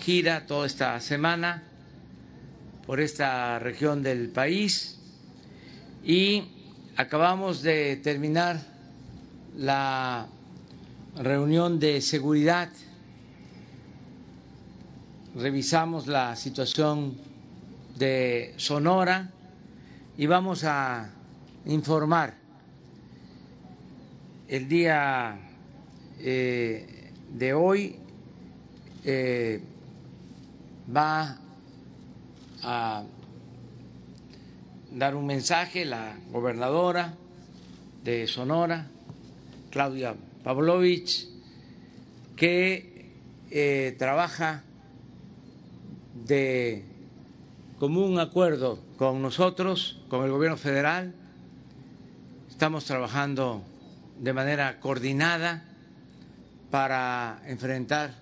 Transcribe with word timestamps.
gira 0.00 0.46
toda 0.46 0.66
esta 0.66 0.98
semana 1.00 1.62
por 2.86 3.00
esta 3.00 3.58
región 3.60 4.02
del 4.02 4.28
país 4.28 4.98
y 6.04 6.48
acabamos 6.96 7.62
de 7.62 7.96
terminar 7.96 8.60
la 9.56 10.26
reunión 11.16 11.78
de 11.78 12.00
seguridad. 12.00 12.68
Revisamos 15.36 16.08
la 16.08 16.34
situación 16.34 17.16
de 17.96 18.54
Sonora 18.56 19.30
y 20.18 20.26
vamos 20.26 20.64
a 20.64 21.10
informar 21.66 22.34
el 24.48 24.68
día 24.68 25.38
eh, 26.18 27.12
de 27.32 27.54
hoy 27.54 27.99
eh, 29.04 29.60
va 30.94 31.38
a 32.62 33.02
dar 34.92 35.14
un 35.14 35.26
mensaje 35.26 35.84
la 35.84 36.16
gobernadora 36.30 37.14
de 38.02 38.26
Sonora, 38.26 38.86
Claudia 39.70 40.14
Pavlovich, 40.42 41.28
que 42.36 43.10
eh, 43.50 43.94
trabaja 43.98 44.62
de 46.26 46.84
común 47.78 48.18
acuerdo 48.18 48.78
con 48.96 49.22
nosotros, 49.22 50.02
con 50.08 50.24
el 50.24 50.30
gobierno 50.30 50.56
federal. 50.56 51.14
Estamos 52.48 52.84
trabajando 52.84 53.62
de 54.18 54.32
manera 54.32 54.80
coordinada 54.80 55.64
para 56.70 57.42
enfrentar 57.46 58.19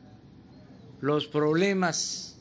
los 1.01 1.27
problemas 1.27 2.37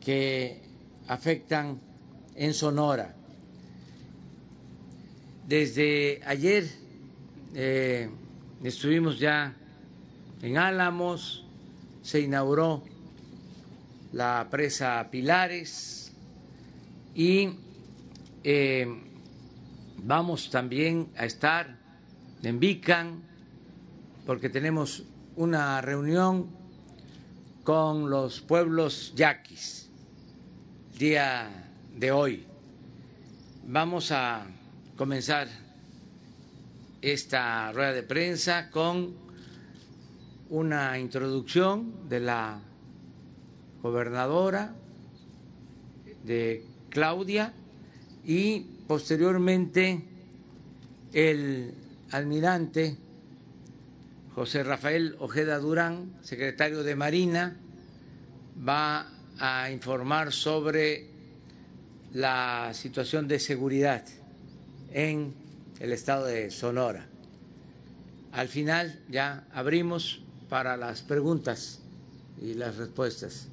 que 0.00 0.60
afectan 1.08 1.80
en 2.34 2.52
Sonora. 2.52 3.14
Desde 5.46 6.20
ayer 6.24 6.68
eh, 7.54 8.10
estuvimos 8.62 9.18
ya 9.18 9.54
en 10.42 10.58
Álamos, 10.58 11.44
se 12.02 12.20
inauguró 12.20 12.82
la 14.12 14.46
presa 14.50 15.08
Pilares 15.10 16.12
y 17.14 17.50
eh, 18.42 18.86
vamos 20.02 20.50
también 20.50 21.08
a 21.16 21.24
estar 21.24 21.78
en 22.42 22.60
Vican 22.60 23.22
porque 24.26 24.48
tenemos 24.48 25.04
una 25.36 25.80
reunión 25.80 26.48
con 27.64 28.08
los 28.10 28.40
pueblos 28.40 29.12
yaquis 29.16 29.88
día 30.98 31.70
de 31.96 32.12
hoy. 32.12 32.46
Vamos 33.66 34.12
a 34.12 34.46
comenzar 34.96 35.48
esta 37.02 37.72
rueda 37.72 37.92
de 37.92 38.02
prensa 38.02 38.70
con 38.70 39.14
una 40.50 40.98
introducción 40.98 42.08
de 42.08 42.20
la 42.20 42.60
gobernadora 43.82 44.74
de 46.22 46.64
Claudia 46.90 47.52
y 48.24 48.60
posteriormente 48.86 50.04
el 51.12 51.74
almirante 52.12 52.96
José 54.34 54.64
Rafael 54.64 55.14
Ojeda 55.20 55.58
Durán, 55.58 56.12
secretario 56.22 56.82
de 56.82 56.96
Marina, 56.96 57.56
va 58.68 59.08
a 59.38 59.70
informar 59.70 60.32
sobre 60.32 61.06
la 62.12 62.72
situación 62.74 63.28
de 63.28 63.38
seguridad 63.38 64.04
en 64.92 65.34
el 65.78 65.92
estado 65.92 66.26
de 66.26 66.50
Sonora. 66.50 67.06
Al 68.32 68.48
final 68.48 69.00
ya 69.08 69.46
abrimos 69.52 70.24
para 70.48 70.76
las 70.76 71.02
preguntas 71.02 71.80
y 72.42 72.54
las 72.54 72.76
respuestas. 72.76 73.46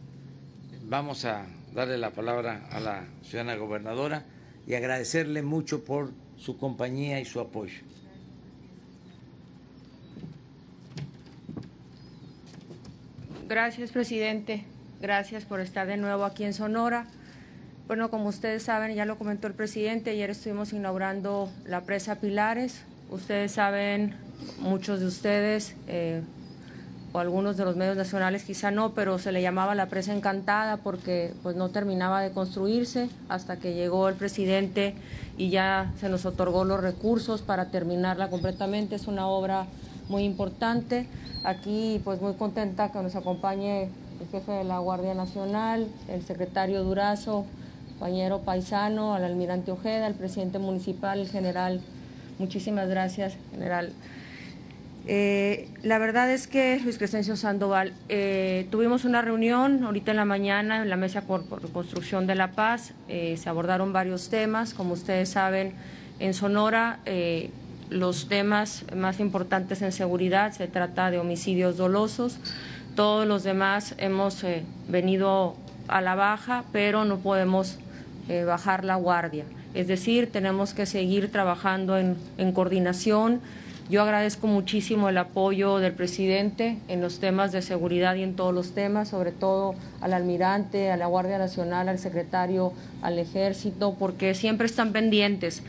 Vamos 0.90 1.25
a 1.25 1.46
darle 1.75 2.00
la 2.00 2.09
palabra 2.09 2.68
a 2.72 2.80
la 2.80 3.06
ciudadana 3.22 3.56
gobernadora 3.56 4.25
y 4.66 4.74
agradecerle 4.74 5.44
mucho 5.44 5.84
por 5.84 6.09
su 6.38 6.58
compañía 6.58 7.19
y 7.19 7.25
su 7.25 7.40
apoyo. 7.40 7.84
Gracias, 13.51 13.91
presidente. 13.91 14.63
Gracias 15.01 15.44
por 15.44 15.59
estar 15.59 15.85
de 15.85 15.97
nuevo 15.97 16.23
aquí 16.23 16.45
en 16.45 16.53
Sonora. 16.53 17.06
Bueno, 17.85 18.09
como 18.09 18.29
ustedes 18.29 18.63
saben, 18.63 18.95
ya 18.95 19.03
lo 19.03 19.17
comentó 19.17 19.47
el 19.47 19.53
presidente, 19.53 20.12
ayer 20.12 20.29
estuvimos 20.29 20.72
inaugurando 20.72 21.51
la 21.66 21.81
presa 21.81 22.16
Pilares. 22.16 22.84
Ustedes 23.09 23.51
saben, 23.51 24.16
muchos 24.59 25.01
de 25.01 25.06
ustedes, 25.06 25.75
eh, 25.89 26.22
o 27.12 27.19
algunos 27.19 27.57
de 27.57 27.66
los 27.66 27.75
medios 27.75 27.97
nacionales 27.97 28.45
quizá 28.45 28.72
no, 28.72 28.94
pero 28.94 29.19
se 29.19 29.34
le 29.34 29.41
llamaba 29.41 29.75
la 29.75 29.88
presa 29.88 30.13
encantada 30.16 30.78
porque 30.78 31.33
pues 31.44 31.57
no 31.57 31.68
terminaba 31.72 32.22
de 32.22 32.31
construirse 32.31 33.09
hasta 33.28 33.57
que 33.57 33.73
llegó 33.73 34.07
el 34.07 34.16
presidente 34.16 34.95
y 35.38 35.50
ya 35.50 35.91
se 36.00 36.07
nos 36.07 36.25
otorgó 36.25 36.63
los 36.63 36.79
recursos 36.79 37.41
para 37.41 37.66
terminarla 37.66 38.29
completamente. 38.29 38.95
Es 38.95 39.07
una 39.07 39.28
obra 39.28 39.66
muy 40.09 40.23
importante. 40.23 41.07
Aquí 41.44 42.01
pues 42.03 42.22
muy 42.22 42.34
contenta 42.34 42.91
que 42.91 43.01
nos 43.01 43.16
acompañe 43.16 43.89
el 44.22 44.28
jefe 44.31 44.51
de 44.51 44.63
la 44.63 44.79
Guardia 44.79 45.13
Nacional, 45.13 45.88
el 46.07 46.23
secretario 46.23 46.84
Durazo, 46.84 47.45
compañero 47.91 48.39
paisano, 48.39 49.13
al 49.13 49.23
almirante 49.23 49.72
Ojeda, 49.72 50.07
al 50.07 50.16
presidente 50.16 50.59
municipal, 50.59 51.19
el 51.19 51.29
general. 51.29 51.81
Muchísimas 52.39 52.88
gracias, 52.89 53.38
general. 53.51 53.94
Eh, 55.07 55.69
la 55.81 55.97
verdad 55.97 56.31
es 56.31 56.47
que, 56.47 56.79
Luis 56.83 56.97
Crescencio 56.97 57.35
Sandoval, 57.35 57.94
eh, 58.09 58.68
tuvimos 58.69 59.06
una 59.06 59.22
reunión 59.22 59.83
ahorita 59.83 60.12
en 60.12 60.18
la 60.18 60.25
mañana 60.25 60.81
en 60.81 60.89
la 60.89 60.95
Mesa 60.95 61.22
por, 61.22 61.44
por 61.45 61.62
Reconstrucción 61.62 62.28
de 62.28 62.35
la 62.35 62.51
Paz. 62.51 62.94
Eh, 63.07 63.38
se 63.38 63.50
abordaron 63.50 63.94
varios 63.94 64.29
temas. 64.29 64.73
Como 64.73 64.94
ustedes 64.94 65.29
saben, 65.29 65.73
en 66.19 66.33
Sonora 66.33 67.00
los 67.91 68.28
temas 68.28 68.84
más 68.96 69.19
importantes 69.19 69.84
en 69.84 69.91
seguridad 69.91 70.53
se 70.53 70.68
trata 70.68 71.12
de 71.12 71.19
homicidios 71.19 71.78
dolosos. 71.78 72.40
Todos 72.96 73.28
los 73.28 73.44
demás 73.44 73.94
hemos 74.00 74.44
venido 74.88 75.56
a 75.88 76.01
la 76.01 76.16
baja, 76.16 76.63
pero 76.72 77.06
no 77.06 77.19
podemos 77.19 77.78
bajar 78.47 78.84
la 78.84 78.96
guardia. 78.96 79.46
Es 79.74 79.88
decir, 79.88 80.31
tenemos 80.31 80.74
que 80.74 80.85
seguir 80.85 81.31
trabajando 81.31 81.97
en, 81.97 82.18
en 82.38 82.51
coordinación 82.51 83.41
yo 83.91 84.01
agradezco 84.01 84.47
muchísimo 84.47 85.09
el 85.09 85.18
apoyo 85.18 85.80
del 85.80 85.91
presidente 85.91 86.78
en 86.88 87.01
los 87.01 87.19
temas 87.19 87.51
de 87.51 87.62
seguridad 87.62 88.16
y 88.16 88.24
en 88.24 88.38
todos 88.38 88.53
los 88.53 88.72
temas, 88.72 89.09
sobre 89.09 89.34
todo 89.34 89.75
al 90.00 90.13
almirante, 90.13 90.91
a 90.91 90.96
la 90.96 91.07
Guardia 91.07 91.38
Nacional, 91.38 91.90
al 91.90 92.00
secretario, 92.00 92.72
al 93.01 93.19
ejército, 93.19 93.97
porque 94.00 94.34
siempre 94.34 94.68
están 94.68 94.94
pendientes. 94.94 95.62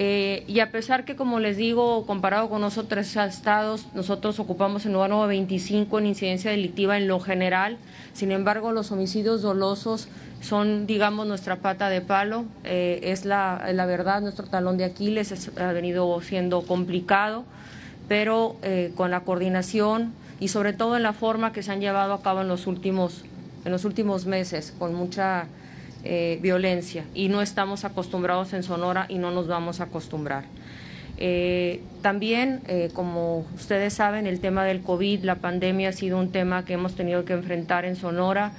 Eh, 0.00 0.44
y 0.46 0.60
a 0.60 0.70
pesar 0.70 1.04
que, 1.04 1.16
como 1.16 1.40
les 1.40 1.56
digo, 1.56 2.06
comparado 2.06 2.48
con 2.48 2.62
otros 2.62 3.16
estados, 3.16 3.88
nosotros 3.94 4.38
ocupamos 4.38 4.86
el 4.86 4.92
número 4.92 5.26
25 5.26 5.98
en 5.98 6.06
incidencia 6.06 6.52
delictiva 6.52 6.96
en 6.96 7.08
lo 7.08 7.18
general, 7.18 7.78
sin 8.12 8.30
embargo, 8.30 8.70
los 8.70 8.92
homicidios 8.92 9.42
dolosos 9.42 10.06
son, 10.40 10.86
digamos, 10.86 11.26
nuestra 11.26 11.56
pata 11.56 11.88
de 11.88 12.00
palo, 12.00 12.44
eh, 12.62 13.00
es 13.02 13.24
la, 13.24 13.70
la, 13.72 13.86
verdad, 13.86 14.20
nuestro 14.20 14.46
talón 14.46 14.78
de 14.78 14.84
Aquiles, 14.84 15.50
ha 15.58 15.72
venido 15.72 16.20
siendo 16.20 16.62
complicado, 16.62 17.42
pero 18.06 18.54
eh, 18.62 18.92
con 18.94 19.10
la 19.10 19.20
coordinación 19.20 20.12
y 20.38 20.46
sobre 20.48 20.74
todo 20.74 20.96
en 20.96 21.02
la 21.02 21.12
forma 21.12 21.52
que 21.52 21.64
se 21.64 21.72
han 21.72 21.80
llevado 21.80 22.12
a 22.12 22.22
cabo 22.22 22.42
en 22.42 22.48
los 22.48 22.68
últimos, 22.68 23.24
en 23.64 23.72
los 23.72 23.84
últimos 23.84 24.26
meses, 24.26 24.72
con 24.78 24.94
mucha 24.94 25.48
eh, 26.04 26.38
violencia. 26.40 27.04
Y 27.12 27.28
no 27.28 27.42
estamos 27.42 27.84
acostumbrados 27.84 28.52
en 28.52 28.62
Sonora 28.62 29.06
y 29.08 29.18
no 29.18 29.32
nos 29.32 29.48
vamos 29.48 29.80
a 29.80 29.84
acostumbrar. 29.84 30.44
Eh, 31.16 31.80
también, 32.02 32.60
eh, 32.68 32.90
como 32.92 33.44
ustedes 33.56 33.94
saben, 33.94 34.28
el 34.28 34.38
tema 34.38 34.64
del 34.64 34.80
COVID, 34.80 35.24
la 35.24 35.34
pandemia 35.34 35.88
ha 35.88 35.92
sido 35.92 36.20
un 36.20 36.30
tema 36.30 36.64
que 36.64 36.74
hemos 36.74 36.94
tenido 36.94 37.24
que 37.24 37.32
enfrentar 37.32 37.84
en 37.84 37.96
Sonora 37.96 38.52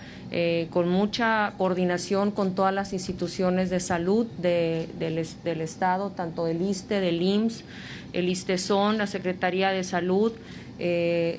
con 0.70 0.90
mucha 0.90 1.54
coordinación 1.58 2.30
con 2.30 2.54
todas 2.54 2.72
las 2.72 2.94
instituciones 2.94 3.72
de 3.72 3.80
salud 3.80 4.28
del, 4.38 4.88
del, 5.00 5.62
Estado, 5.62 6.12
tanto 6.12 6.46
del 6.46 6.62
ISTE, 6.62 7.02
del 7.02 7.20
IMSS, 7.20 7.64
el 8.14 8.30
ISTESON, 8.30 9.00
la 9.00 9.08
Secretaría 9.08 9.72
de 9.72 9.84
Salud, 9.84 10.34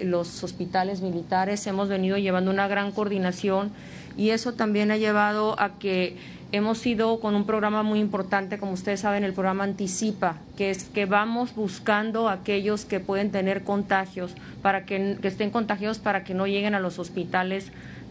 los 0.02 0.42
hospitales 0.42 1.02
militares. 1.02 1.64
Hemos 1.68 1.88
venido 1.88 2.18
llevando 2.18 2.50
una 2.50 2.66
gran 2.66 2.90
coordinación 2.90 3.70
y 4.16 4.30
eso 4.30 4.52
también 4.54 4.90
ha 4.90 4.96
llevado 4.96 5.58
a 5.60 5.78
que 5.78 6.16
hemos 6.52 6.84
ido 6.84 7.20
con 7.20 7.34
un 7.34 7.46
programa 7.46 7.82
muy 7.82 8.00
importante, 8.00 8.58
como 8.58 8.72
ustedes 8.72 9.00
saben, 9.00 9.24
el 9.24 9.32
programa 9.32 9.64
Anticipa, 9.64 10.38
que 10.56 10.70
es 10.70 10.84
que 10.84 11.06
vamos 11.06 11.54
buscando 11.54 12.28
a 12.28 12.32
aquellos 12.32 12.84
que 12.84 13.00
pueden 13.00 13.30
tener 13.30 13.62
contagios, 13.62 14.34
para 14.62 14.84
que, 14.84 15.18
que 15.20 15.28
estén 15.28 15.50
contagiados 15.50 15.98
para 15.98 16.24
que 16.24 16.34
no 16.34 16.46
lleguen 16.46 16.74
a 16.74 16.80
los 16.80 16.98
hospitales 16.98 17.70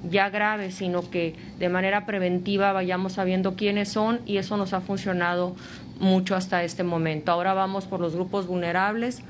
ya 0.09 0.29
graves, 0.29 0.75
sino 0.75 1.09
que 1.09 1.35
de 1.59 1.69
manera 1.69 2.05
preventiva 2.05 2.71
vayamos 2.71 3.13
sabiendo 3.13 3.55
quiénes 3.55 3.89
son 3.89 4.21
y 4.25 4.37
eso 4.37 4.55
nos 4.55 4.73
ha 4.73 4.81
funcionado 4.81 5.55
mucho 5.99 6.35
hasta 6.35 6.63
este 6.63 6.83
momento. 6.83 7.31
Ahora 7.31 7.53
vamos 7.53 7.85
por 7.85 7.99
los 7.99 8.15
grupos 8.15 8.47
vulnerables, 8.47 9.21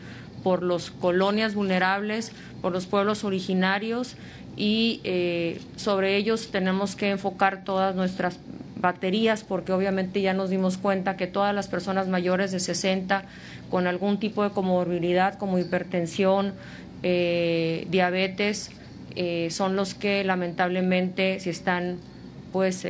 por 0.44 0.63
las 0.63 0.92
colonias 0.92 1.56
vulnerables, 1.56 2.31
por 2.62 2.72
los 2.72 2.86
pueblos 2.86 3.24
originarios 3.24 4.15
y 4.60 5.00
eh, 5.06 5.62
sobre 5.78 6.18
ellos 6.18 6.52
tenemos 6.52 6.98
que 6.98 7.10
enfocar 7.10 7.64
todas 7.64 7.96
nuestras 7.96 8.38
baterías 8.76 9.46
porque 9.46 9.72
obviamente 9.72 10.22
ya 10.22 10.34
nos 10.34 10.50
dimos 10.50 10.78
cuenta 10.78 11.16
que 11.16 11.28
todas 11.28 11.56
las 11.56 11.70
personas 11.70 12.10
mayores 12.10 12.52
de 12.52 12.60
60 12.60 13.24
con 13.72 13.88
algún 13.88 14.20
tipo 14.20 14.44
de 14.44 14.50
comorbilidad 14.50 15.38
como 15.38 15.60
hipertensión, 15.60 16.54
eh, 17.04 17.88
diabetes, 17.90 18.72
eh, 19.16 19.48
son 19.50 19.78
los 19.78 19.94
que 19.94 20.26
lamentablemente 20.26 21.40
si 21.40 21.50
están 21.50 21.98
pues 22.52 22.86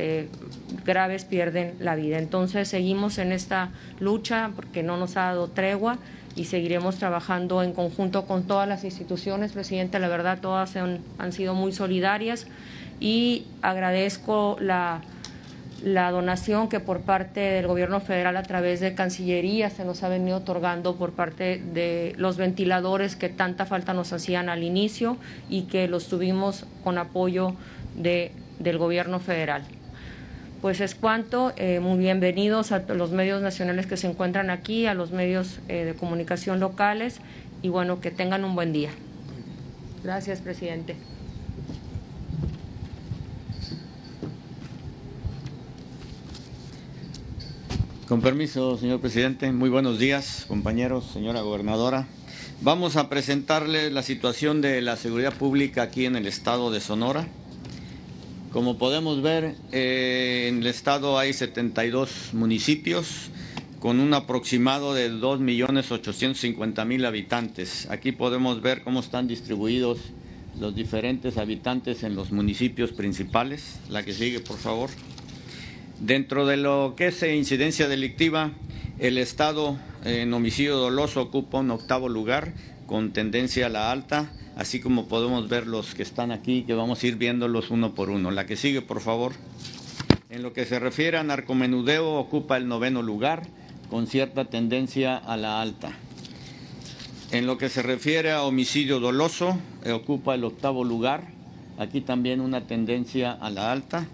graves 0.86 1.24
pierden 1.26 1.74
la 1.80 1.94
vida. 1.94 2.18
Entonces 2.18 2.66
seguimos 2.66 3.18
en 3.18 3.30
esta 3.30 3.70
lucha 4.00 4.50
porque 4.56 4.82
no 4.82 4.96
nos 4.96 5.16
ha 5.16 5.26
dado 5.26 5.48
tregua 5.48 5.98
y 6.40 6.46
seguiremos 6.46 6.96
trabajando 6.96 7.62
en 7.62 7.74
conjunto 7.74 8.24
con 8.24 8.44
todas 8.44 8.66
las 8.66 8.82
instituciones. 8.84 9.52
Presidente, 9.52 9.98
la 9.98 10.08
verdad, 10.08 10.38
todas 10.40 10.74
han, 10.74 11.32
sido 11.32 11.52
muy 11.52 11.70
solidarias 11.70 12.46
y 12.98 13.44
agradezco 13.60 14.56
la, 14.58 15.02
donación 15.84 16.70
que 16.70 16.80
por 16.80 17.02
parte 17.02 17.40
del 17.40 17.66
Gobierno 17.66 18.00
federal 18.00 18.38
a 18.38 18.42
través 18.42 18.80
de 18.80 18.94
Cancillería 18.94 19.68
se 19.68 19.84
nos 19.84 20.02
ha 20.02 20.08
venido 20.08 20.38
otorgando 20.38 20.96
por 20.96 21.12
parte 21.12 21.58
de 21.58 22.14
los 22.16 22.38
ventiladores 22.38 23.16
que 23.16 23.28
tanta 23.28 23.66
falta 23.66 23.92
nos 23.92 24.14
hacían 24.14 24.48
al 24.48 24.62
inicio 24.62 25.18
y 25.50 25.64
que 25.64 25.88
los 25.88 26.08
tuvimos 26.08 26.64
con 26.82 26.96
apoyo 26.96 27.54
de, 27.96 28.32
del 28.58 28.78
Gobierno 28.78 29.20
federal 29.20 29.64
pues 30.60 30.80
es 30.80 30.94
cuanto. 30.94 31.52
Eh, 31.56 31.80
muy 31.80 31.98
bienvenidos 31.98 32.72
a 32.72 32.80
los 32.80 33.12
medios 33.12 33.42
nacionales 33.42 33.86
que 33.86 33.96
se 33.96 34.06
encuentran 34.06 34.50
aquí, 34.50 34.86
a 34.86 34.94
los 34.94 35.10
medios 35.10 35.60
eh, 35.68 35.84
de 35.84 35.94
comunicación 35.94 36.60
locales 36.60 37.20
y 37.62 37.68
bueno, 37.68 38.00
que 38.00 38.10
tengan 38.10 38.44
un 38.44 38.54
buen 38.54 38.72
día. 38.72 38.90
Gracias, 40.02 40.40
presidente. 40.40 40.96
Con 48.08 48.20
permiso, 48.22 48.76
señor 48.76 49.00
presidente. 49.00 49.52
Muy 49.52 49.70
buenos 49.70 49.98
días, 49.98 50.44
compañeros, 50.48 51.06
señora 51.12 51.42
gobernadora. 51.42 52.06
Vamos 52.60 52.96
a 52.96 53.08
presentarle 53.08 53.90
la 53.90 54.02
situación 54.02 54.60
de 54.60 54.82
la 54.82 54.96
seguridad 54.96 55.32
pública 55.32 55.82
aquí 55.82 56.06
en 56.06 56.16
el 56.16 56.26
estado 56.26 56.70
de 56.70 56.80
Sonora. 56.80 57.28
Como 58.52 58.78
podemos 58.78 59.22
ver, 59.22 59.54
eh, 59.70 60.46
en 60.48 60.62
el 60.62 60.66
estado 60.66 61.20
hay 61.20 61.32
72 61.32 62.30
municipios 62.32 63.30
con 63.78 64.00
un 64.00 64.12
aproximado 64.12 64.92
de 64.92 65.08
2.850.000 65.12 67.06
habitantes. 67.06 67.88
Aquí 67.90 68.10
podemos 68.10 68.60
ver 68.60 68.82
cómo 68.82 68.98
están 68.98 69.28
distribuidos 69.28 70.00
los 70.58 70.74
diferentes 70.74 71.38
habitantes 71.38 72.02
en 72.02 72.16
los 72.16 72.32
municipios 72.32 72.90
principales. 72.90 73.78
La 73.88 74.02
que 74.02 74.12
sigue, 74.12 74.40
por 74.40 74.58
favor. 74.58 74.90
Dentro 76.00 76.44
de 76.44 76.56
lo 76.56 76.94
que 76.96 77.06
es 77.06 77.22
incidencia 77.22 77.86
delictiva, 77.86 78.50
el 78.98 79.16
Estado 79.18 79.78
en 80.04 80.34
homicidio 80.34 80.76
doloso 80.76 81.22
ocupa 81.22 81.60
un 81.60 81.70
octavo 81.70 82.08
lugar 82.08 82.52
con 82.88 83.12
tendencia 83.12 83.66
a 83.66 83.68
la 83.68 83.92
alta 83.92 84.32
así 84.56 84.80
como 84.80 85.06
podemos 85.06 85.48
ver 85.48 85.66
los 85.66 85.94
que 85.94 86.02
están 86.02 86.32
aquí, 86.32 86.62
que 86.62 86.74
vamos 86.74 87.02
a 87.02 87.06
ir 87.06 87.16
viéndolos 87.16 87.70
uno 87.70 87.94
por 87.94 88.10
uno. 88.10 88.30
La 88.30 88.46
que 88.46 88.56
sigue, 88.56 88.82
por 88.82 89.00
favor. 89.00 89.32
En 90.28 90.42
lo 90.42 90.52
que 90.52 90.64
se 90.64 90.78
refiere 90.78 91.18
a 91.18 91.24
narcomenudeo, 91.24 92.14
ocupa 92.14 92.56
el 92.56 92.68
noveno 92.68 93.02
lugar, 93.02 93.42
con 93.90 94.06
cierta 94.06 94.44
tendencia 94.44 95.16
a 95.16 95.36
la 95.36 95.60
alta. 95.60 95.92
En 97.32 97.46
lo 97.46 97.58
que 97.58 97.68
se 97.68 97.82
refiere 97.82 98.32
a 98.32 98.42
homicidio 98.42 99.00
doloso, 99.00 99.58
eh, 99.84 99.92
ocupa 99.92 100.34
el 100.34 100.44
octavo 100.44 100.84
lugar, 100.84 101.28
aquí 101.78 102.00
también 102.00 102.40
una 102.40 102.66
tendencia 102.66 103.32
a 103.32 103.50
la 103.50 103.70
alta. 103.70 104.06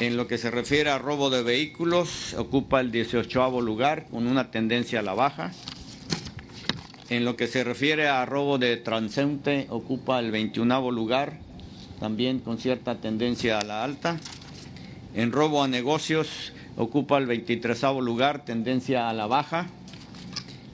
En 0.00 0.16
lo 0.16 0.28
que 0.28 0.38
se 0.38 0.50
refiere 0.50 0.90
a 0.90 0.98
robo 0.98 1.28
de 1.28 1.42
vehículos, 1.42 2.34
ocupa 2.34 2.80
el 2.80 2.92
18 2.92 3.60
lugar, 3.60 4.06
con 4.10 4.26
una 4.26 4.50
tendencia 4.50 5.00
a 5.00 5.02
la 5.02 5.14
baja. 5.14 5.52
En 7.10 7.24
lo 7.24 7.36
que 7.36 7.46
se 7.46 7.64
refiere 7.64 8.06
a 8.06 8.26
robo 8.26 8.58
de 8.58 8.76
transeúnte, 8.76 9.66
ocupa 9.70 10.18
el 10.18 10.30
21 10.30 10.90
lugar, 10.90 11.38
también 12.00 12.38
con 12.38 12.58
cierta 12.58 12.96
tendencia 12.96 13.58
a 13.58 13.64
la 13.64 13.82
alta. 13.82 14.18
En 15.14 15.32
robo 15.32 15.62
a 15.62 15.68
negocios, 15.68 16.52
ocupa 16.76 17.16
el 17.16 17.24
23 17.24 17.82
lugar, 18.02 18.44
tendencia 18.44 19.08
a 19.08 19.14
la 19.14 19.26
baja. 19.26 19.68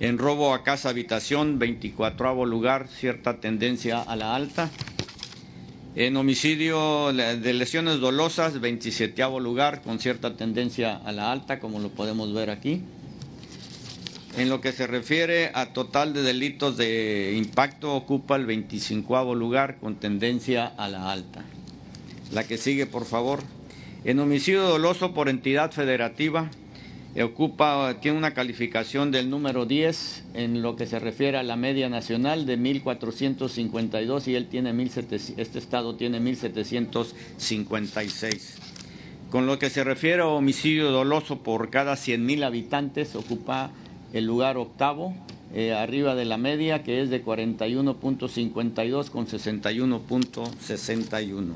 En 0.00 0.19
robo 0.19 0.52
a 0.54 0.64
casa 0.64 0.88
habitación, 0.88 1.60
24 1.60 2.44
lugar, 2.46 2.88
cierta 2.88 3.38
tendencia 3.38 4.00
a 4.02 4.16
la 4.16 4.34
alta. 4.34 4.70
En 5.94 6.16
homicidio 6.16 7.12
de 7.12 7.52
lesiones 7.52 8.00
dolosas, 8.00 8.60
27 8.60 9.22
lugar, 9.40 9.82
con 9.82 10.00
cierta 10.00 10.34
tendencia 10.34 10.96
a 10.96 11.12
la 11.12 11.30
alta, 11.30 11.60
como 11.60 11.78
lo 11.78 11.90
podemos 11.90 12.34
ver 12.34 12.50
aquí. 12.50 12.82
En 14.36 14.48
lo 14.48 14.60
que 14.60 14.72
se 14.72 14.88
refiere 14.88 15.52
a 15.54 15.66
total 15.66 16.12
de 16.12 16.22
delitos 16.22 16.76
de 16.76 17.34
impacto, 17.36 17.94
ocupa 17.94 18.34
el 18.34 18.46
25 18.46 19.32
lugar 19.36 19.76
con 19.78 19.94
tendencia 19.94 20.66
a 20.66 20.88
la 20.88 21.12
alta. 21.12 21.44
La 22.32 22.42
que 22.42 22.58
sigue, 22.58 22.86
por 22.86 23.04
favor. 23.04 23.44
En 24.04 24.19
homicidio 24.19 24.64
doloso 24.64 25.14
por 25.14 25.28
entidad 25.28 25.70
federativa, 25.70 26.50
ocupa, 27.22 28.00
tiene 28.00 28.19
una 28.19 28.34
calificación 28.34 29.12
del 29.12 29.31
número 29.31 29.66
10 29.66 30.25
en 30.34 30.62
lo 30.62 30.75
que 30.75 30.87
se 30.87 30.98
refiere 30.98 31.38
a 31.38 31.44
la 31.44 31.54
media 31.54 31.88
nacional 31.88 32.44
de 32.44 32.58
1.452 32.58 34.26
y 34.26 34.34
él 34.34 34.48
tiene 34.48 34.75
este 34.82 35.58
estado 35.60 35.94
tiene 35.94 36.20
1.756. 36.20 38.40
Con 39.30 39.46
lo 39.46 39.60
que 39.60 39.70
se 39.70 39.84
refiere 39.84 40.22
a 40.22 40.26
homicidio 40.26 40.90
doloso 40.90 41.44
por 41.44 41.70
cada 41.70 41.94
100.000 41.94 42.44
habitantes, 42.44 43.14
ocupa 43.14 43.70
el 44.14 44.25
lugar 44.25 44.56
octavo, 44.56 45.14
eh, 45.52 45.75
arriba 45.75 46.14
de 46.14 46.25
la 46.25 46.38
media, 46.38 46.84
que 46.84 47.02
es 47.02 47.11
de 47.11 47.22
41.52 47.22 49.11
con 49.11 49.26
61.61. 49.26 51.55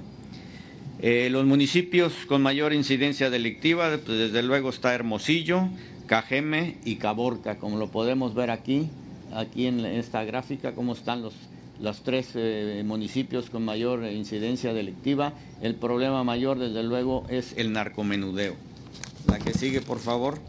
Eh, 1.00 1.28
los 1.30 1.46
municipios 1.46 2.12
con 2.26 2.42
mayor 2.42 2.72
incidencia 2.72 3.30
delictiva, 3.30 3.96
pues, 4.04 4.18
desde 4.18 4.42
luego 4.42 4.70
está 4.70 4.92
Hermosillo, 4.92 5.68
Cajeme 6.06 6.78
y 6.84 6.96
Caborca, 6.96 7.58
como 7.58 7.78
lo 7.78 7.92
podemos 7.92 8.34
ver 8.34 8.50
aquí, 8.50 8.88
aquí 9.32 9.66
en 9.66 9.84
esta 9.84 10.24
gráfica, 10.24 10.74
cómo 10.74 10.94
están 10.94 11.22
los, 11.22 11.34
los 11.80 12.02
tres 12.02 12.32
eh, 12.34 12.82
municipios 12.84 13.50
con 13.50 13.64
mayor 13.64 14.04
incidencia 14.04 14.72
delictiva. 14.72 15.32
El 15.62 15.76
problema 15.76 16.24
mayor, 16.24 16.58
desde 16.58 16.82
luego, 16.82 17.24
es 17.28 17.54
el 17.56 17.70
narcomenudeo. 17.72 18.56
La 19.28 19.38
que 19.38 19.54
sigue, 19.54 19.80
por 19.80 20.00
favor. 20.00 20.40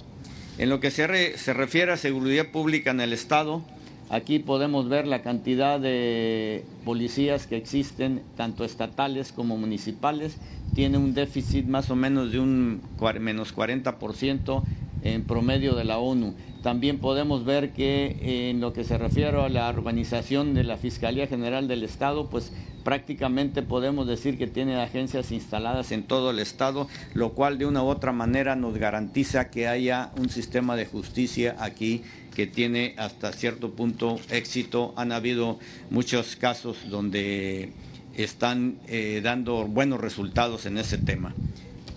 En 0.60 0.70
lo 0.70 0.82
que 0.82 0.92
se, 0.92 1.08
refiere 1.54 1.94
a 1.94 1.98
seguridad 1.98 2.48
pública 2.48 2.92
en 2.92 3.00
el 3.00 3.14
Estado, 3.14 3.62
aquí 4.10 4.40
podemos 4.40 4.90
ver 4.90 5.08
la 5.08 5.22
cantidad 5.22 5.80
de 5.80 6.66
policías 6.84 7.48
que 7.48 7.56
existen, 7.56 8.24
tanto 8.36 8.66
estatales 8.66 9.32
como 9.32 9.56
municipales. 9.56 10.38
Tiene 10.76 10.98
un 10.98 11.14
déficit 11.14 11.66
más 11.66 11.90
o 11.92 11.96
menos 11.96 12.34
de 12.34 12.42
un 12.42 12.82
menos 13.22 13.56
40% 13.56 14.64
en 15.02 15.24
promedio 15.24 15.76
de 15.76 15.84
la 15.84 15.98
ONU. 15.98 16.36
También 16.62 17.00
podemos 17.00 17.46
ver 17.46 17.72
que 17.72 18.50
en 18.50 18.60
lo 18.60 18.74
que 18.74 18.84
se 18.84 18.98
refiere 18.98 19.42
a 19.42 19.50
la 19.50 19.70
urbanización 19.70 20.54
de 20.54 20.64
la 20.64 20.78
Fiscalía 20.78 21.28
General 21.28 21.68
del 21.68 21.84
Estado, 21.84 22.30
pues 22.30 22.52
prácticamente 22.84 23.62
podemos 23.62 24.08
decir 24.08 24.38
que 24.38 24.48
tiene 24.48 24.76
agencias 24.76 25.32
instaladas 25.32 25.92
en 25.92 26.04
todo 26.04 26.32
el 26.32 26.40
estado, 26.40 26.88
lo 27.14 27.34
cual 27.34 27.58
de 27.58 27.66
una 27.66 27.84
u 27.84 27.88
otra 27.88 28.12
manera 28.12 28.56
nos 28.56 28.78
garantiza 28.78 29.50
que 29.50 29.68
haya 29.68 30.12
un 30.18 30.30
sistema 30.30 30.76
de 30.76 30.86
justicia 30.86 31.56
aquí 31.60 32.04
que 32.36 32.48
tiene 32.48 32.96
hasta 32.98 33.32
cierto 33.32 33.72
punto 33.72 34.20
éxito. 34.30 34.94
Han 34.98 35.12
habido 35.12 35.60
muchos 35.90 36.36
casos 36.36 36.90
donde 36.90 37.72
están 38.16 38.80
eh, 38.88 39.22
dando 39.24 39.66
buenos 39.66 40.00
resultados 40.00 40.66
en 40.66 40.78
ese 40.78 40.98
tema. 40.98 41.34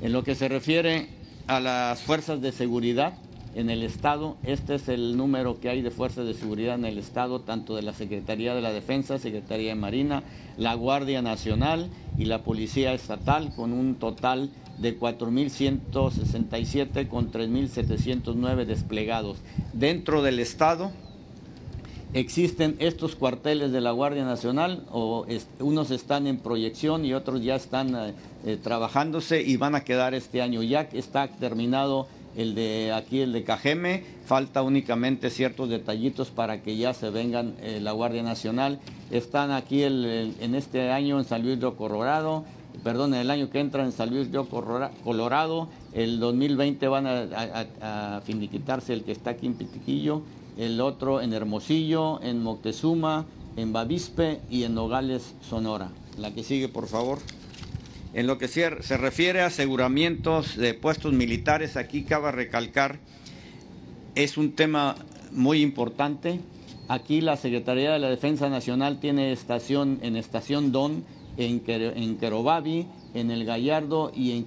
En 0.00 0.12
lo 0.12 0.24
que 0.24 0.34
se 0.34 0.48
refiere 0.48 1.08
a 1.46 1.60
las 1.60 2.02
fuerzas 2.02 2.40
de 2.40 2.52
seguridad, 2.52 3.14
en 3.54 3.70
el 3.70 3.82
Estado. 3.82 4.36
Este 4.42 4.74
es 4.74 4.88
el 4.88 5.16
número 5.16 5.60
que 5.60 5.68
hay 5.68 5.80
de 5.82 5.90
fuerzas 5.90 6.26
de 6.26 6.32
seguridad 6.34 6.74
en 6.76 6.84
el 6.84 6.98
Estado, 6.98 7.40
tanto 7.40 7.74
de 7.76 7.82
la 7.82 7.92
Secretaría 7.92 8.52
de 8.54 8.60
la 8.60 8.72
Defensa, 8.72 9.18
Secretaría 9.18 9.70
de 9.70 9.76
Marina, 9.76 10.22
la 10.56 10.74
Guardia 10.74 11.22
Nacional 11.22 11.88
y 12.18 12.26
la 12.26 12.42
Policía 12.42 12.92
Estatal, 12.94 13.52
con 13.54 13.72
un 13.72 13.94
total 13.96 14.50
de 14.78 14.98
4.167 14.98 17.08
con 17.08 17.30
3.709 17.30 18.64
desplegados. 18.64 19.36
Dentro 19.72 20.22
del 20.22 20.40
Estado 20.40 20.90
existen 22.14 22.76
estos 22.78 23.16
cuarteles 23.16 23.72
de 23.72 23.80
la 23.80 23.90
Guardia 23.90 24.24
Nacional, 24.24 24.84
o 24.90 25.26
unos 25.60 25.90
están 25.90 26.26
en 26.26 26.38
proyección 26.38 27.04
y 27.04 27.14
otros 27.14 27.42
ya 27.42 27.54
están 27.56 27.94
eh, 27.94 28.14
eh, 28.44 28.58
trabajándose 28.62 29.42
y 29.42 29.56
van 29.56 29.74
a 29.74 29.84
quedar 29.84 30.14
este 30.14 30.42
año. 30.42 30.62
Ya 30.62 30.88
está 30.92 31.28
terminado 31.28 32.06
el 32.36 32.54
de 32.54 32.92
aquí, 32.92 33.20
el 33.20 33.32
de 33.32 33.44
Cajeme, 33.44 34.04
falta 34.24 34.62
únicamente 34.62 35.30
ciertos 35.30 35.68
detallitos 35.68 36.30
para 36.30 36.62
que 36.62 36.76
ya 36.76 36.94
se 36.94 37.10
vengan 37.10 37.54
eh, 37.60 37.78
la 37.80 37.92
Guardia 37.92 38.22
Nacional. 38.22 38.78
Están 39.10 39.50
aquí 39.50 39.82
en 39.82 40.54
este 40.54 40.90
año 40.90 41.18
en 41.18 41.24
San 41.24 41.42
Luis 41.42 41.60
de 41.60 41.70
Colorado, 41.72 42.44
perdón, 42.82 43.14
el 43.14 43.30
año 43.30 43.50
que 43.50 43.60
entra 43.60 43.84
en 43.84 43.92
San 43.92 44.10
Luis 44.10 44.32
de 44.32 44.42
Colorado, 45.04 45.68
el 45.92 46.18
2020 46.18 46.88
van 46.88 47.06
a, 47.06 47.66
a, 47.80 48.20
finiquitarse 48.22 48.92
el 48.92 49.04
que 49.04 49.12
está 49.12 49.30
aquí 49.30 49.46
en 49.46 49.54
Pitiquillo, 49.54 50.22
el 50.56 50.80
otro 50.80 51.20
en 51.20 51.32
Hermosillo, 51.32 52.22
en 52.22 52.42
Moctezuma, 52.42 53.26
en 53.56 53.72
Bavispe 53.72 54.40
y 54.50 54.64
en 54.64 54.74
Nogales, 54.74 55.34
Sonora. 55.48 55.90
La 56.18 56.32
que 56.32 56.42
sigue, 56.42 56.68
por 56.68 56.88
favor. 56.88 57.18
En 58.14 58.26
lo 58.26 58.36
que 58.36 58.48
se 58.48 58.68
refiere 58.98 59.40
a 59.40 59.46
aseguramientos 59.46 60.56
de 60.56 60.74
puestos 60.74 61.14
militares, 61.14 61.76
aquí 61.76 62.02
cabe 62.02 62.30
recalcar, 62.30 62.98
es 64.14 64.36
un 64.36 64.52
tema 64.52 64.96
muy 65.30 65.62
importante. 65.62 66.40
Aquí 66.88 67.22
la 67.22 67.36
Secretaría 67.36 67.92
de 67.92 67.98
la 67.98 68.10
Defensa 68.10 68.50
Nacional 68.50 69.00
tiene 69.00 69.32
estación 69.32 69.98
en 70.02 70.16
Estación 70.16 70.72
Don, 70.72 71.04
en, 71.38 71.62
en 71.66 72.18
Querobabi, 72.18 72.86
en 73.14 73.30
El 73.30 73.46
Gallardo 73.46 74.12
y 74.14 74.32
en 74.32 74.46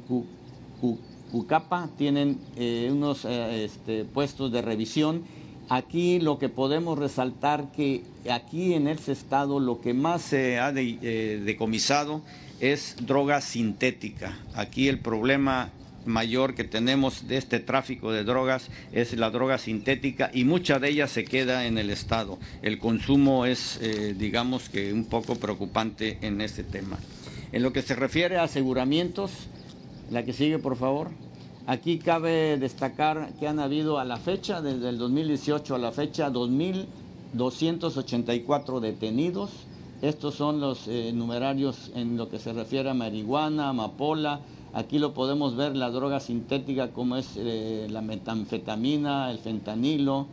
Cucapa 1.32 1.90
tienen 1.98 2.40
eh, 2.56 2.90
unos 2.92 3.26
eh, 3.26 3.66
este, 3.66 4.06
puestos 4.06 4.52
de 4.52 4.62
revisión. 4.62 5.24
Aquí 5.70 6.20
lo 6.20 6.38
que 6.38 6.50
podemos 6.50 7.00
resaltar 7.00 7.72
que 7.72 8.04
aquí 8.30 8.74
en 8.74 8.88
ese 8.88 9.12
estado 9.12 9.60
lo 9.60 9.82
que 9.82 9.94
más 9.94 10.22
se 10.22 10.60
ha 10.60 10.72
eh, 10.76 11.42
decomisado 11.44 12.22
es 12.60 12.96
droga 13.02 13.42
sintética. 13.42 14.38
Aquí 14.54 14.88
el 14.88 15.00
problema 15.00 15.72
mayor 16.06 16.54
que 16.54 16.64
tenemos 16.64 17.28
de 17.28 17.38
este 17.38 17.60
tráfico 17.60 18.12
de 18.12 18.24
drogas 18.24 18.70
es 18.92 19.18
la 19.18 19.32
droga 19.32 19.58
sintética 19.58 20.30
y 20.34 20.44
mucha 20.44 20.78
de 20.78 20.90
ella 20.90 21.08
se 21.08 21.26
queda 21.26 21.66
en 21.66 21.80
el 21.80 21.90
Estado. 21.90 22.38
El 22.62 22.78
consumo 22.78 23.48
es, 23.48 23.80
eh, 23.82 24.14
digamos 24.16 24.70
que, 24.70 24.94
un 24.94 25.06
poco 25.06 25.36
preocupante 25.36 26.20
en 26.22 26.42
este 26.42 26.64
tema. 26.64 27.00
En 27.52 27.64
lo 27.64 27.74
que 27.74 27.82
se 27.82 27.96
refiere 27.96 28.38
a 28.38 28.44
aseguramientos, 28.44 29.32
la 30.12 30.24
que 30.24 30.34
sigue, 30.34 30.60
por 30.60 30.78
favor. 30.78 31.10
Aquí 31.68 32.00
cabe 32.00 32.58
destacar 32.58 33.34
que 33.40 33.48
han 33.48 33.60
habido 33.60 34.00
a 34.00 34.06
la 34.06 34.18
fecha, 34.18 34.62
desde 34.62 34.90
el 34.90 34.98
2018 34.98 35.76
a 35.76 35.80
la 35.80 35.92
fecha, 35.92 36.32
2.284 36.32 38.80
detenidos 38.80 39.52
estos 40.02 40.36
son 40.36 40.60
los 40.60 40.88
eh, 40.88 41.12
numerarios 41.14 41.92
en 41.96 42.18
lo 42.18 42.30
que 42.30 42.38
se 42.38 42.52
refiere 42.52 42.90
a 42.90 42.94
marihuana, 42.94 43.70
amapola. 43.70 44.42
Aquí 44.74 45.00
lo 45.00 45.14
podemos 45.14 45.56
ver, 45.56 45.76
la 45.76 45.90
droga 45.90 46.20
sintética 46.20 46.90
como 46.90 47.16
es 47.16 47.38
eh, 47.38 47.88
la 47.90 48.02
metanfetamina, 48.02 49.32
el 49.32 49.40
fentanilo 49.40 50.28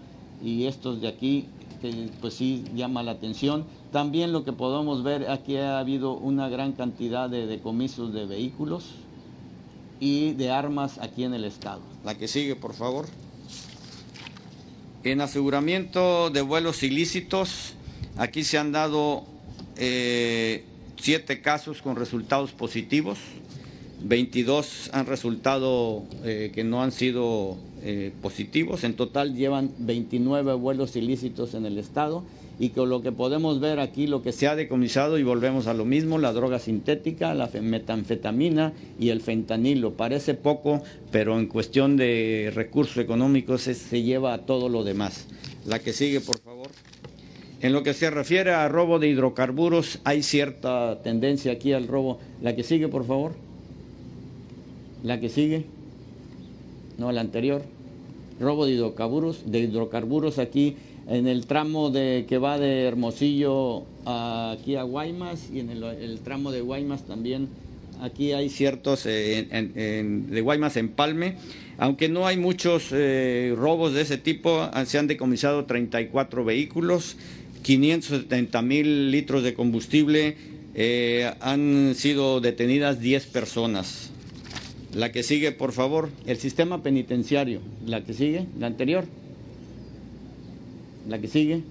y 0.45 0.65
estos 0.65 1.01
de 1.01 1.09
aquí 1.09 1.47
que 1.81 2.11
pues 2.21 2.35
sí 2.35 2.65
llama 2.75 3.03
la 3.03 3.13
atención. 3.13 3.65
También 3.93 4.33
lo 4.33 4.45
que 4.45 4.53
podemos 4.53 5.05
ver, 5.05 5.31
aquí 5.31 5.57
ha 5.57 5.79
habido 5.79 6.15
una 6.15 6.49
gran 6.49 6.73
cantidad 6.73 7.31
de 7.31 7.47
decomisos 7.47 8.13
de 8.13 8.27
vehículos 8.27 8.85
y 10.03 10.33
de 10.33 10.51
armas 10.51 10.99
aquí 10.99 11.23
en 11.23 11.33
el 11.33 11.45
estado. 11.45 11.81
La 12.05 12.19
que 12.19 12.27
sigue, 12.27 12.57
por 12.57 12.75
favor. 12.75 13.07
En 15.05 15.21
aseguramiento 15.21 16.29
de 16.31 16.43
vuelos 16.43 16.83
ilícitos, 16.83 17.75
aquí 18.17 18.43
se 18.43 18.59
han 18.59 18.73
dado 18.73 19.23
eh, 19.77 20.65
siete 21.01 21.41
casos 21.41 21.83
con 21.83 21.95
resultados 21.95 22.51
positivos, 22.51 23.21
22 24.03 24.91
han 24.93 25.07
resultado 25.07 26.03
eh, 26.25 26.51
que 26.53 26.65
no 26.65 26.83
han 26.83 26.91
sido 26.91 27.57
eh, 27.83 28.13
positivos, 28.21 28.83
en 28.83 28.95
total 28.95 29.37
llevan 29.37 29.71
29 29.79 30.55
vuelos 30.55 30.97
ilícitos 30.97 31.55
en 31.55 31.65
el 31.65 31.79
estado 31.79 32.25
y 32.59 32.71
con 32.71 32.91
lo 32.91 33.03
que 33.03 33.13
podemos 33.13 33.61
ver 33.61 33.81
aquí, 33.81 34.07
lo 34.07 34.23
que 34.23 34.33
se 34.33 34.47
ha 34.47 34.57
decomisado 34.57 35.19
y 35.19 35.23
volvemos 35.23 35.67
a 35.67 35.75
lo 35.75 35.85
mismo, 35.85 36.19
la 36.19 36.33
droga 36.33 36.59
sintética, 36.59 37.35
la 37.35 37.49
metanfetamina 37.61 38.73
y 39.01 39.09
el 39.09 39.21
fentanilo. 39.21 39.95
Parece 39.95 40.35
poco, 40.35 40.83
pero 41.11 41.39
en 41.39 41.47
cuestión 41.47 41.97
de 41.97 42.53
recursos 42.55 42.99
económicos 42.99 43.63
se 43.63 44.03
lleva 44.03 44.35
a 44.35 44.39
todo 44.39 44.69
lo 44.69 44.85
demás. 44.85 45.27
La 45.67 45.79
que 45.79 45.93
sigue, 45.93 46.21
por 46.21 46.39
favor. 46.41 46.69
En 47.61 47.73
lo 47.73 47.85
que 47.85 47.95
se 47.95 48.11
refiere 48.11 48.51
a 48.51 48.69
robo 48.69 48.99
de 48.99 49.09
hidrocarburos, 49.09 50.01
hay 50.03 50.23
cierta 50.23 51.01
tendencia 51.03 51.53
aquí 51.53 51.73
al 51.73 51.87
robo. 51.87 52.19
La 52.43 52.57
que 52.57 52.65
sigue, 52.65 52.89
por 52.89 53.07
favor. 53.07 53.35
La 55.05 55.21
que 55.21 55.29
sigue. 55.29 55.65
No, 56.99 57.13
la 57.13 57.21
anterior. 57.21 57.63
Robo 58.41 58.67
de 58.67 58.73
hidrocarburos, 58.73 59.45
de 59.47 59.61
hidrocarburos 59.61 60.39
aquí 60.41 60.77
en 61.09 61.27
el 61.27 61.47
tramo 61.47 61.91
de 61.91 62.27
que 62.29 62.39
va 62.39 62.59
de 62.59 62.85
Hermosillo 62.85 63.85
aquí 64.05 64.77
a 64.77 64.83
Guaymas 64.83 65.49
y 65.53 65.61
en 65.61 65.71
el, 65.71 66.21
tramo 66.21 66.53
de 66.53 66.61
Guaymas 66.61 67.05
también 67.07 67.49
aquí 68.01 68.33
hay 68.33 68.49
ciertos 68.49 69.07
eh, 69.07 69.47
de 69.51 70.41
Guaymas 70.41 70.77
en 70.77 70.89
Palme, 70.89 71.37
aunque 71.79 72.09
no 72.09 72.27
hay 72.27 72.37
muchos 72.37 72.89
eh, 72.93 73.55
robos 73.57 73.95
de 73.95 74.03
ese 74.03 74.19
tipo, 74.19 74.69
se 74.85 74.99
han 74.99 75.07
decomisado 75.07 75.65
34 75.65 76.45
vehículos, 76.45 77.17
570 77.63 78.63
mil 78.63 79.11
litros 79.11 79.43
de 79.43 79.55
combustible, 79.55 80.37
eh, 80.75 81.33
han 81.41 81.95
sido 81.95 82.41
detenidas 82.41 83.01
10 83.01 83.27
personas. 83.27 84.11
La 84.95 85.11
que 85.11 85.23
sigue, 85.23 85.53
por 85.53 85.73
favor, 85.73 86.11
el 86.27 86.37
sistema 86.37 86.83
penitenciario. 86.83 87.61
La 87.87 88.05
que 88.05 88.13
sigue, 88.13 88.47
la 88.59 88.67
anterior. 88.67 89.05
La 91.09 91.19
que 91.19 91.29
sigue. 91.29 91.63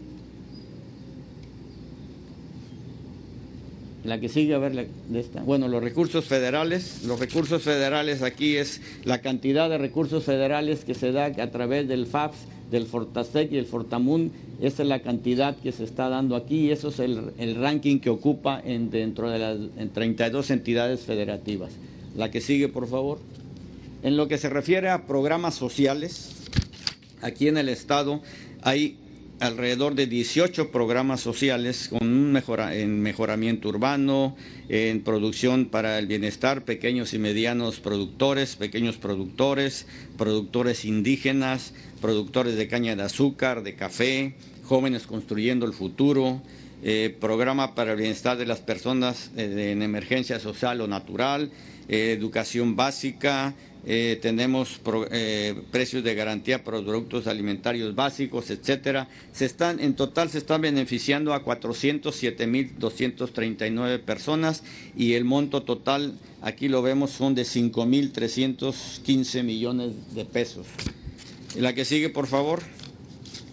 La 4.04 4.20
que 4.20 4.30
sigue, 4.30 4.56
a 4.56 4.58
ver, 4.58 4.88
de 5.10 5.20
esta. 5.20 5.44
Bueno, 5.44 5.68
los 5.68 5.84
recursos 5.84 6.26
federales. 6.26 7.04
Los 7.04 7.20
recursos 7.20 7.62
federales 7.62 8.24
aquí 8.24 8.58
es 8.58 8.82
la 9.04 9.22
cantidad 9.22 9.70
de 9.70 9.78
recursos 9.78 10.24
federales 10.24 10.84
que 10.84 10.96
se 10.96 11.12
da 11.12 11.26
a 11.26 11.52
través 11.52 11.88
del 11.88 12.08
FAPS 12.08 12.38
del 12.72 12.88
Fortasec 12.88 13.52
y 13.52 13.58
el 13.58 13.66
Fortamun, 13.66 14.32
esa 14.62 14.84
es 14.84 14.90
la 14.90 15.02
cantidad 15.02 15.58
que 15.58 15.74
se 15.74 15.84
está 15.84 16.08
dando 16.08 16.38
aquí 16.38 16.68
y 16.68 16.72
eso 16.72 16.88
es 16.88 17.00
el, 17.00 17.56
ranking 17.56 18.00
que 18.00 18.10
ocupa 18.10 18.62
en, 18.64 18.90
dentro 18.90 19.30
de 19.30 19.40
las 19.40 19.58
en 19.78 19.90
32 19.90 20.50
entidades 20.50 21.02
federativas. 21.02 21.74
La 22.16 22.32
que 22.32 22.42
sigue, 22.42 22.70
por 22.70 22.88
favor. 22.88 23.20
En 24.04 24.18
lo 24.18 24.28
que 24.28 24.38
se 24.38 24.50
refiere 24.50 24.90
a 24.90 25.06
programas 25.06 25.54
sociales, 25.56 26.32
aquí 27.22 27.50
en 27.50 27.58
el 27.58 27.70
Estado 27.70 28.22
hay 28.62 28.98
alrededor 29.42 29.96
de 29.96 30.06
18 30.06 30.72
programas 30.72 31.20
sociales 31.20 31.90
con 31.90 32.08
un 32.08 32.42
en 32.72 33.02
mejoramiento 33.02 33.70
urbano, 33.70 34.36
en 34.70 35.02
producción 35.02 35.66
para 35.66 35.98
el 35.98 36.06
bienestar, 36.06 36.64
pequeños 36.64 37.16
y 37.16 37.20
medianos 37.20 37.80
productores, 37.80 38.56
pequeños 38.56 38.98
productores, 38.98 39.88
productores 40.16 40.86
indígenas, 40.86 41.74
productores 42.02 42.56
de 42.56 42.68
caña 42.68 42.96
de 42.96 43.02
azúcar, 43.02 43.64
de 43.64 43.76
café, 43.76 44.36
jóvenes 44.64 45.08
construyendo 45.08 45.66
el 45.66 45.74
futuro, 45.74 46.42
eh, 46.84 47.16
programa 47.20 47.74
para 47.74 47.94
el 47.94 47.98
bienestar 47.98 48.38
de 48.38 48.46
las 48.46 48.60
personas 48.60 49.32
eh, 49.38 49.72
en 49.72 49.82
emergencia 49.82 50.40
social 50.40 50.82
o 50.82 50.88
natural, 50.88 51.52
eh, 51.88 52.16
educación 52.18 52.76
básica, 52.76 53.54
eh, 53.84 54.20
tenemos 54.22 54.80
eh, 55.10 55.60
precios 55.72 56.04
de 56.04 56.14
garantía 56.14 56.64
para 56.64 56.80
productos 56.82 57.26
alimentarios 57.26 57.96
básicos, 57.96 58.52
etcétera. 58.52 59.08
Se 59.34 59.46
están, 59.46 59.80
en 59.80 59.96
total 59.96 60.30
se 60.30 60.38
están 60.38 60.62
beneficiando 60.62 61.34
a 61.34 61.44
407.239 61.44 64.00
personas 64.02 64.62
y 64.96 65.14
el 65.14 65.26
monto 65.26 65.64
total, 65.64 66.14
aquí 66.42 66.68
lo 66.68 66.84
vemos, 66.84 67.10
son 67.12 67.34
de 67.34 67.42
5.315 67.44 69.44
millones 69.44 70.14
de 70.14 70.26
pesos. 70.26 70.68
La 71.58 71.74
que 71.74 71.84
sigue, 71.84 72.10
por 72.10 72.28
favor. 72.28 72.62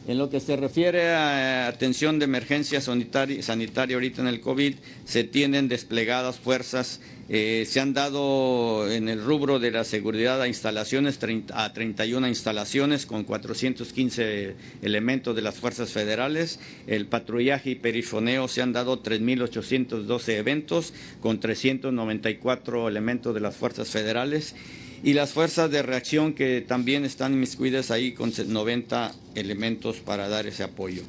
En 0.09 0.17
lo 0.17 0.31
que 0.31 0.41
se 0.41 0.57
refiere 0.57 1.11
a 1.11 1.67
atención 1.69 2.19
de 2.19 2.25
emergencia 2.25 2.81
sanitaria, 2.81 3.43
sanitaria 3.43 3.97
ahorita 3.97 4.23
en 4.23 4.29
el 4.29 4.41
COVID, 4.41 4.77
se 5.05 5.23
tienen 5.23 5.69
desplegadas 5.69 6.39
fuerzas, 6.39 7.03
eh, 7.29 7.67
se 7.69 7.79
han 7.79 7.93
dado 7.93 8.91
en 8.91 9.11
el 9.11 9.23
rubro 9.23 9.59
de 9.59 9.71
la 9.71 9.85
seguridad 9.85 10.41
a 10.41 10.49
instalaciones, 10.49 11.19
a 11.53 11.75
31 11.75 12.27
instalaciones 12.27 13.05
con 13.05 13.25
415 13.25 14.55
elementos 14.81 15.37
de 15.37 15.43
las 15.43 15.57
fuerzas 15.57 15.91
federales, 15.91 16.59
el 16.87 17.05
patrullaje 17.05 17.73
y 17.73 17.75
perifoneo 17.75 18.49
se 18.49 18.63
han 18.63 18.73
dado 18.73 19.03
3.812 19.03 20.33
eventos 20.39 20.95
con 21.21 21.39
394 21.39 22.89
elementos 22.89 23.35
de 23.35 23.41
las 23.41 23.57
fuerzas 23.57 23.91
federales 23.91 24.55
y 25.03 25.13
las 25.13 25.33
fuerzas 25.33 25.71
de 25.71 25.83
reacción 25.83 26.33
que 26.33 26.61
también 26.61 27.05
están 27.05 27.33
inmiscuidas 27.35 27.91
ahí 27.91 28.13
con 28.13 28.33
90 28.47 29.13
elementos 29.35 29.99
para 29.99 30.29
dar 30.29 30.47
ese 30.47 30.65
apoyo. 30.65 31.03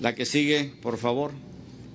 La 0.00 0.14
que 0.14 0.26
sigue, 0.26 0.70
por 0.82 0.98
favor. 0.98 1.32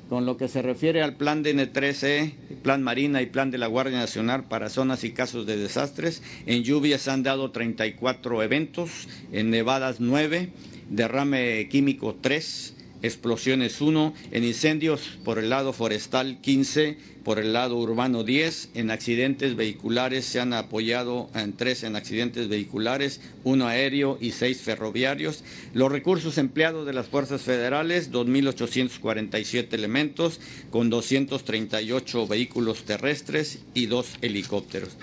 Con 0.09 0.25
lo 0.25 0.37
que 0.37 0.47
se 0.47 0.61
refiere 0.61 1.01
al 1.01 1.15
plan 1.15 1.41
de 1.41 1.55
N13, 1.55 2.33
plan 2.61 2.83
Marina 2.83 3.21
y 3.21 3.25
plan 3.25 3.51
de 3.51 3.57
la 3.57 3.67
Guardia 3.67 3.97
Nacional 3.97 4.43
para 4.43 4.69
zonas 4.69 5.03
y 5.03 5.11
casos 5.11 5.45
de 5.45 5.57
desastres, 5.57 6.21
en 6.45 6.63
lluvias 6.63 7.01
se 7.01 7.11
han 7.11 7.23
dado 7.23 7.51
34 7.51 8.43
eventos, 8.43 9.07
en 9.31 9.49
nevadas 9.49 9.99
9, 9.99 10.49
derrame 10.89 11.67
químico 11.69 12.15
3, 12.19 12.72
explosiones 13.03 13.81
1, 13.81 14.13
en 14.31 14.43
incendios 14.43 15.19
por 15.23 15.37
el 15.37 15.49
lado 15.49 15.73
forestal 15.73 16.39
15, 16.41 16.97
por 17.23 17.37
el 17.39 17.53
lado 17.53 17.77
urbano 17.77 18.23
10, 18.23 18.71
en 18.73 18.91
accidentes 18.91 19.55
vehiculares 19.55 20.25
se 20.25 20.39
han 20.39 20.53
apoyado 20.53 21.29
en 21.35 21.53
3 21.53 21.83
en 21.83 21.95
accidentes 21.95 22.49
vehiculares, 22.49 23.21
1 23.43 23.67
aéreo 23.67 24.17
y 24.19 24.31
6 24.31 24.61
ferroviarios. 24.61 25.43
Los 25.73 25.91
recursos 25.91 26.37
empleados 26.37 26.85
de 26.85 26.93
las 26.93 27.07
fuerzas 27.07 27.41
federales, 27.41 28.11
2.847 28.11 29.73
elementos, 29.73 30.39
con 30.69 30.89
238 30.89 32.27
vehículos 32.27 32.83
terrestres 32.83 33.59
y 33.73 33.85
2 33.85 34.17
helicópteros. 34.21 34.97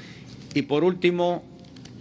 Y 0.54 0.62
por 0.62 0.84
último, 0.84 1.44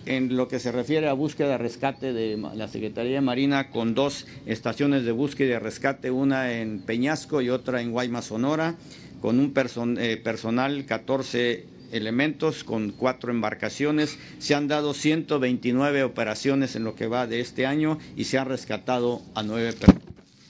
en 0.10 0.36
lo 0.36 0.48
que 0.48 0.60
se 0.60 0.72
refiere 0.72 1.08
a 1.08 1.14
búsqueda 1.14 1.60
rescate 1.60 2.14
de 2.14 2.36
la 2.56 2.68
Secretaría 2.68 3.14
de 3.14 3.22
Marina 3.22 3.70
con 3.70 3.94
dos 3.94 4.26
estaciones 4.48 5.06
de 5.06 5.12
búsqueda 5.12 5.56
y 5.56 5.60
rescate, 5.60 6.10
una 6.10 6.60
en 6.60 6.80
Peñasco 6.80 7.42
y 7.42 7.52
otra 7.52 7.82
en 7.82 7.92
Guaymas, 7.92 8.26
Sonora, 8.26 8.76
con 9.22 9.40
un 9.40 9.54
eh, 10.00 10.18
personal 10.18 10.86
14 10.86 11.66
elementos 11.92 12.64
con 12.64 12.90
cuatro 12.92 13.32
embarcaciones. 13.32 14.18
Se 14.40 14.56
han 14.56 14.68
dado 14.68 14.96
129 14.96 16.04
operaciones 16.04 16.76
en 16.76 16.84
lo 16.84 16.96
que 16.96 17.06
va 17.06 17.28
de 17.28 17.40
este 17.40 17.68
año 17.68 18.00
y 18.18 18.24
se 18.24 18.40
han 18.40 18.48
rescatado 18.48 19.22
a 19.36 19.44
nueve 19.44 19.74
personas. 19.74 20.04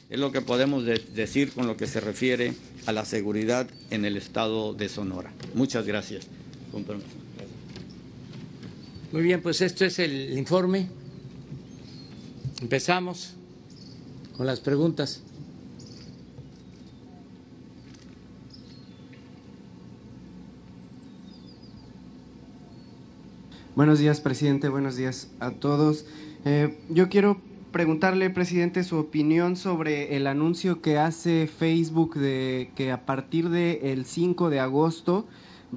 Es 0.10 0.20
lo 0.20 0.32
que 0.32 0.42
podemos 0.42 0.86
decir 0.86 1.52
con 1.52 1.68
lo 1.68 1.76
que 1.76 1.86
se 1.86 2.00
refiere 2.00 2.54
a 2.86 2.94
la 2.94 3.04
seguridad 3.04 3.68
en 3.92 4.06
el 4.06 4.16
estado 4.16 4.74
de 4.74 4.88
Sonora. 4.88 5.32
Muchas 5.54 5.86
gracias. 5.86 6.28
Muy 9.12 9.24
bien, 9.24 9.42
pues 9.42 9.62
esto 9.62 9.86
es 9.86 9.98
el 9.98 10.38
informe. 10.38 10.88
Empezamos 12.62 13.34
con 14.38 14.46
las 14.46 14.60
preguntas. 14.60 15.24
Buenos 23.76 23.98
días, 23.98 24.22
presidente. 24.22 24.70
Buenos 24.70 24.96
días 24.96 25.32
a 25.40 25.52
todos. 25.54 26.06
Eh, 26.46 26.78
yo 26.90 27.10
quiero 27.10 27.42
preguntarle, 27.72 28.30
presidente, 28.30 28.84
su 28.84 28.98
opinión 28.98 29.56
sobre 29.56 30.18
el 30.18 30.28
anuncio 30.28 30.84
que 30.84 31.00
hace 31.00 31.48
Facebook 31.48 32.14
de 32.14 32.70
que 32.76 32.92
a 32.92 33.08
partir 33.08 33.50
del 33.50 34.06
5 34.06 34.52
de 34.52 34.60
agosto 34.60 35.26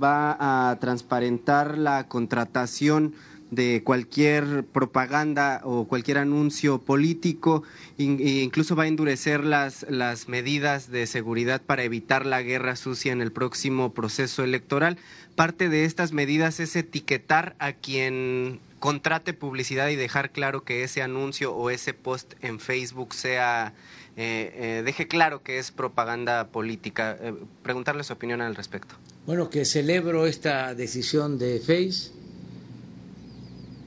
va 0.00 0.70
a 0.70 0.76
transparentar 0.76 1.78
la 1.78 2.08
contratación 2.08 3.14
de 3.50 3.82
cualquier 3.84 4.64
propaganda 4.64 5.60
o 5.64 5.84
cualquier 5.86 6.16
anuncio 6.16 6.78
político, 6.78 7.62
e 7.98 8.04
incluso 8.42 8.76
va 8.76 8.84
a 8.84 8.86
endurecer 8.86 9.44
las, 9.44 9.84
las 9.90 10.26
medidas 10.28 10.90
de 10.90 11.06
seguridad 11.06 11.60
para 11.60 11.82
evitar 11.82 12.24
la 12.24 12.40
guerra 12.40 12.76
sucia 12.76 13.12
en 13.12 13.20
el 13.20 13.30
próximo 13.30 13.92
proceso 13.92 14.42
electoral. 14.42 14.96
Parte 15.36 15.68
de 15.68 15.84
estas 15.84 16.12
medidas 16.12 16.60
es 16.60 16.74
etiquetar 16.76 17.54
a 17.58 17.72
quien 17.72 18.60
contrate 18.80 19.34
publicidad 19.34 19.88
y 19.88 19.96
dejar 19.96 20.30
claro 20.30 20.64
que 20.64 20.82
ese 20.82 21.02
anuncio 21.02 21.54
o 21.54 21.68
ese 21.68 21.92
post 21.92 22.32
en 22.40 22.58
Facebook 22.58 23.12
sea 23.12 23.74
eh, 24.16 24.52
eh, 24.54 24.82
deje 24.84 25.08
claro 25.08 25.42
que 25.42 25.58
es 25.58 25.70
propaganda 25.70 26.48
política. 26.48 27.16
Eh, 27.20 27.34
preguntarle 27.62 28.04
su 28.04 28.12
opinión 28.12 28.40
al 28.40 28.54
respecto. 28.54 28.94
Bueno, 29.24 29.48
que 29.48 29.64
celebro 29.64 30.26
esta 30.26 30.74
decisión 30.74 31.38
de 31.38 31.60
Face, 31.60 32.10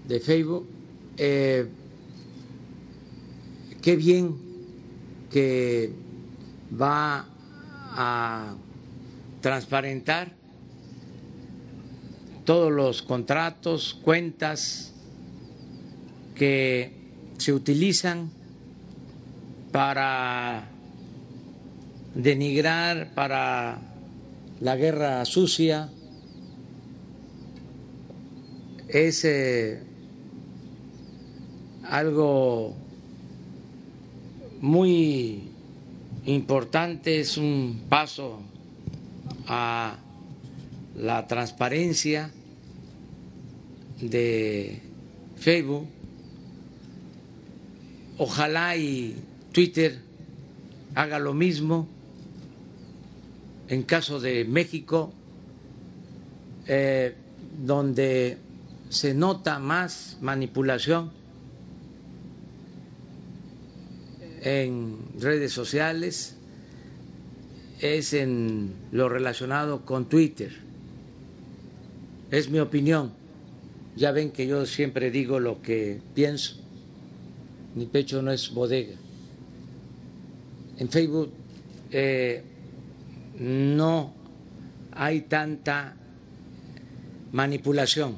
de 0.08 0.19
Facebook. 0.21 0.65
qué 3.82 3.95
bien 3.98 4.34
que 5.30 5.91
va 6.82 7.28
a 7.91 8.56
transparentar 9.41 10.32
todos 12.45 12.71
los 12.71 13.02
contratos, 13.02 14.00
cuentas 14.02 14.93
que 16.34 16.93
se 17.38 17.52
utilizan 17.52 18.32
para 19.74 20.69
denigrar, 22.13 23.13
para 23.13 23.94
la 24.60 24.76
guerra 24.76 25.24
sucia, 25.26 25.89
es 28.88 29.26
eh, 29.26 29.82
algo 31.84 32.76
muy 34.62 35.44
importante, 36.26 37.20
es 37.20 37.38
un 37.38 37.84
paso 37.89 38.39
a 39.48 39.98
la 40.98 41.28
transparencia 41.28 42.32
de 44.02 44.82
Facebook. 45.36 45.88
Ojalá 48.18 48.78
y 48.78 49.15
Twitter 49.52 50.00
haga 50.96 51.20
lo 51.20 51.34
mismo. 51.34 51.88
En 53.67 53.84
caso 53.84 54.19
de 54.19 54.45
México, 54.45 55.13
eh, 56.67 57.15
donde 57.65 58.38
se 58.89 59.13
nota 59.13 59.60
más 59.60 60.17
manipulación 60.21 61.12
en 64.41 64.97
redes 65.19 65.51
sociales, 65.51 66.36
es 67.80 68.13
en 68.13 68.73
lo 68.91 69.10
relacionado 69.10 69.86
con 69.86 70.08
Twitter. 70.08 70.51
Es 72.32 72.49
mi 72.49 72.60
opinión. 72.60 73.13
Ya 73.95 74.12
ven 74.12 74.32
que 74.32 74.45
yo 74.45 74.65
siempre 74.65 75.10
digo 75.10 75.39
lo 75.39 75.62
que 75.62 75.99
pienso. 76.13 76.58
Mi 77.75 77.86
pecho 77.86 78.21
no 78.21 78.32
es 78.32 78.54
bodega 78.54 78.95
en 80.78 80.89
Facebook 80.89 81.32
eh, 81.91 82.43
no 83.39 84.13
hay 84.91 85.21
tanta 85.21 85.95
manipulación, 87.32 88.17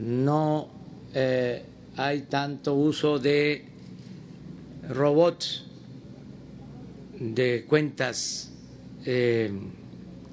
no 0.00 0.68
eh, 1.14 1.64
hay 1.96 2.22
tanto 2.22 2.74
uso 2.74 3.18
de 3.18 3.64
robots, 4.88 5.64
de 7.18 7.64
cuentas 7.68 8.52
eh, 9.04 9.50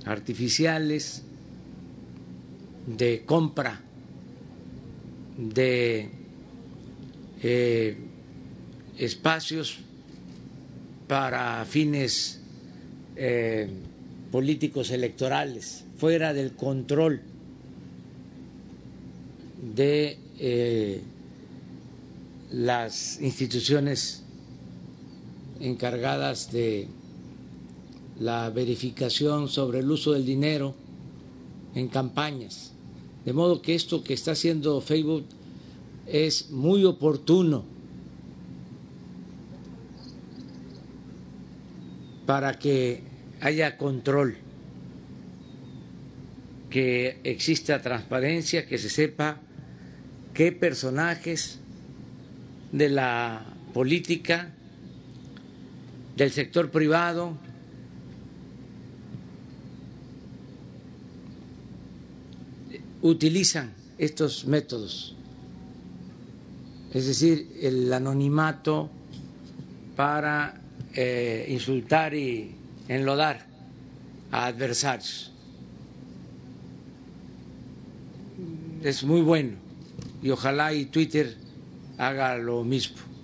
artificiales, 0.06 1.24
de 2.86 3.24
compra 3.26 3.82
de 5.38 6.10
espacios 8.98 9.80
para 11.08 11.66
fines 11.66 12.45
eh, 13.16 13.68
políticos 14.32 14.92
electorales, 14.92 15.86
fuera 15.98 16.34
del 16.34 16.54
control 16.54 17.22
de 19.76 20.18
eh, 20.40 21.02
las 22.52 23.20
instituciones 23.22 24.24
encargadas 25.60 26.52
de 26.52 26.88
la 28.20 28.50
verificación 28.50 29.50
sobre 29.50 29.80
el 29.80 29.90
uso 29.90 30.14
del 30.14 30.26
dinero 30.26 30.76
en 31.74 31.88
campañas. 31.88 32.72
De 33.26 33.34
modo 33.34 33.62
que 33.62 33.76
esto 33.76 34.04
que 34.04 34.14
está 34.14 34.32
haciendo 34.32 34.80
Facebook 34.82 35.26
es 36.08 36.52
muy 36.52 36.86
oportuno 36.86 37.75
para 42.26 42.58
que 42.58 43.02
haya 43.42 43.78
control, 43.78 44.38
que 46.70 47.20
exista 47.24 47.82
transparencia, 47.82 48.66
que 48.66 48.78
se 48.78 48.90
sepa 48.90 49.38
qué 50.34 50.52
personajes 50.52 51.60
de 52.72 52.90
la 52.90 53.46
política, 53.74 54.52
del 56.18 56.32
sector 56.32 56.72
privado, 56.72 57.38
utilizan 63.02 63.74
estos 63.98 64.46
métodos, 64.46 65.16
es 66.94 67.06
decir, 67.06 67.60
el 67.62 67.94
anonimato 67.94 68.90
para 69.96 70.65
eh, 70.96 71.46
insultar 71.50 72.14
y 72.14 72.56
enlodar 72.88 73.46
a 74.32 74.48
adversarios. 74.48 75.32
Es 78.84 79.04
muy 79.04 79.22
bueno 79.22 79.54
y 80.22 80.30
ojalá 80.30 80.74
y 80.74 80.86
Twitter 80.86 81.36
haga 81.98 82.38
lo 82.38 82.64
mismo. 82.64 83.15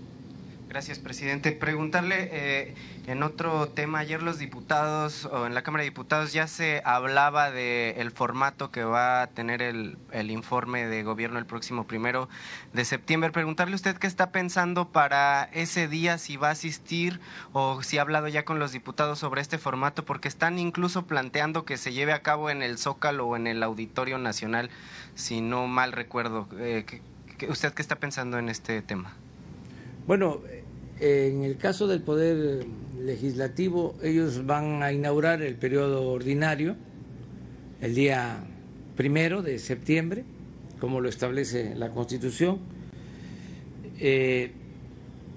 Gracias, 0.72 1.00
presidente. 1.00 1.52
Preguntarle 1.52 2.30
eh, 2.32 2.76
en 3.06 3.24
otro 3.24 3.68
tema, 3.68 4.00
ayer 4.00 4.24
los 4.24 4.40
diputados 4.40 5.26
o 5.26 5.46
en 5.46 5.54
la 5.54 5.64
Cámara 5.64 5.84
de 5.84 5.90
Diputados 5.90 6.32
ya 6.32 6.48
se 6.48 6.82
hablaba 6.86 7.52
del 7.52 8.00
el 8.00 8.12
formato 8.12 8.72
que 8.72 8.86
va 8.86 9.22
a 9.22 9.28
tener 9.28 9.62
el, 9.62 9.98
el, 10.14 10.32
informe 10.32 10.88
de 10.88 11.04
gobierno 11.04 11.40
el 11.40 11.46
próximo 11.46 11.88
primero 11.88 12.30
de 12.72 12.86
septiembre. 12.86 13.32
Preguntarle 13.32 13.76
usted 13.76 13.98
qué 13.98 14.08
está 14.08 14.32
pensando 14.32 14.88
para 14.88 15.50
ese 15.52 15.90
día, 15.90 16.18
si 16.18 16.38
va 16.38 16.48
a 16.48 16.52
asistir 16.52 17.20
o 17.52 17.84
si 17.84 17.98
ha 17.98 18.04
hablado 18.04 18.30
ya 18.30 18.46
con 18.46 18.58
los 18.58 18.72
diputados 18.72 19.20
sobre 19.20 19.42
este 19.42 19.58
formato, 19.58 20.06
porque 20.06 20.30
están 20.30 20.58
incluso 20.58 21.06
planteando 21.06 21.66
que 21.66 21.76
se 21.76 21.92
lleve 21.92 22.14
a 22.14 22.22
cabo 22.22 22.50
en 22.50 22.62
el 22.62 22.78
Zócalo 22.78 23.28
o 23.28 23.36
en 23.36 23.46
el 23.46 23.62
Auditorio 23.62 24.18
Nacional, 24.20 24.70
si 25.16 25.42
no 25.42 25.68
mal 25.68 25.92
recuerdo. 25.92 26.48
Eh, 26.60 27.02
¿Usted 27.50 27.74
qué 27.74 27.82
está 27.82 27.98
pensando 27.98 28.40
en 28.40 28.48
este 28.48 28.82
tema? 28.82 29.14
Bueno, 30.08 30.42
en 31.02 31.44
el 31.44 31.58
caso 31.58 31.88
del 31.88 32.02
Poder 32.02 32.64
Legislativo, 33.00 33.96
ellos 34.04 34.46
van 34.46 34.84
a 34.84 34.94
inaugurar 34.94 35.42
el 35.42 35.56
periodo 35.56 36.08
ordinario 36.08 36.76
el 37.82 37.96
día 37.96 38.44
primero 38.96 39.42
de 39.42 39.58
septiembre, 39.58 40.24
como 40.80 41.02
lo 41.02 41.10
establece 41.10 41.74
la 41.74 41.90
Constitución. 41.90 42.60
Eh, 44.00 44.52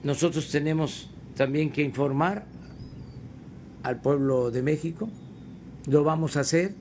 nosotros 0.02 0.50
tenemos 0.50 1.08
también 1.34 1.72
que 1.72 1.80
informar 1.80 2.44
al 3.82 4.02
pueblo 4.02 4.50
de 4.50 4.60
México, 4.60 5.08
lo 5.86 6.04
vamos 6.04 6.36
a 6.36 6.40
hacer, 6.40 6.74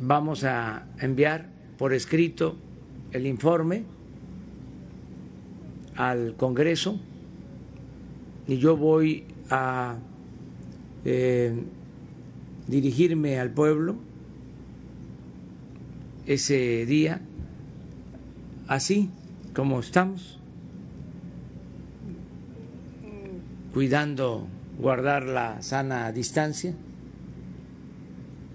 vamos 0.00 0.44
a 0.44 0.86
enviar 0.98 1.50
por 1.76 1.92
escrito 1.92 2.56
el 3.12 3.26
informe 3.26 3.84
al 5.96 6.34
Congreso 6.36 6.98
y 8.46 8.58
yo 8.58 8.76
voy 8.76 9.24
a 9.50 9.98
eh, 11.04 11.54
dirigirme 12.66 13.38
al 13.38 13.50
pueblo 13.50 13.96
ese 16.26 16.84
día, 16.86 17.20
así 18.66 19.10
como 19.54 19.80
estamos, 19.80 20.38
cuidando 23.72 24.46
guardar 24.78 25.24
la 25.24 25.62
sana 25.62 26.10
distancia 26.12 26.74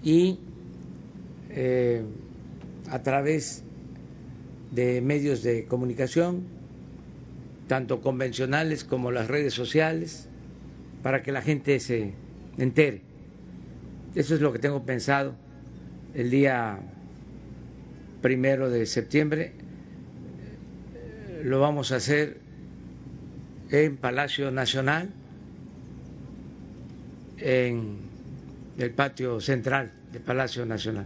y 0.03 0.39
eh, 1.49 2.03
a 2.89 3.01
través 3.03 3.63
de 4.71 5.01
medios 5.01 5.43
de 5.43 5.65
comunicación, 5.65 6.43
tanto 7.71 8.01
convencionales 8.01 8.83
como 8.83 9.11
las 9.11 9.29
redes 9.29 9.53
sociales, 9.53 10.27
para 11.01 11.23
que 11.23 11.31
la 11.31 11.41
gente 11.41 11.79
se 11.79 12.11
entere. 12.57 13.01
Eso 14.13 14.35
es 14.35 14.41
lo 14.41 14.51
que 14.51 14.59
tengo 14.59 14.85
pensado 14.85 15.35
el 16.13 16.29
día 16.29 16.79
primero 18.21 18.69
de 18.69 18.85
septiembre. 18.85 19.53
Lo 21.45 21.61
vamos 21.61 21.93
a 21.93 21.95
hacer 21.95 22.41
en 23.69 23.95
Palacio 23.95 24.51
Nacional, 24.51 25.09
en 27.37 27.99
el 28.79 28.91
patio 28.91 29.39
central 29.39 29.93
del 30.11 30.21
Palacio 30.21 30.65
Nacional. 30.65 31.05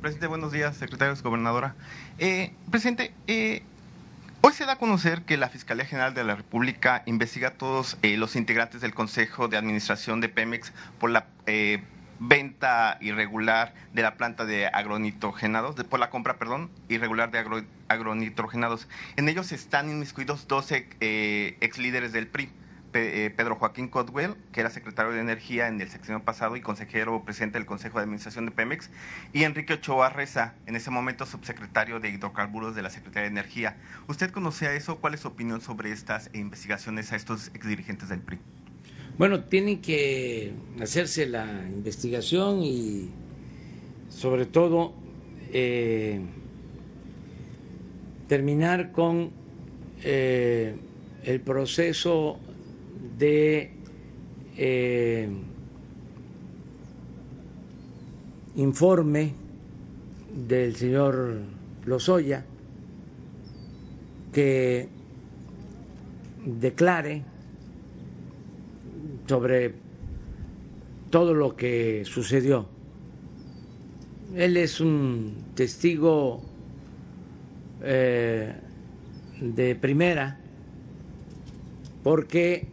Presidente, 0.00 0.28
buenos 0.28 0.50
días, 0.50 0.78
secretarios, 0.78 1.22
gobernadora. 1.22 1.74
Eh, 2.18 2.54
presidente, 2.70 3.12
eh, 3.26 3.62
hoy 4.40 4.54
se 4.54 4.64
da 4.64 4.72
a 4.72 4.76
conocer 4.76 5.22
que 5.22 5.36
la 5.36 5.50
Fiscalía 5.50 5.84
General 5.84 6.14
de 6.14 6.24
la 6.24 6.36
República 6.36 7.02
investiga 7.04 7.48
a 7.48 7.50
todos 7.50 7.98
eh, 8.00 8.16
los 8.16 8.34
integrantes 8.34 8.80
del 8.80 8.94
Consejo 8.94 9.48
de 9.48 9.58
Administración 9.58 10.22
de 10.22 10.30
Pemex 10.30 10.72
por 10.98 11.10
la 11.10 11.26
eh, 11.44 11.82
venta 12.18 12.96
irregular 13.02 13.74
de 13.92 14.00
la 14.00 14.14
planta 14.14 14.46
de 14.46 14.68
agronitrogenados, 14.68 15.76
de, 15.76 15.84
por 15.84 16.00
la 16.00 16.08
compra, 16.08 16.38
perdón, 16.38 16.70
irregular 16.88 17.30
de 17.30 17.38
agro, 17.38 17.62
agronitrogenados. 17.88 18.88
En 19.16 19.28
ellos 19.28 19.52
están 19.52 19.90
inmiscuidos 19.90 20.48
12 20.48 20.88
eh, 21.00 21.58
ex 21.60 21.76
líderes 21.76 22.12
del 22.12 22.26
PRI. 22.26 22.48
Eh, 22.92 23.32
Pedro 23.36 23.54
Joaquín 23.54 23.86
Codwell, 23.86 24.34
que 24.52 24.60
era 24.60 24.70
secretario 24.70 25.12
de 25.12 25.20
Energía 25.20 25.68
en 25.68 25.80
el 25.80 25.88
sexenio 25.88 26.24
pasado 26.24 26.56
y 26.56 26.60
consejero 26.60 27.22
presidente 27.24 27.58
del 27.58 27.66
Consejo 27.66 27.98
de 27.98 28.04
Administración 28.04 28.46
de 28.46 28.50
Pemex, 28.50 28.90
y 29.32 29.44
Enrique 29.44 29.74
Ochoa 29.74 30.08
Reza, 30.10 30.54
en 30.66 30.74
ese 30.74 30.90
momento 30.90 31.24
subsecretario 31.24 32.00
de 32.00 32.08
Hidrocarburos 32.08 32.74
de 32.74 32.82
la 32.82 32.90
Secretaría 32.90 33.22
de 33.22 33.28
Energía. 33.28 33.76
¿Usted 34.08 34.30
conocía 34.30 34.74
eso? 34.74 34.96
¿Cuál 34.96 35.14
es 35.14 35.20
su 35.20 35.28
opinión 35.28 35.60
sobre 35.60 35.92
estas 35.92 36.30
investigaciones 36.34 37.12
a 37.12 37.16
estos 37.16 37.48
exdirigentes 37.54 38.08
del 38.08 38.20
PRI? 38.20 38.40
Bueno, 39.18 39.44
tiene 39.44 39.80
que 39.80 40.52
hacerse 40.80 41.26
la 41.26 41.44
investigación 41.44 42.62
y 42.62 43.10
sobre 44.08 44.46
todo 44.46 44.94
eh, 45.52 46.20
terminar 48.26 48.90
con 48.90 49.30
eh, 50.02 50.74
el 51.24 51.40
proceso 51.40 52.40
de 53.18 53.70
eh, 54.56 55.28
informe 58.56 59.32
del 60.48 60.76
señor 60.76 61.40
Lozoya 61.86 62.44
que 64.32 64.88
declare 66.44 67.22
sobre 69.26 69.74
todo 71.10 71.34
lo 71.34 71.56
que 71.56 72.04
sucedió. 72.04 72.66
Él 74.34 74.56
es 74.56 74.80
un 74.80 75.34
testigo 75.54 76.42
eh, 77.82 78.52
de 79.40 79.74
primera 79.74 80.38
porque 82.02 82.66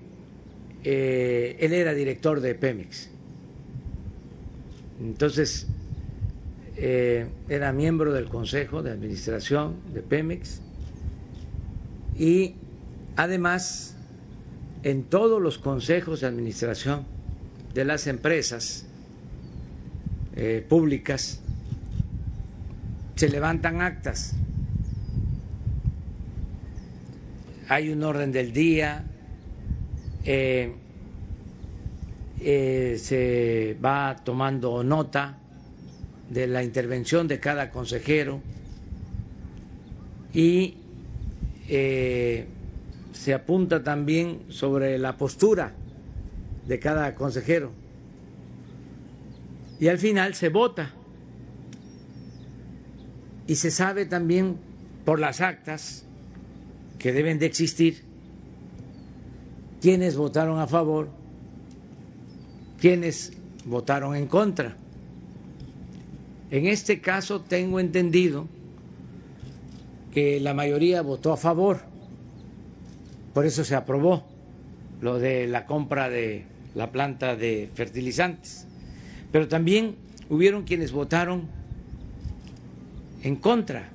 eh, 0.90 1.58
él 1.60 1.74
era 1.74 1.94
director 1.94 2.40
de 2.40 2.56
Pemex. 2.56 3.10
Entonces, 5.02 5.68
eh, 6.78 7.28
era 7.50 7.74
miembro 7.74 8.14
del 8.14 8.30
Consejo 8.30 8.82
de 8.82 8.92
Administración 8.92 9.76
de 9.94 10.02
Pemex 10.02 10.62
y 12.18 12.56
además 13.18 13.98
en 14.84 15.04
todos 15.04 15.42
los 15.42 15.58
consejos 15.58 16.22
de 16.22 16.28
administración 16.28 17.06
de 17.74 17.84
las 17.84 18.08
empresas 18.08 18.86
eh, 20.38 20.66
públicas 20.70 21.42
se 23.16 23.28
levantan 23.28 23.82
actas. 23.82 24.36
Hay 27.68 27.90
un 27.90 28.02
orden 28.04 28.32
del 28.32 28.54
día, 28.54 29.04
eh, 30.30 30.74
eh, 32.42 32.98
se 33.00 33.78
va 33.84 34.18
tomando 34.26 34.84
nota 34.84 35.38
de 36.30 36.48
la 36.48 36.64
intervención 36.64 37.30
de 37.30 37.40
cada 37.40 37.72
consejero 37.72 38.42
y 40.34 40.76
eh, 41.70 42.46
se 43.14 43.34
apunta 43.34 43.82
también 43.82 44.42
sobre 44.50 44.98
la 44.98 45.16
postura 45.16 45.72
de 46.68 46.78
cada 46.78 47.16
consejero. 47.16 47.72
Y 49.80 49.88
al 49.88 49.98
final 49.98 50.36
se 50.36 50.50
vota. 50.50 50.92
Y 53.48 53.56
se 53.56 53.72
sabe 53.72 54.06
también 54.06 54.58
por 55.06 55.22
las 55.22 55.40
actas 55.40 56.06
que 57.00 57.14
deben 57.14 57.40
de 57.40 57.46
existir 57.46 58.07
quiénes 59.82 60.16
votaron 60.18 60.60
a 60.60 60.68
favor, 60.68 61.10
quiénes 62.80 63.34
votaron 63.66 64.16
en 64.16 64.28
contra. 64.28 64.76
En 66.50 66.66
este 66.68 67.02
caso 67.02 67.42
tengo 67.42 67.80
entendido 67.80 68.48
que 70.14 70.40
la 70.40 70.54
mayoría 70.54 71.02
votó 71.02 71.34
a 71.34 71.38
favor, 71.38 71.82
por 73.34 73.46
eso 73.46 73.64
se 73.64 73.76
aprobó 73.76 74.26
lo 75.02 75.20
de 75.20 75.48
la 75.48 75.66
compra 75.66 76.10
de 76.10 76.46
la 76.74 76.92
planta 76.92 77.36
de 77.36 77.70
fertilizantes. 77.74 78.66
Pero 79.32 79.48
también 79.48 79.96
hubieron 80.30 80.64
quienes 80.64 80.92
votaron 80.92 81.44
en 83.24 83.36
contra, 83.36 83.90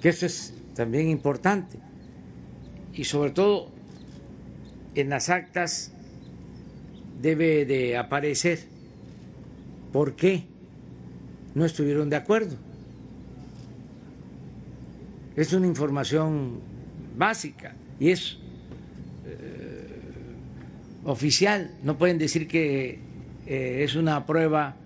que 0.00 0.10
eso 0.10 0.26
es 0.26 0.54
también 0.74 1.08
importante. 1.08 1.78
Y 2.92 3.04
sobre 3.04 3.30
todo 3.30 3.75
en 4.96 5.10
las 5.10 5.28
actas 5.28 5.92
debe 7.20 7.64
de 7.66 7.96
aparecer 7.96 8.60
por 9.92 10.16
qué 10.16 10.44
no 11.54 11.64
estuvieron 11.64 12.10
de 12.10 12.16
acuerdo. 12.16 12.56
Es 15.36 15.52
una 15.52 15.66
información 15.66 16.60
básica 17.16 17.74
y 18.00 18.10
es 18.10 18.38
eh, 19.26 19.86
oficial. 21.04 21.74
No 21.82 21.98
pueden 21.98 22.18
decir 22.18 22.48
que 22.48 22.98
eh, 23.46 23.84
es 23.84 23.96
una 23.96 24.24
prueba 24.24 24.76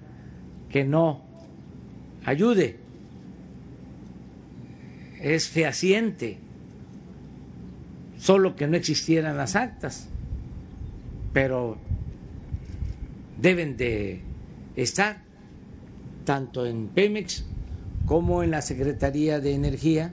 que 0.68 0.84
no 0.84 1.22
ayude. 2.24 2.78
Es 5.20 5.48
fehaciente, 5.48 6.38
solo 8.20 8.54
que 8.54 8.66
no 8.66 8.76
existieran 8.76 9.36
las 9.36 9.56
actas, 9.56 10.06
pero 11.32 11.78
deben 13.40 13.76
de 13.76 14.20
estar 14.76 15.22
tanto 16.24 16.66
en 16.66 16.88
Pemex 16.88 17.44
como 18.04 18.42
en 18.42 18.50
la 18.50 18.60
Secretaría 18.60 19.40
de 19.40 19.54
Energía 19.54 20.12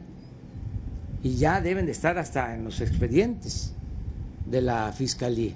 y 1.22 1.36
ya 1.36 1.60
deben 1.60 1.86
de 1.86 1.91
estar 1.91 2.17
hasta 2.17 2.56
en 2.56 2.63
los 2.63 2.80
expedientes 2.80 3.74
de 4.46 4.62
la 4.62 4.93
Fiscalía. 4.93 5.56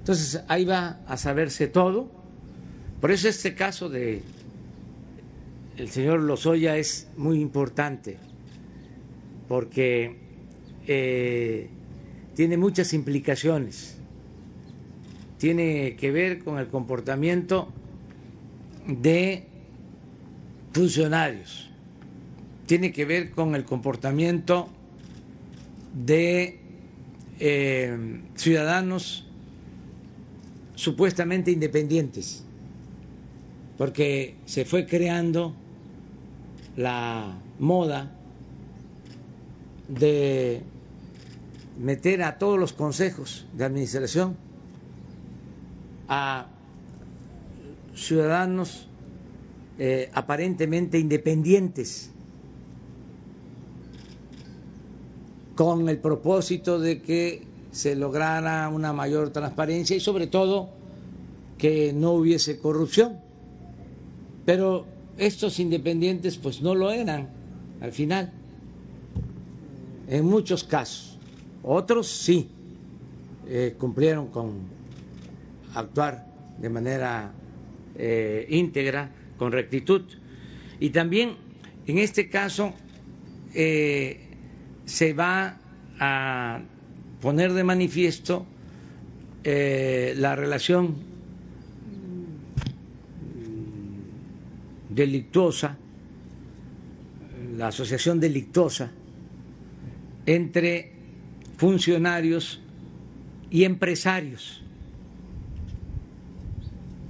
Entonces 0.00 0.42
ahí 0.48 0.66
va 0.66 1.00
a 1.06 1.16
saberse 1.16 1.68
todo. 1.68 2.10
Por 3.00 3.12
eso 3.12 3.28
este 3.28 3.54
caso 3.54 3.88
de 3.88 4.22
el 5.78 5.88
señor 5.88 6.20
Lozoya 6.20 6.76
es 6.76 7.08
muy 7.16 7.40
importante, 7.40 8.18
porque 9.46 10.18
eh, 10.86 11.70
tiene 12.38 12.56
muchas 12.56 12.92
implicaciones. 12.92 13.96
Tiene 15.38 15.96
que 15.96 16.12
ver 16.12 16.38
con 16.44 16.60
el 16.60 16.68
comportamiento 16.68 17.66
de 18.86 19.48
funcionarios, 20.72 21.68
tiene 22.66 22.92
que 22.92 23.04
ver 23.04 23.32
con 23.32 23.56
el 23.56 23.64
comportamiento 23.64 24.68
de 25.92 26.60
eh, 27.40 28.20
ciudadanos 28.36 29.26
supuestamente 30.76 31.50
independientes, 31.50 32.44
porque 33.76 34.36
se 34.44 34.64
fue 34.64 34.86
creando 34.86 35.56
la 36.76 37.36
moda 37.58 38.12
de 39.88 40.62
meter 41.78 42.22
a 42.22 42.38
todos 42.38 42.58
los 42.58 42.72
consejos 42.72 43.46
de 43.54 43.64
administración 43.64 44.36
a 46.08 46.46
ciudadanos 47.94 48.88
eh, 49.78 50.10
aparentemente 50.12 50.98
independientes 50.98 52.10
con 55.54 55.88
el 55.88 55.98
propósito 55.98 56.78
de 56.78 57.00
que 57.00 57.42
se 57.70 57.94
lograra 57.94 58.68
una 58.68 58.92
mayor 58.92 59.30
transparencia 59.30 59.96
y 59.96 60.00
sobre 60.00 60.26
todo 60.26 60.70
que 61.58 61.92
no 61.92 62.12
hubiese 62.12 62.58
corrupción. 62.58 63.20
Pero 64.44 64.86
estos 65.16 65.58
independientes 65.58 66.38
pues 66.38 66.62
no 66.62 66.74
lo 66.74 66.90
eran 66.90 67.28
al 67.80 67.92
final, 67.92 68.32
en 70.08 70.24
muchos 70.24 70.64
casos. 70.64 71.17
Otros 71.70 72.06
sí 72.08 72.48
eh, 73.46 73.74
cumplieron 73.78 74.28
con 74.28 74.54
actuar 75.74 76.26
de 76.58 76.70
manera 76.70 77.30
eh, 77.94 78.46
íntegra, 78.48 79.10
con 79.36 79.52
rectitud. 79.52 80.00
Y 80.80 80.88
también 80.88 81.36
en 81.86 81.98
este 81.98 82.30
caso 82.30 82.72
eh, 83.52 84.18
se 84.86 85.12
va 85.12 85.58
a 86.00 86.62
poner 87.20 87.52
de 87.52 87.64
manifiesto 87.64 88.46
la 89.44 90.36
relación 90.36 90.96
delictuosa, 94.88 95.76
la 97.58 97.68
asociación 97.68 98.20
delictuosa 98.20 98.90
entre 100.24 100.97
funcionarios 101.58 102.60
y 103.50 103.64
empresarios. 103.64 104.62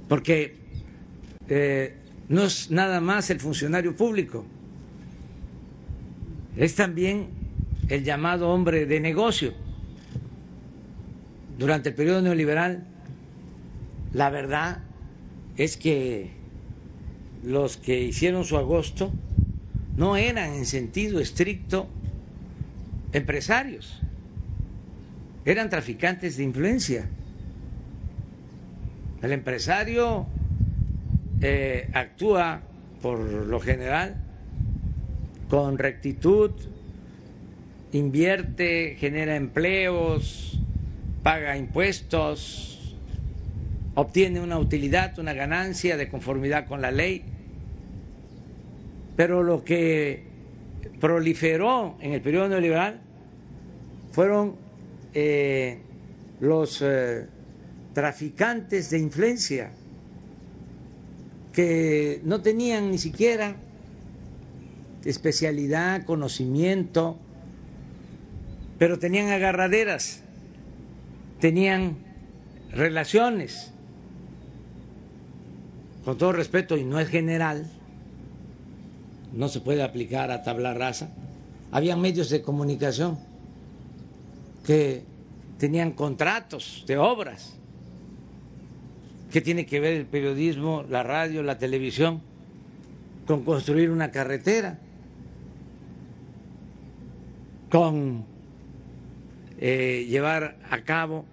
Porque 0.09 0.57
eh, 1.47 1.95
no 2.27 2.43
es 2.43 2.69
nada 2.71 2.99
más 2.99 3.29
el 3.29 3.39
funcionario 3.39 3.95
público, 3.95 4.45
es 6.57 6.75
también 6.75 7.27
el 7.87 8.03
llamado 8.03 8.49
hombre 8.49 8.85
de 8.85 8.99
negocio. 8.99 9.53
Durante 11.57 11.89
el 11.89 11.95
periodo 11.95 12.21
neoliberal, 12.21 12.85
la 14.13 14.29
verdad 14.31 14.79
es 15.57 15.77
que 15.77 16.31
los 17.43 17.77
que 17.77 18.01
hicieron 18.01 18.45
su 18.45 18.57
agosto 18.57 19.11
no 19.95 20.17
eran 20.17 20.53
en 20.53 20.65
sentido 20.65 21.19
estricto 21.19 21.87
empresarios, 23.11 24.01
eran 25.51 25.69
traficantes 25.69 26.37
de 26.37 26.43
influencia. 26.43 27.07
El 29.21 29.31
empresario 29.31 30.27
eh, 31.41 31.89
actúa 31.93 32.61
por 33.01 33.19
lo 33.19 33.59
general 33.59 34.15
con 35.49 35.77
rectitud, 35.77 36.51
invierte, 37.91 38.95
genera 38.99 39.35
empleos, 39.35 40.59
paga 41.23 41.57
impuestos, 41.57 42.95
obtiene 43.95 44.41
una 44.41 44.59
utilidad, 44.59 45.17
una 45.17 45.33
ganancia 45.33 45.97
de 45.97 46.07
conformidad 46.09 46.67
con 46.67 46.81
la 46.81 46.91
ley. 46.91 47.23
Pero 49.15 49.43
lo 49.43 49.63
que 49.63 50.23
proliferó 50.99 51.97
en 51.99 52.13
el 52.13 52.21
periodo 52.21 52.49
neoliberal 52.49 53.01
fueron 54.11 54.68
eh, 55.13 55.79
los 56.39 56.81
eh, 56.81 57.25
traficantes 57.93 58.89
de 58.89 58.99
influencia 58.99 59.71
que 61.53 62.21
no 62.23 62.41
tenían 62.41 62.91
ni 62.91 62.97
siquiera 62.97 63.55
especialidad, 65.05 66.05
conocimiento, 66.05 67.17
pero 68.77 68.99
tenían 68.99 69.29
agarraderas, 69.29 70.21
tenían 71.39 71.97
relaciones, 72.71 73.71
con 76.05 76.17
todo 76.17 76.31
respeto, 76.31 76.77
y 76.77 76.83
no 76.83 76.99
es 76.99 77.09
general, 77.09 77.69
no 79.33 79.47
se 79.49 79.61
puede 79.61 79.83
aplicar 79.83 80.31
a 80.31 80.43
tabla 80.43 80.73
rasa, 80.73 81.09
había 81.71 81.95
medios 81.95 82.29
de 82.29 82.41
comunicación 82.41 83.28
que 84.69 85.03
tenían 85.57 85.93
contratos 85.93 86.83
de 86.85 86.95
obras. 86.95 87.57
¿Qué 89.31 89.41
tiene 89.41 89.65
que 89.65 89.79
ver 89.79 89.95
el 89.95 90.05
periodismo, 90.05 90.85
la 90.87 91.01
radio, 91.01 91.41
la 91.41 91.57
televisión 91.57 92.21
con 93.25 93.43
construir 93.43 93.89
una 93.89 94.11
carretera? 94.11 94.77
Con 97.71 98.25
eh, 99.57 100.05
llevar 100.07 100.59
a 100.69 100.81
cabo 100.83 101.25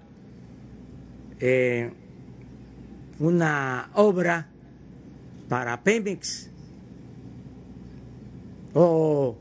eh, 1.39 1.91
una 3.19 3.91
obra 3.97 4.49
para 5.51 5.83
Pemex 5.83 6.49
o 8.73 9.37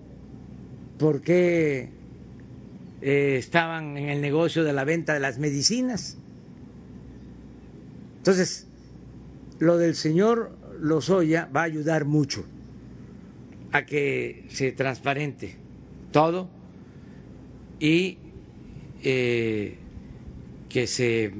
por 0.97 1.21
qué 1.21 1.94
eh, 3.07 3.37
estaban 3.37 3.99
en 3.99 4.09
el 4.09 4.19
negocio 4.19 4.63
de 4.63 4.73
la 4.73 4.83
venta 4.83 5.13
de 5.13 5.19
las 5.19 5.37
medicinas. 5.37 6.17
Entonces, 8.17 8.65
lo 9.59 9.77
del 9.77 9.93
señor 9.93 10.57
Lozoya 10.79 11.47
va 11.55 11.61
a 11.61 11.63
ayudar 11.65 12.05
mucho 12.05 12.47
a 13.71 13.85
que 13.85 14.47
se 14.49 14.71
transparente 14.71 15.55
todo 16.11 16.49
y 17.79 18.17
eh, 19.03 19.77
que 20.67 20.87
se 20.87 21.31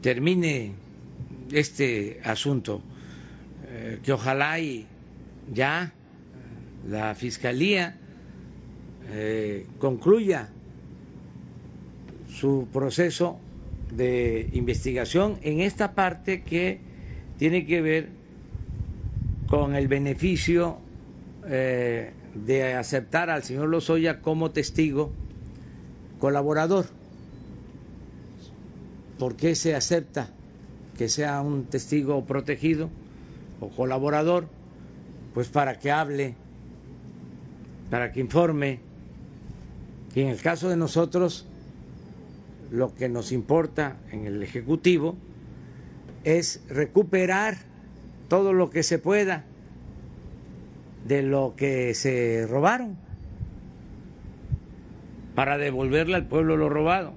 termine 0.00 0.72
este 1.52 2.22
asunto, 2.24 2.80
eh, 3.68 3.98
que 4.02 4.14
ojalá 4.14 4.58
y 4.58 4.86
ya 5.52 5.92
la 6.88 7.14
Fiscalía 7.14 7.98
eh, 9.10 9.66
concluya 9.78 10.48
su 12.28 12.68
proceso 12.72 13.38
de 13.90 14.48
investigación 14.52 15.38
en 15.42 15.60
esta 15.60 15.92
parte 15.92 16.42
que 16.42 16.80
tiene 17.38 17.66
que 17.66 17.80
ver 17.80 18.08
con 19.46 19.74
el 19.74 19.88
beneficio 19.88 20.78
eh, 21.46 22.12
de 22.34 22.74
aceptar 22.74 23.30
al 23.30 23.44
señor 23.44 23.68
Lozoya 23.68 24.20
como 24.20 24.50
testigo 24.50 25.12
colaborador. 26.18 26.86
¿Por 29.18 29.36
qué 29.36 29.54
se 29.54 29.74
acepta 29.74 30.30
que 30.98 31.08
sea 31.08 31.40
un 31.40 31.64
testigo 31.64 32.24
protegido 32.24 32.90
o 33.60 33.68
colaborador? 33.68 34.48
Pues 35.34 35.48
para 35.48 35.78
que 35.78 35.90
hable, 35.90 36.34
para 37.90 38.10
que 38.12 38.20
informe. 38.20 38.80
Y 40.14 40.20
en 40.20 40.28
el 40.28 40.40
caso 40.40 40.68
de 40.68 40.76
nosotros, 40.76 41.46
lo 42.70 42.94
que 42.94 43.08
nos 43.08 43.32
importa 43.32 43.96
en 44.12 44.26
el 44.26 44.42
Ejecutivo 44.42 45.16
es 46.22 46.62
recuperar 46.68 47.56
todo 48.28 48.52
lo 48.52 48.70
que 48.70 48.82
se 48.82 48.98
pueda 48.98 49.44
de 51.06 51.22
lo 51.22 51.54
que 51.56 51.94
se 51.94 52.46
robaron 52.48 52.96
para 55.34 55.58
devolverle 55.58 56.14
al 56.14 56.26
pueblo 56.26 56.56
lo 56.56 56.68
robado. 56.68 57.12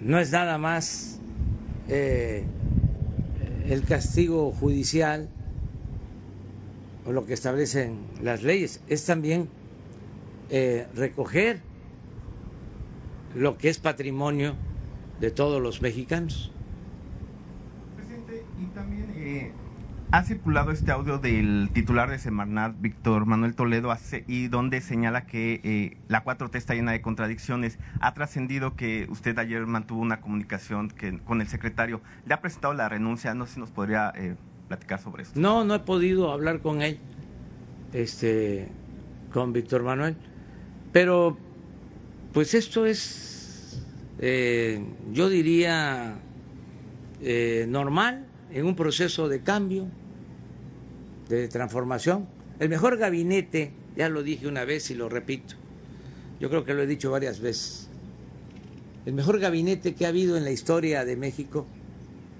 No 0.00 0.18
es 0.18 0.32
nada 0.32 0.56
más 0.56 1.20
eh, 1.88 2.44
el 3.68 3.84
castigo 3.84 4.52
judicial 4.52 5.28
o 7.06 7.12
lo 7.12 7.26
que 7.26 7.34
establecen 7.34 7.98
las 8.22 8.42
leyes, 8.42 8.80
es 8.88 9.04
también 9.04 9.48
eh, 10.50 10.86
recoger 10.94 11.60
lo 13.34 13.56
que 13.56 13.68
es 13.68 13.78
patrimonio 13.78 14.54
de 15.20 15.30
todos 15.30 15.62
los 15.62 15.82
mexicanos. 15.82 16.52
Presidente, 17.96 18.44
y 18.60 18.66
también 18.74 19.12
eh, 19.16 19.52
ha 20.12 20.24
circulado 20.24 20.72
este 20.72 20.90
audio 20.90 21.18
del 21.18 21.70
titular 21.72 22.10
de 22.10 22.18
Semarnat, 22.18 22.74
Víctor 22.80 23.26
Manuel 23.26 23.54
Toledo, 23.54 23.96
y 24.26 24.48
donde 24.48 24.80
señala 24.80 25.24
que 25.26 25.60
eh, 25.62 25.98
la 26.08 26.24
4T 26.24 26.56
está 26.56 26.74
llena 26.74 26.90
de 26.90 27.00
contradicciones. 27.00 27.78
Ha 28.00 28.12
trascendido 28.12 28.74
que 28.74 29.06
usted 29.08 29.38
ayer 29.38 29.64
mantuvo 29.66 30.00
una 30.00 30.20
comunicación 30.20 30.88
que, 30.88 31.18
con 31.20 31.40
el 31.40 31.46
secretario. 31.46 32.00
¿Le 32.26 32.34
ha 32.34 32.40
presentado 32.40 32.74
la 32.74 32.88
renuncia? 32.88 33.34
No 33.34 33.46
sé 33.46 33.54
si 33.54 33.60
nos 33.60 33.70
podría 33.70 34.12
eh, 34.16 34.34
platicar 34.66 35.00
sobre 35.00 35.22
esto. 35.22 35.38
No, 35.38 35.64
no 35.64 35.76
he 35.76 35.80
podido 35.80 36.32
hablar 36.32 36.58
con 36.60 36.82
él, 36.82 36.98
este, 37.92 38.68
con 39.32 39.52
Víctor 39.52 39.84
Manuel, 39.84 40.16
pero 40.92 41.36
pues 42.32 42.54
esto 42.54 42.86
es, 42.86 43.80
eh, 44.18 44.82
yo 45.12 45.28
diría, 45.28 46.20
normal 47.68 48.26
en 48.52 48.64
un 48.64 48.74
proceso 48.74 49.28
de 49.28 49.42
cambio 49.42 49.86
de 51.28 51.48
transformación. 51.48 52.26
El 52.58 52.68
mejor 52.68 52.96
gabinete, 52.96 53.72
ya 53.96 54.08
lo 54.08 54.22
dije 54.22 54.46
una 54.46 54.64
vez 54.64 54.90
y 54.90 54.94
lo 54.94 55.08
repito, 55.08 55.54
yo 56.40 56.48
creo 56.48 56.64
que 56.64 56.74
lo 56.74 56.82
he 56.82 56.86
dicho 56.86 57.10
varias 57.10 57.40
veces, 57.40 57.88
el 59.06 59.14
mejor 59.14 59.38
gabinete 59.38 59.94
que 59.94 60.04
ha 60.04 60.08
habido 60.08 60.36
en 60.36 60.44
la 60.44 60.50
historia 60.50 61.04
de 61.04 61.16
México 61.16 61.66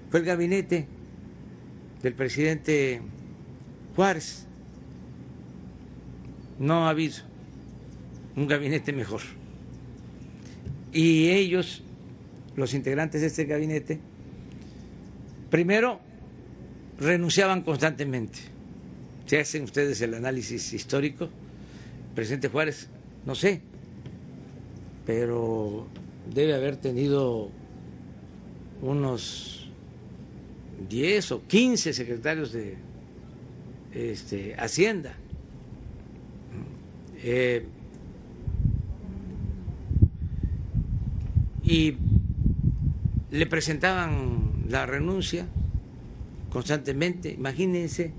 fue 0.09 0.19
el 0.19 0.25
gabinete 0.25 0.87
del 2.03 2.13
presidente 2.13 3.01
Juárez. 3.95 4.45
No 6.59 6.85
ha 6.85 6.89
habido 6.89 7.30
un 8.35 8.47
gabinete 8.47 8.93
mejor. 8.93 9.21
Y 10.93 11.29
ellos, 11.29 11.83
los 12.55 12.73
integrantes 12.73 13.21
de 13.21 13.27
este 13.27 13.45
gabinete, 13.45 13.99
primero 15.49 15.99
renunciaban 16.99 17.61
constantemente 17.61 18.51
si 19.31 19.37
hacen 19.37 19.63
ustedes 19.63 20.01
el 20.01 20.13
análisis 20.13 20.73
histórico, 20.73 21.29
presidente 22.13 22.49
Juárez, 22.49 22.89
no 23.25 23.33
sé, 23.33 23.61
pero 25.05 25.87
debe 26.33 26.53
haber 26.53 26.75
tenido 26.75 27.49
unos 28.81 29.71
10 30.89 31.31
o 31.31 31.47
15 31.47 31.93
secretarios 31.93 32.51
de 32.51 32.75
este, 33.93 34.53
Hacienda. 34.55 35.15
Eh, 37.23 37.65
y 41.71 41.95
le 43.29 43.45
presentaban 43.45 44.65
la 44.67 44.85
renuncia 44.85 45.47
constantemente, 46.49 47.31
imagínense 47.31 48.11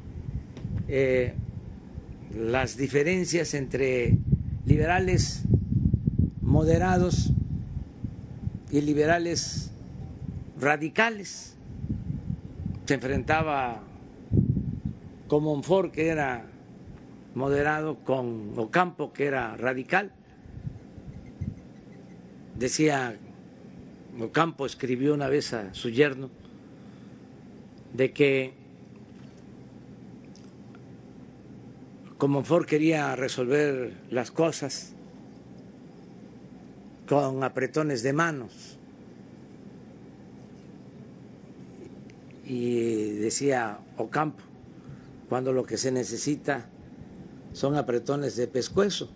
eh, 0.88 1.34
las 2.34 2.78
diferencias 2.78 3.52
entre 3.52 4.16
liberales 4.64 5.42
moderados 6.40 7.30
y 8.70 8.80
liberales 8.80 9.70
radicales. 10.58 11.54
Se 12.86 12.94
enfrentaba 12.94 13.82
con 15.28 15.44
Monfort, 15.44 15.92
que 15.92 16.08
era 16.08 16.46
moderado, 17.34 17.98
con 17.98 18.54
Ocampo, 18.56 19.12
que 19.12 19.26
era 19.26 19.58
radical. 19.58 20.10
Decía, 22.58 23.18
Ocampo 24.20 24.66
escribió 24.66 25.14
una 25.14 25.28
vez 25.28 25.52
a 25.54 25.72
su 25.74 25.88
yerno, 25.90 26.30
de 27.94 28.12
que 28.12 28.54
como 32.18 32.44
Ford 32.44 32.66
quería 32.66 33.16
resolver 33.16 33.94
las 34.10 34.30
cosas 34.30 34.92
con 37.08 37.42
apretones 37.42 38.02
de 38.02 38.12
manos. 38.12 38.78
Y 42.44 43.12
decía 43.14 43.78
Ocampo, 43.96 44.42
cuando 45.28 45.52
lo 45.52 45.64
que 45.64 45.78
se 45.78 45.90
necesita 45.90 46.68
son 47.52 47.76
apretones 47.76 48.36
de 48.36 48.46
pescuezo. 48.46 49.10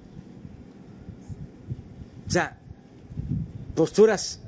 O 2.26 2.30
sea, 2.30 2.58
posturas 3.74 4.40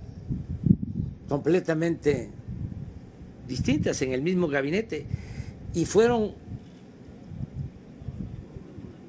completamente 1.29 2.31
distintas 3.47 4.01
en 4.03 4.13
el 4.13 4.23
mismo 4.23 4.49
gabinete 4.49 5.07
y 5.75 5.85
fueron 5.85 6.33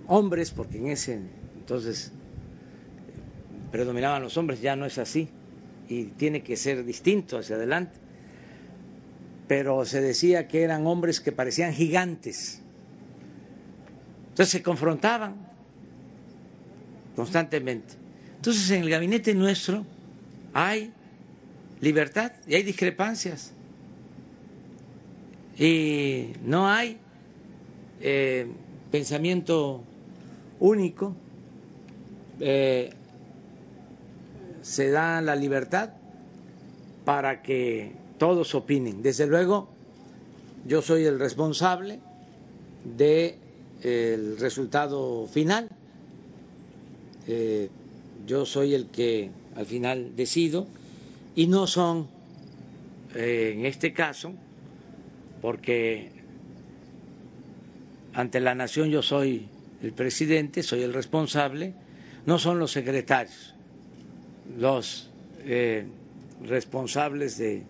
hombres, 0.08 0.52
porque 0.52 0.78
en 0.78 0.88
ese 0.88 1.20
entonces 1.58 2.12
predominaban 3.72 4.22
los 4.22 4.38
hombres, 4.38 4.62
ya 4.62 4.76
no 4.76 4.86
es 4.86 4.98
así 4.98 5.30
y 5.88 6.06
tiene 6.06 6.44
que 6.44 6.56
ser 6.56 6.84
distinto 6.84 7.38
hacia 7.38 7.56
adelante. 7.56 7.98
Pero 9.48 9.86
se 9.86 10.02
decía 10.02 10.48
que 10.48 10.62
eran 10.62 10.86
hombres 10.86 11.20
que 11.20 11.32
parecían 11.32 11.74
gigantes. 11.74 12.62
Entonces 14.30 14.50
se 14.50 14.62
confrontaban 14.62 15.36
constantemente. 17.16 17.96
Entonces 18.36 18.70
en 18.72 18.84
el 18.84 18.90
gabinete 18.90 19.34
nuestro 19.34 19.86
hay 20.54 20.94
libertad 21.82 22.32
y 22.48 22.56
hay 22.56 22.64
discrepancias. 22.64 23.54
Y 25.58 26.34
no 26.44 26.68
hay 26.68 26.98
eh, 28.02 28.48
pensamiento 28.92 29.84
único, 30.60 31.16
eh, 32.40 32.92
se 34.62 34.90
da 34.90 35.22
la 35.22 35.36
libertad 35.36 35.92
para 37.06 37.42
que 37.42 37.94
todos 38.18 38.56
opinen. 38.56 39.02
Desde 39.02 39.28
luego, 39.28 39.70
yo 40.66 40.82
soy 40.82 41.06
el 41.06 41.20
responsable 41.20 42.00
de 42.84 43.38
el 43.82 44.38
resultado 44.38 45.26
final. 45.28 45.70
Eh, 47.28 47.70
yo 48.26 48.46
soy 48.46 48.74
el 48.76 48.88
que 48.88 49.30
al 49.56 49.66
final 49.66 50.16
decido 50.16 50.68
y 51.36 51.48
no 51.48 51.68
son, 51.68 52.08
eh, 53.16 53.54
en 53.56 53.66
este 53.66 53.94
caso, 53.94 54.34
porque 55.42 56.12
ante 58.14 58.40
la 58.40 58.56
nación 58.56 58.90
yo 58.90 59.02
soy 59.02 59.48
el 59.82 59.94
presidente, 59.94 60.64
soy 60.64 60.84
el 60.84 60.94
responsable, 60.94 61.74
no 62.26 62.38
son 62.38 62.60
los 62.60 62.72
secretarios 62.72 63.56
los 64.58 65.10
eh, 65.46 65.86
responsables 66.44 67.38
de 67.38 67.64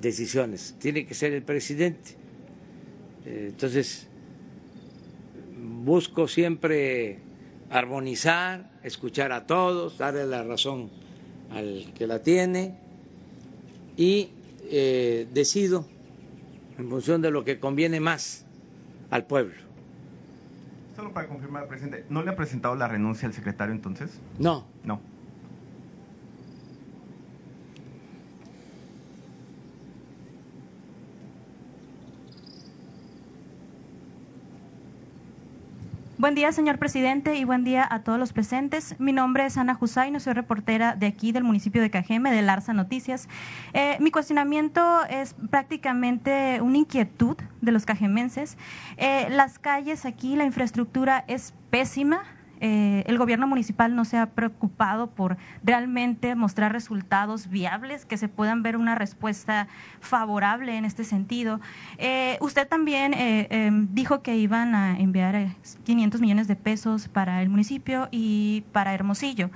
decisiones, 0.00 0.76
tiene 0.78 1.06
que 1.06 1.14
ser 1.14 1.32
el 1.32 1.42
presidente. 1.42 2.12
Eh, 3.24 3.46
entonces, 3.48 4.06
busco 5.84 6.28
siempre 6.28 7.18
armonizar, 7.70 8.70
escuchar 8.82 9.32
a 9.32 9.46
todos, 9.46 9.98
darle 9.98 10.26
la 10.26 10.44
razón 10.44 10.90
al 11.50 11.92
que 11.94 12.06
la 12.06 12.22
tiene 12.22 12.74
y 13.96 14.30
eh, 14.70 15.26
decido 15.32 15.86
en 16.78 16.88
función 16.88 17.22
de 17.22 17.30
lo 17.30 17.44
que 17.44 17.58
conviene 17.58 18.00
más 18.00 18.44
al 19.10 19.26
pueblo. 19.26 19.54
Solo 20.94 21.12
para 21.12 21.28
confirmar, 21.28 21.68
presidente, 21.68 22.04
¿no 22.08 22.22
le 22.22 22.30
ha 22.30 22.36
presentado 22.36 22.74
la 22.74 22.88
renuncia 22.88 23.28
al 23.28 23.34
secretario 23.34 23.74
entonces? 23.74 24.18
No. 24.38 24.66
No. 24.84 25.00
Buen 36.26 36.34
día, 36.34 36.50
señor 36.50 36.80
presidente, 36.80 37.36
y 37.36 37.44
buen 37.44 37.62
día 37.62 37.86
a 37.88 38.02
todos 38.02 38.18
los 38.18 38.32
presentes. 38.32 38.96
Mi 38.98 39.12
nombre 39.12 39.46
es 39.46 39.56
Ana 39.56 39.74
Jusaino, 39.76 40.18
soy 40.18 40.32
reportera 40.32 40.96
de 40.96 41.06
aquí 41.06 41.30
del 41.30 41.44
municipio 41.44 41.80
de 41.80 41.88
Cajeme, 41.88 42.32
de 42.32 42.42
Larza 42.42 42.72
Noticias. 42.72 43.28
Eh, 43.74 43.96
mi 44.00 44.10
cuestionamiento 44.10 45.04
es 45.08 45.36
prácticamente 45.50 46.60
una 46.62 46.78
inquietud 46.78 47.36
de 47.60 47.70
los 47.70 47.86
cajemenses. 47.86 48.58
Eh, 48.96 49.28
las 49.30 49.60
calles 49.60 50.04
aquí, 50.04 50.34
la 50.34 50.44
infraestructura 50.44 51.24
es 51.28 51.54
pésima, 51.70 52.24
eh, 52.60 53.04
el 53.06 53.18
gobierno 53.18 53.46
municipal 53.46 53.94
no 53.94 54.04
se 54.04 54.16
ha 54.16 54.26
preocupado 54.26 55.08
por 55.08 55.36
realmente 55.62 56.34
mostrar 56.34 56.72
resultados 56.72 57.48
viables, 57.48 58.04
que 58.04 58.16
se 58.16 58.28
puedan 58.28 58.62
ver 58.62 58.76
una 58.76 58.94
respuesta 58.94 59.68
favorable 60.00 60.76
en 60.76 60.84
este 60.84 61.04
sentido. 61.04 61.60
Eh, 61.98 62.38
usted 62.40 62.66
también 62.66 63.14
eh, 63.14 63.46
em, 63.50 63.88
dijo 63.92 64.22
que 64.22 64.36
iban 64.36 64.74
a 64.74 64.98
enviar 64.98 65.48
500 65.84 66.20
millones 66.20 66.48
de 66.48 66.56
pesos 66.56 67.08
para 67.08 67.42
el 67.42 67.48
municipio 67.48 68.08
y 68.10 68.64
para 68.72 68.94
Hermosillo. 68.94 69.50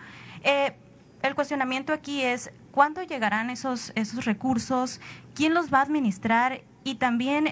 el 1.22 1.34
cuestionamiento 1.34 1.92
aquí 1.92 2.22
es, 2.22 2.50
¿cuándo 2.70 3.02
llegarán 3.02 3.50
esos, 3.50 3.92
esos 3.94 4.24
recursos? 4.24 5.00
¿Quién 5.34 5.52
los 5.52 5.72
va 5.72 5.78
a 5.78 5.82
administrar? 5.82 6.62
Y 6.82 6.94
también 6.94 7.46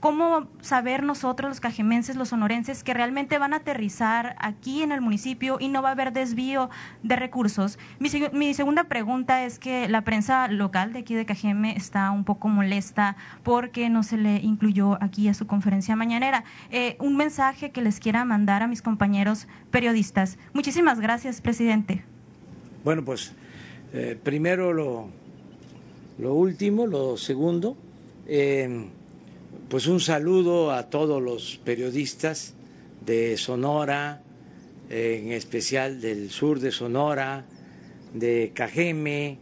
¿Cómo 0.00 0.48
saber 0.62 1.02
nosotros, 1.02 1.50
los 1.50 1.60
cajemenses, 1.60 2.16
los 2.16 2.30
sonorenses, 2.30 2.82
que 2.82 2.94
realmente 2.94 3.36
van 3.36 3.52
a 3.52 3.56
aterrizar 3.56 4.34
aquí 4.38 4.82
en 4.82 4.92
el 4.92 5.02
municipio 5.02 5.58
y 5.60 5.68
no 5.68 5.82
va 5.82 5.90
a 5.90 5.92
haber 5.92 6.14
desvío 6.14 6.70
de 7.02 7.16
recursos? 7.16 7.78
Mi, 7.98 8.54
segunda 8.54 8.84
pregunta 8.84 9.44
es 9.44 9.58
que 9.58 9.90
la 9.90 10.00
prensa 10.02 10.48
local 10.48 10.94
de 10.94 11.00
aquí 11.00 11.14
de 11.14 11.26
Cajeme 11.26 11.76
está 11.76 12.10
un 12.12 12.24
poco 12.24 12.48
molesta 12.48 13.16
porque 13.42 13.90
no 13.90 14.02
se 14.02 14.16
le 14.16 14.36
incluyó 14.36 14.96
aquí 15.02 15.28
a 15.28 15.34
su 15.34 15.46
conferencia 15.46 15.94
mañanera. 15.96 16.44
Eh, 16.70 16.96
un 16.98 17.18
mensaje 17.18 17.70
que 17.70 17.82
les 17.82 18.00
quiera 18.00 18.24
mandar 18.24 18.62
a 18.62 18.68
mis 18.68 18.80
compañeros 18.80 19.48
periodistas. 19.70 20.38
Muchísimas 20.54 20.98
gracias, 20.98 21.42
presidente. 21.42 22.02
Bueno, 22.84 23.04
pues 23.04 23.34
eh, 23.92 24.18
primero 24.22 24.72
lo, 24.72 25.08
lo 26.18 26.32
último, 26.32 26.86
lo 26.86 27.18
segundo. 27.18 27.76
Eh, 28.26 28.88
pues 29.70 29.86
un 29.86 30.00
saludo 30.00 30.72
a 30.72 30.90
todos 30.90 31.22
los 31.22 31.60
periodistas 31.64 32.54
de 33.06 33.36
Sonora, 33.36 34.20
en 34.90 35.30
especial 35.30 36.00
del 36.00 36.30
sur 36.30 36.58
de 36.58 36.72
Sonora, 36.72 37.44
de 38.12 38.50
Cajeme, 38.52 39.38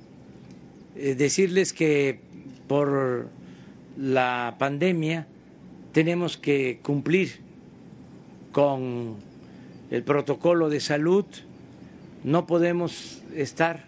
eh, 0.97 1.14
decirles 1.14 1.72
que 1.72 2.20
por 2.68 3.31
la 3.97 4.57
pandemia 4.59 5.26
tenemos 5.93 6.37
que 6.37 6.81
cumplir 6.83 7.41
con 8.53 9.16
el 9.91 10.03
protocolo 10.03 10.68
de 10.68 10.81
salud, 10.81 11.24
no 12.22 12.47
podemos 12.47 13.22
estar 13.35 13.87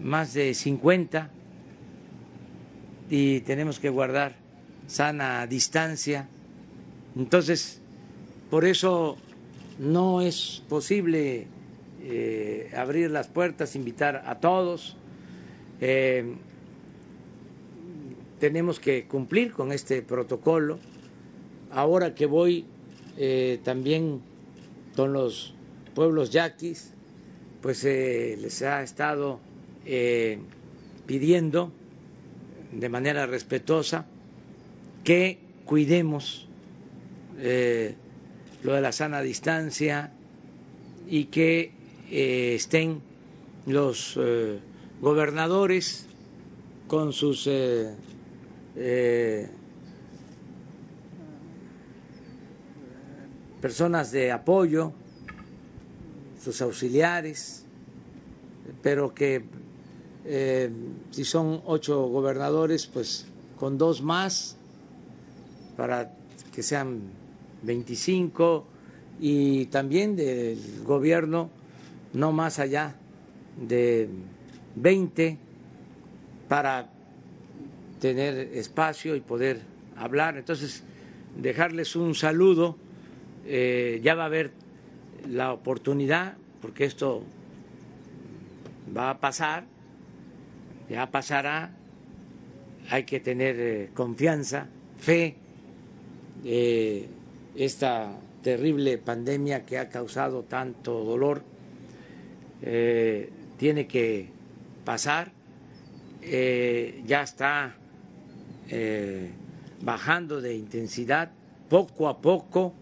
más 0.00 0.34
de 0.34 0.54
50 0.54 1.30
y 3.10 3.40
tenemos 3.40 3.80
que 3.80 3.88
guardar 3.88 4.41
sana 4.92 5.46
distancia. 5.46 6.28
Entonces, 7.16 7.80
por 8.50 8.66
eso 8.66 9.16
no 9.78 10.20
es 10.20 10.62
posible 10.68 11.46
eh, 12.02 12.70
abrir 12.76 13.10
las 13.10 13.26
puertas, 13.26 13.74
invitar 13.74 14.22
a 14.26 14.38
todos. 14.38 14.98
Eh, 15.80 16.34
tenemos 18.38 18.80
que 18.80 19.06
cumplir 19.06 19.52
con 19.52 19.72
este 19.72 20.02
protocolo. 20.02 20.78
Ahora 21.70 22.14
que 22.14 22.26
voy 22.26 22.66
eh, 23.16 23.60
también 23.64 24.20
con 24.94 25.14
los 25.14 25.54
pueblos 25.94 26.30
yaquis, 26.30 26.92
pues 27.62 27.82
les 27.84 28.60
ha 28.60 28.82
estado 28.82 29.40
pidiendo 31.06 31.72
de 32.72 32.88
manera 32.88 33.26
respetuosa 33.26 34.06
que 35.04 35.38
cuidemos 35.64 36.48
eh, 37.38 37.94
lo 38.62 38.74
de 38.74 38.80
la 38.80 38.92
sana 38.92 39.20
distancia 39.20 40.12
y 41.08 41.24
que 41.26 41.72
eh, 42.10 42.54
estén 42.54 43.00
los 43.66 44.16
eh, 44.20 44.60
gobernadores 45.00 46.06
con 46.86 47.12
sus 47.12 47.48
personas 53.60 54.12
de 54.12 54.30
apoyo, 54.30 54.92
sus 56.42 56.60
auxiliares, 56.60 57.64
pero 58.82 59.14
que 59.14 59.44
si 61.10 61.24
son 61.24 61.62
ocho 61.64 62.06
gobernadores, 62.08 62.86
pues 62.86 63.26
con 63.56 63.78
dos 63.78 64.02
más 64.02 64.56
para 65.82 66.12
que 66.54 66.62
sean 66.62 67.00
25 67.64 68.64
y 69.18 69.66
también 69.66 70.14
del 70.14 70.84
gobierno 70.84 71.50
no 72.12 72.30
más 72.30 72.60
allá 72.60 72.94
de 73.60 74.08
20 74.76 75.38
para 76.46 76.88
tener 78.00 78.54
espacio 78.54 79.16
y 79.16 79.20
poder 79.22 79.62
hablar. 79.96 80.36
Entonces, 80.38 80.84
dejarles 81.36 81.96
un 81.96 82.14
saludo, 82.14 82.76
eh, 83.44 84.00
ya 84.04 84.14
va 84.14 84.22
a 84.22 84.26
haber 84.26 84.52
la 85.28 85.52
oportunidad, 85.52 86.36
porque 86.60 86.84
esto 86.84 87.24
va 88.96 89.10
a 89.10 89.18
pasar, 89.18 89.64
ya 90.88 91.10
pasará, 91.10 91.72
hay 92.88 93.02
que 93.02 93.18
tener 93.18 93.56
eh, 93.58 93.90
confianza, 93.92 94.68
fe 94.96 95.41
eh, 96.44 97.08
esta 97.54 98.18
terrible 98.42 98.98
pandemia 98.98 99.64
que 99.64 99.78
ha 99.78 99.88
causado 99.88 100.42
tanto 100.42 101.04
dolor 101.04 101.42
eh, 102.62 103.30
tiene 103.58 103.86
que 103.86 104.28
pasar, 104.84 105.30
eh, 106.22 107.02
ya 107.06 107.22
está 107.22 107.76
bajando 109.82 110.40
de 110.40 110.54
intensidad 110.54 111.30
poco 111.68 112.08
a 112.08 112.22
poco, 112.22 112.72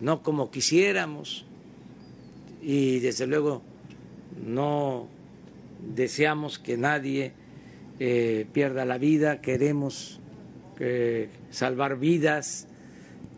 no 0.00 0.22
como 0.22 0.50
quisiéramos, 0.50 1.46
y 2.60 2.98
desde 2.98 3.26
luego 3.26 3.62
no 4.44 5.06
deseamos 5.94 6.58
que 6.58 6.76
nadie 6.76 7.32
pierda 8.52 8.84
la 8.84 8.98
vida, 8.98 9.40
queremos 9.40 10.20
salvar 11.50 11.98
vidas. 11.98 12.68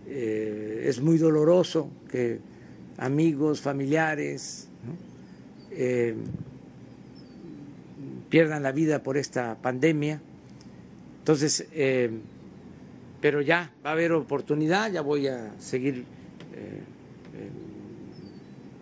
Eh, 0.09 0.85
es 0.87 1.01
muy 1.01 1.19
doloroso 1.19 1.91
que 2.09 2.39
amigos, 2.97 3.61
familiares 3.61 4.69
eh, 5.73 6.15
pierdan 8.31 8.63
la 8.63 8.71
vida 8.71 9.03
por 9.03 9.17
esta 9.17 9.57
pandemia. 9.57 10.21
Entonces, 11.19 11.67
eh, 11.73 12.11
pero 13.21 13.41
ya 13.41 13.73
va 13.85 13.91
a 13.91 13.93
haber 13.95 14.13
oportunidad, 14.13 14.93
ya 14.93 15.01
voy 15.01 15.27
a 15.27 15.59
seguir 15.59 16.05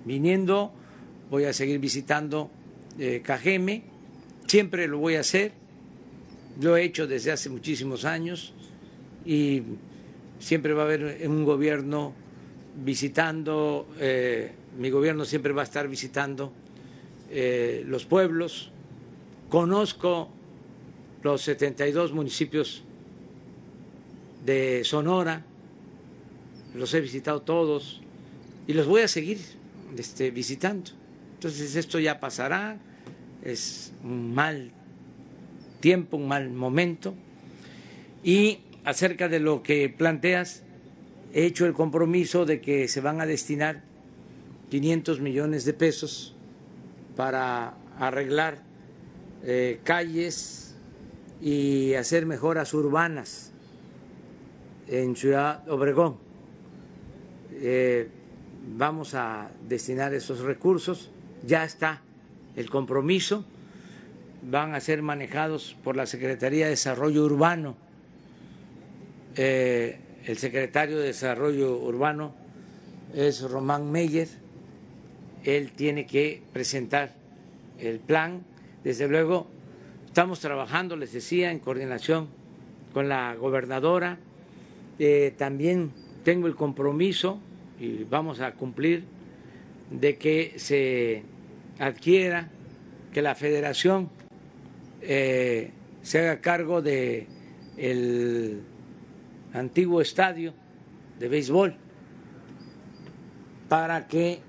viniendo, 0.05 0.71
voy 1.31 1.45
a 1.45 1.53
seguir 1.55 1.79
visitando 1.79 2.51
Cajeme, 3.23 3.85
siempre 4.47 4.87
lo 4.87 4.99
voy 4.99 5.15
a 5.15 5.21
hacer, 5.21 5.53
lo 6.61 6.77
he 6.77 6.85
hecho 6.85 7.07
desde 7.07 7.33
hace 7.33 7.49
muchísimos 7.51 8.05
años 8.05 8.53
y 9.25 9.63
siempre 10.39 10.73
va 10.73 10.83
a 10.83 10.85
haber 10.87 11.29
un 11.29 11.45
gobierno 11.45 12.13
visitando, 12.85 13.89
eh, 13.99 14.53
mi 14.79 14.91
gobierno 14.91 15.25
siempre 15.25 15.53
va 15.53 15.63
a 15.63 15.65
estar 15.65 15.89
visitando 15.89 16.53
eh, 17.31 17.85
los 17.87 18.05
pueblos, 18.05 18.71
conozco 19.49 20.29
los 21.23 21.43
72 21.43 22.13
municipios 22.13 22.85
de 24.45 24.83
Sonora, 24.85 25.45
los 26.75 26.93
he 26.95 27.01
visitado 27.01 27.43
todos 27.43 28.01
y 28.67 28.75
los 28.75 28.87
voy 28.87 29.03
a 29.03 29.09
seguir 29.09 29.39
este, 29.97 30.31
visitando. 30.31 30.91
Entonces 31.35 31.77
esto 31.77 31.99
ya 31.99 32.21
pasará, 32.21 32.79
es 33.43 33.93
mal 34.03 34.73
tiempo, 35.85 36.17
un 36.17 36.27
mal 36.27 36.49
momento. 36.49 37.13
Y 38.23 38.61
acerca 38.87 39.29
de 39.29 39.39
lo 39.39 39.63
que 39.63 39.91
planteas, 39.91 40.63
he 41.35 41.45
hecho 41.45 41.67
el 41.67 41.75
compromiso 41.75 42.47
de 42.47 42.63
que 42.63 42.89
se 42.89 43.03
van 43.03 43.21
a 43.21 43.27
destinar 43.27 43.83
500 44.71 45.21
millones 45.21 45.67
de 45.67 45.75
pesos 45.75 46.35
para 47.17 47.75
arreglar 47.99 48.63
eh, 49.43 49.81
calles 49.85 50.75
y 51.43 51.93
hacer 51.93 52.25
mejoras 52.25 52.73
urbanas 52.73 53.53
en 54.89 55.15
Ciudad 55.17 55.69
Obregón. 55.69 56.17
Eh, 57.53 58.09
vamos 58.75 59.15
a 59.15 59.51
destinar 59.69 60.15
esos 60.15 60.41
recursos, 60.41 61.11
ya 61.47 61.63
está 61.63 62.01
el 62.57 62.71
compromiso, 62.71 63.45
van 64.51 64.75
a 64.75 64.81
ser 64.81 65.03
manejados 65.03 65.77
por 65.83 65.97
la 65.97 66.07
Secretaría 66.07 66.65
de 66.65 66.71
Desarrollo 66.71 67.25
Urbano. 67.25 67.77
Eh, 69.37 69.99
el 70.27 70.39
secretario 70.39 70.99
de 70.99 71.07
Desarrollo 71.07 71.79
Urbano 71.79 72.35
es 73.15 73.43
Román 73.43 73.91
Meyer, 73.91 74.29
él 75.45 75.73
tiene 75.73 76.07
que 76.07 76.43
presentar 76.53 77.13
el 77.79 77.99
plan. 77.99 78.45
Desde 78.83 79.09
luego, 79.09 79.47
estamos 80.07 80.41
trabajando, 80.41 80.97
les 80.97 81.13
decía, 81.13 81.51
en 81.51 81.59
coordinación 81.59 82.29
con 82.93 83.09
la 83.09 83.35
gobernadora. 83.35 84.19
Eh, 84.99 85.35
también 85.37 85.93
tengo 86.23 86.47
el 86.47 86.55
compromiso, 86.55 87.39
y 87.79 88.05
vamos 88.05 88.41
a 88.41 88.53
cumplir, 88.53 89.05
de 89.91 90.17
que 90.17 90.55
se 90.57 91.23
adquiera, 91.79 92.49
que 93.13 93.23
la 93.23 93.35
federación 93.35 94.11
eh, 95.07 95.71
se 96.03 96.21
haga 96.21 96.41
cargo 96.41 96.83
de 96.83 97.27
el 97.77 98.63
antiguo 99.53 100.01
estadio 100.01 100.55
de 101.19 101.29
béisbol 101.29 101.77
para 103.69 104.07
que 104.07 104.41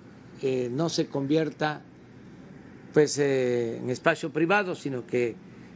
eh, 0.42 0.70
no 0.72 0.90
se 0.90 1.08
convierta 1.08 1.82
pues 2.94 3.18
eh, 3.20 3.78
en 3.78 3.90
espacio 3.90 4.32
privado, 4.32 4.76
sino 4.76 5.06
que 5.06 5.36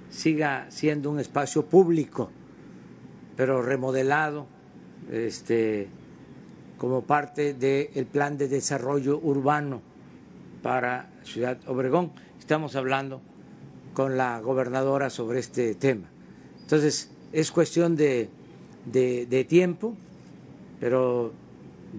siga 0.09 0.67
siendo 0.69 1.11
un 1.11 1.19
espacio 1.19 1.65
público, 1.65 2.31
pero 3.35 3.61
remodelado 3.61 4.47
este, 5.11 5.87
como 6.77 7.03
parte 7.03 7.53
del 7.53 8.05
plan 8.05 8.37
de 8.37 8.47
desarrollo 8.47 9.19
urbano 9.19 9.81
para 10.63 11.09
Ciudad 11.23 11.57
Obregón. 11.67 12.11
Estamos 12.39 12.75
hablando 12.75 13.21
con 13.99 14.15
la 14.15 14.39
gobernadora 14.39 15.09
sobre 15.09 15.39
este 15.39 15.75
tema. 15.75 16.07
Entonces, 16.61 17.11
es 17.33 17.51
cuestión 17.51 17.97
de 17.97 18.29
de, 18.85 19.43
tiempo, 19.43 19.93
pero 20.79 21.33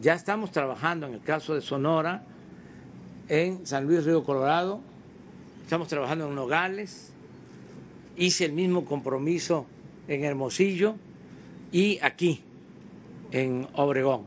ya 0.00 0.14
estamos 0.14 0.50
trabajando 0.50 1.06
en 1.06 1.12
el 1.12 1.20
caso 1.20 1.54
de 1.54 1.60
Sonora, 1.60 2.24
en 3.28 3.66
San 3.66 3.86
Luis 3.86 4.06
Río 4.06 4.24
Colorado, 4.24 4.80
estamos 5.62 5.88
trabajando 5.88 6.26
en 6.26 6.34
Nogales, 6.34 7.12
hice 8.16 8.46
el 8.46 8.52
mismo 8.52 8.86
compromiso 8.86 9.66
en 10.08 10.24
Hermosillo 10.24 10.94
y 11.70 11.98
aquí, 12.00 12.40
en 13.30 13.68
Obregón. 13.74 14.22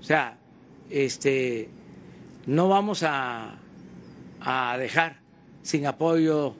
O 0.00 0.04
sea, 0.04 0.38
este, 0.90 1.70
no 2.46 2.68
vamos 2.68 3.02
a, 3.02 3.58
a 4.40 4.78
dejar 4.78 5.18
sin 5.64 5.86
apoyo 5.86 6.54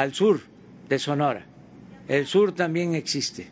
al 0.00 0.14
sur 0.14 0.40
de 0.88 0.98
Sonora. 0.98 1.42
El 2.08 2.26
sur 2.26 2.52
también 2.52 2.94
existe. 2.94 3.50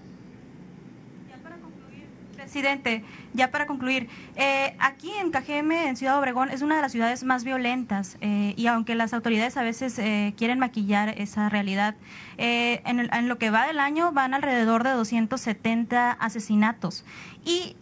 Presidente, 2.34 3.05
ya 3.34 3.51
para 3.51 3.66
concluir, 3.66 4.09
eh, 4.34 4.74
aquí 4.78 5.12
en 5.20 5.30
Cajeme, 5.30 5.88
en 5.88 5.96
Ciudad 5.96 6.18
Obregón, 6.18 6.49
es 6.49 6.62
una 6.62 6.76
de 6.76 6.82
las 6.82 6.92
ciudades 6.92 7.22
más 7.22 7.44
violentas 7.44 8.16
eh, 8.22 8.55
y 8.57 8.66
aunque 8.66 8.94
las 8.94 9.12
autoridades 9.12 9.59
a 9.59 9.62
veces 9.62 9.99
eh, 9.99 10.32
quieren 10.38 10.59
maquillar 10.59 11.11
esa 11.11 11.51
realidad, 11.51 11.94
en, 12.38 13.01
en, 13.12 13.28
lo 13.28 13.36
que 13.36 13.51
va 13.51 13.66
del 13.66 13.78
año 13.78 14.12
van 14.12 14.32
alrededor 14.32 14.82
de 14.82 14.90
270 14.92 16.12
asesinatos 16.12 17.05
y 17.44 17.76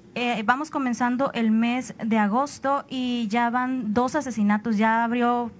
vamos 0.45 0.71
comenzando 0.71 1.31
el 1.35 1.51
mes 1.51 1.95
de 2.03 2.19
agosto 2.19 2.87
y 2.89 3.29
ya 3.29 3.51
van 3.51 3.93
dos 3.93 4.17
asesinatos, 4.17 4.79
ya 4.79 5.05
abrió 5.05 5.53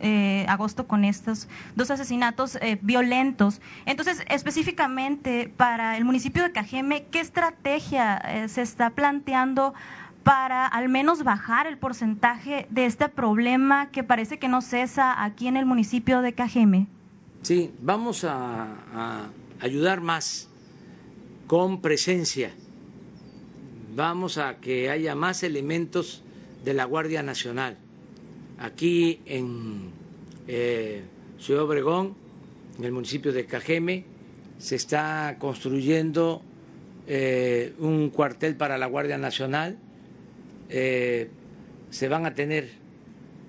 eh, 0.00 0.44
agosto 0.48 0.86
con 0.86 1.04
estos 1.04 1.48
dos 1.74 1.90
asesinatos 1.90 2.56
eh, 2.56 2.78
violentos. 2.82 3.60
Entonces, 3.86 4.22
específicamente 4.28 5.52
para 5.56 5.96
el 5.96 6.04
municipio 6.04 6.42
de 6.42 6.52
Cajeme, 6.52 7.06
¿qué 7.10 7.20
estrategia 7.20 8.16
eh, 8.18 8.48
se 8.48 8.62
está 8.62 8.90
planteando 8.90 9.74
para 10.22 10.66
al 10.66 10.88
menos 10.88 11.22
bajar 11.22 11.66
el 11.66 11.78
porcentaje 11.78 12.66
de 12.70 12.86
este 12.86 13.08
problema 13.08 13.90
que 13.90 14.02
parece 14.02 14.38
que 14.38 14.48
no 14.48 14.60
cesa 14.60 15.22
aquí 15.24 15.46
en 15.46 15.56
el 15.56 15.66
municipio 15.66 16.20
de 16.20 16.32
Cajeme? 16.32 16.88
Sí, 17.42 17.72
vamos 17.80 18.24
a, 18.24 18.66
a 18.94 19.28
ayudar 19.60 20.00
más 20.00 20.48
con 21.46 21.80
presencia. 21.80 22.50
Vamos 23.94 24.36
a 24.36 24.56
que 24.56 24.90
haya 24.90 25.14
más 25.14 25.42
elementos 25.42 26.22
de 26.64 26.74
la 26.74 26.84
Guardia 26.84 27.22
Nacional 27.22 27.78
aquí 28.58 29.20
en 29.26 29.90
eh, 30.48 31.02
Ciudad 31.38 31.64
Obregón, 31.64 32.14
en 32.78 32.84
el 32.84 32.92
municipio 32.92 33.32
de 33.32 33.46
Cajeme, 33.46 34.04
se 34.58 34.76
está 34.76 35.36
construyendo 35.38 36.42
eh, 37.06 37.74
un 37.78 38.10
cuartel 38.10 38.56
para 38.56 38.78
la 38.78 38.86
Guardia 38.86 39.18
Nacional. 39.18 39.78
Eh, 40.68 41.28
se 41.90 42.08
van 42.08 42.26
a 42.26 42.34
tener 42.34 42.70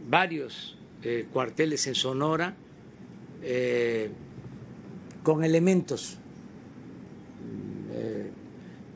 varios 0.07 0.77
cuarteles 1.31 1.87
en 1.87 1.95
Sonora 1.95 2.55
con 5.23 5.43
elementos 5.43 6.17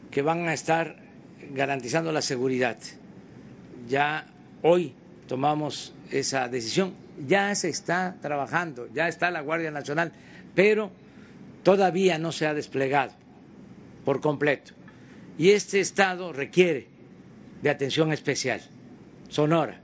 que 0.10 0.22
van 0.22 0.48
a 0.48 0.54
estar 0.54 0.98
garantizando 1.54 2.12
la 2.12 2.22
seguridad. 2.22 2.78
Ya 3.88 4.28
hoy 4.62 4.94
tomamos 5.28 5.94
esa 6.12 6.48
decisión. 6.48 6.94
Ya 7.28 7.54
se 7.56 7.70
está 7.70 8.18
trabajando, 8.22 8.88
ya 8.94 9.08
está 9.08 9.32
la 9.32 9.42
Guardia 9.42 9.72
Nacional, 9.72 10.12
pero 10.56 10.92
todavía 11.64 12.18
no 12.18 12.32
se 12.32 12.48
ha 12.48 12.54
desplegado 12.54 13.14
por 14.06 14.22
completo. 14.22 14.74
Y 15.38 15.52
este 15.52 15.80
estado 15.80 16.34
requiere 16.34 16.88
de 17.62 17.70
atención 17.70 18.12
especial, 18.12 18.62
Sonora. 19.30 19.80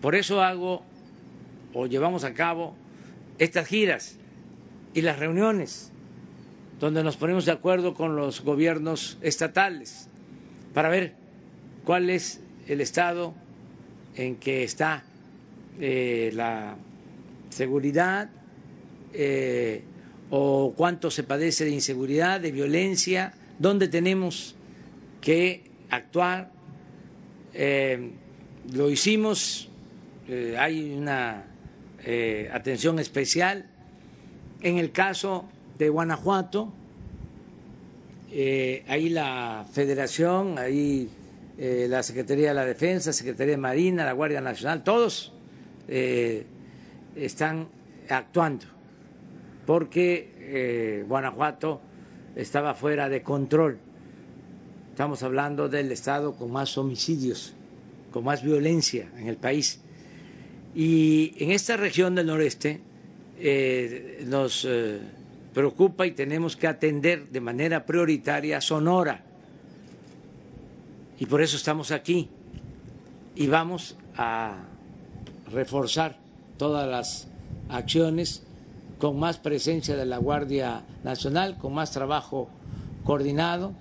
Por 0.00 0.14
eso 0.14 0.42
hago 0.42 0.82
o 1.74 1.86
llevamos 1.86 2.24
a 2.24 2.34
cabo 2.34 2.74
estas 3.38 3.66
giras 3.66 4.16
y 4.94 5.02
las 5.02 5.18
reuniones 5.18 5.92
donde 6.80 7.04
nos 7.04 7.16
ponemos 7.16 7.44
de 7.44 7.52
acuerdo 7.52 7.94
con 7.94 8.16
los 8.16 8.42
gobiernos 8.42 9.16
estatales 9.22 10.08
para 10.74 10.88
ver 10.88 11.14
cuál 11.84 12.10
es 12.10 12.40
el 12.66 12.80
estado 12.80 13.34
en 14.16 14.36
que 14.36 14.64
está 14.64 15.04
eh, 15.80 16.30
la 16.34 16.76
seguridad 17.50 18.30
eh, 19.12 19.82
o 20.30 20.72
cuánto 20.76 21.10
se 21.10 21.22
padece 21.22 21.64
de 21.64 21.70
inseguridad, 21.70 22.40
de 22.40 22.52
violencia, 22.52 23.34
dónde 23.58 23.88
tenemos 23.88 24.54
que 25.20 25.64
actuar. 25.90 26.50
Eh, 27.54 28.10
lo 28.72 28.90
hicimos, 28.90 29.68
hay 30.56 30.94
una 30.94 31.44
atención 32.52 32.98
especial. 32.98 33.66
En 34.62 34.78
el 34.78 34.92
caso 34.92 35.44
de 35.78 35.88
Guanajuato, 35.88 36.72
eh, 38.34 38.82
ahí 38.88 39.10
la 39.10 39.66
Federación, 39.70 40.58
ahí 40.58 41.06
eh, 41.58 41.86
la 41.90 42.02
Secretaría 42.02 42.48
de 42.48 42.54
la 42.54 42.64
Defensa, 42.64 43.12
Secretaría 43.12 43.52
de 43.52 43.58
Marina, 43.58 44.06
la 44.06 44.12
Guardia 44.12 44.40
Nacional, 44.40 44.82
todos 44.82 45.34
eh, 45.88 46.44
están 47.16 47.68
actuando 48.08 48.66
porque 49.66 51.04
Guanajuato 51.08 51.80
estaba 52.34 52.74
fuera 52.74 53.08
de 53.08 53.22
control. 53.22 53.78
Estamos 54.90 55.22
hablando 55.22 55.68
del 55.68 55.92
estado 55.92 56.34
con 56.34 56.50
más 56.50 56.76
homicidios, 56.76 57.54
con 58.10 58.24
más 58.24 58.42
violencia 58.42 59.08
en 59.18 59.28
el 59.28 59.36
país. 59.36 59.80
Y 60.74 61.34
en 61.38 61.52
esta 61.52 61.76
región 61.76 62.14
del 62.14 62.26
noreste 62.26 62.80
nos 64.26 64.66
preocupa 65.52 66.06
y 66.06 66.12
tenemos 66.12 66.56
que 66.56 66.66
atender 66.66 67.28
de 67.28 67.40
manera 67.40 67.84
prioritaria 67.84 68.60
Sonora. 68.60 69.22
Y 71.18 71.26
por 71.26 71.42
eso 71.42 71.56
estamos 71.56 71.90
aquí. 71.90 72.28
Y 73.34 73.46
vamos 73.46 73.96
a 74.16 74.56
reforzar 75.52 76.18
todas 76.56 76.88
las 76.88 77.28
acciones 77.68 78.42
con 78.98 79.18
más 79.18 79.38
presencia 79.38 79.96
de 79.96 80.06
la 80.06 80.18
Guardia 80.18 80.84
Nacional, 81.02 81.58
con 81.58 81.74
más 81.74 81.90
trabajo 81.90 82.48
coordinado 83.04 83.72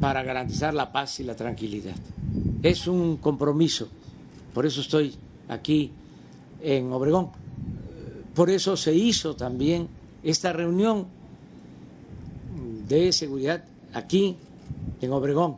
para 0.00 0.22
garantizar 0.22 0.74
la 0.74 0.92
paz 0.92 1.20
y 1.20 1.24
la 1.24 1.36
tranquilidad. 1.36 1.94
Es 2.62 2.86
un 2.86 3.16
compromiso, 3.18 3.88
por 4.52 4.66
eso 4.66 4.80
estoy 4.80 5.14
aquí 5.48 5.92
en 6.60 6.92
Obregón. 6.92 7.30
Por 8.34 8.50
eso 8.50 8.76
se 8.76 8.94
hizo 8.94 9.36
también 9.36 9.88
esta 10.22 10.52
reunión 10.52 11.06
de 12.88 13.12
seguridad 13.12 13.64
aquí 13.94 14.36
en 15.00 15.12
Obregón. 15.12 15.56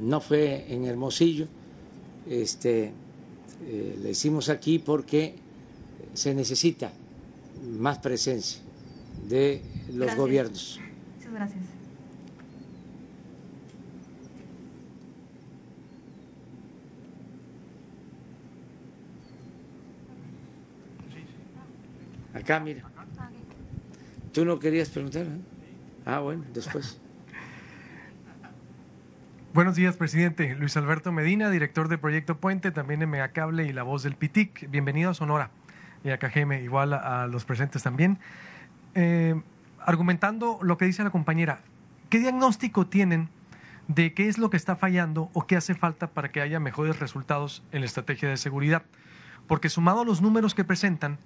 No 0.00 0.20
fue 0.20 0.66
en 0.68 0.84
Hermosillo, 0.84 1.46
este, 2.28 2.92
eh, 3.62 3.98
la 4.02 4.08
hicimos 4.08 4.48
aquí 4.48 4.78
porque 4.78 5.34
se 6.14 6.34
necesita 6.34 6.92
más 7.78 7.98
presencia 7.98 8.60
de 9.28 9.62
los 9.92 10.14
gobiernos. 10.16 10.80
Muchas 11.16 11.32
gracias. 11.32 11.64
Acá, 22.32 22.60
mira. 22.60 22.82
¿Tú 24.32 24.44
no 24.44 24.58
querías 24.58 24.88
preguntar? 24.88 25.26
Eh? 25.26 25.40
Ah, 26.06 26.20
bueno, 26.20 26.44
después. 26.54 26.98
Buenos 29.52 29.74
días, 29.74 29.96
presidente. 29.96 30.54
Luis 30.54 30.76
Alberto 30.76 31.10
Medina, 31.10 31.50
director 31.50 31.88
de 31.88 31.98
Proyecto 31.98 32.36
Puente, 32.36 32.70
también 32.70 33.02
en 33.02 33.10
Megacable 33.10 33.64
y 33.64 33.72
la 33.72 33.82
voz 33.82 34.04
del 34.04 34.14
PITIC. 34.14 34.70
Bienvenido 34.70 35.10
a 35.10 35.14
Sonora 35.14 35.50
y 36.04 36.10
a 36.10 36.18
KGM, 36.18 36.52
igual 36.62 36.92
a, 36.92 37.26
los 37.26 37.44
presentes 37.44 37.82
también. 37.82 38.20
Eh, 38.94 39.34
argumentando 39.84 40.60
lo 40.62 40.78
que 40.78 40.84
dice 40.84 41.02
la 41.02 41.10
compañera, 41.10 41.62
¿qué 42.10 42.20
diagnóstico 42.20 42.86
tienen 42.86 43.28
de 43.88 44.14
qué 44.14 44.28
es 44.28 44.38
lo 44.38 44.50
que 44.50 44.56
está 44.56 44.76
fallando 44.76 45.30
o 45.32 45.48
qué 45.48 45.56
hace 45.56 45.74
falta 45.74 46.06
para 46.06 46.30
que 46.30 46.40
haya 46.40 46.60
mejores 46.60 47.00
resultados 47.00 47.64
en 47.72 47.80
la 47.80 47.86
estrategia 47.86 48.28
de 48.28 48.36
seguridad? 48.36 48.84
Porque 49.48 49.68
sumado 49.68 50.02
a 50.02 50.04
los 50.04 50.22
números 50.22 50.54
que 50.54 50.62
presentan, 50.62 51.18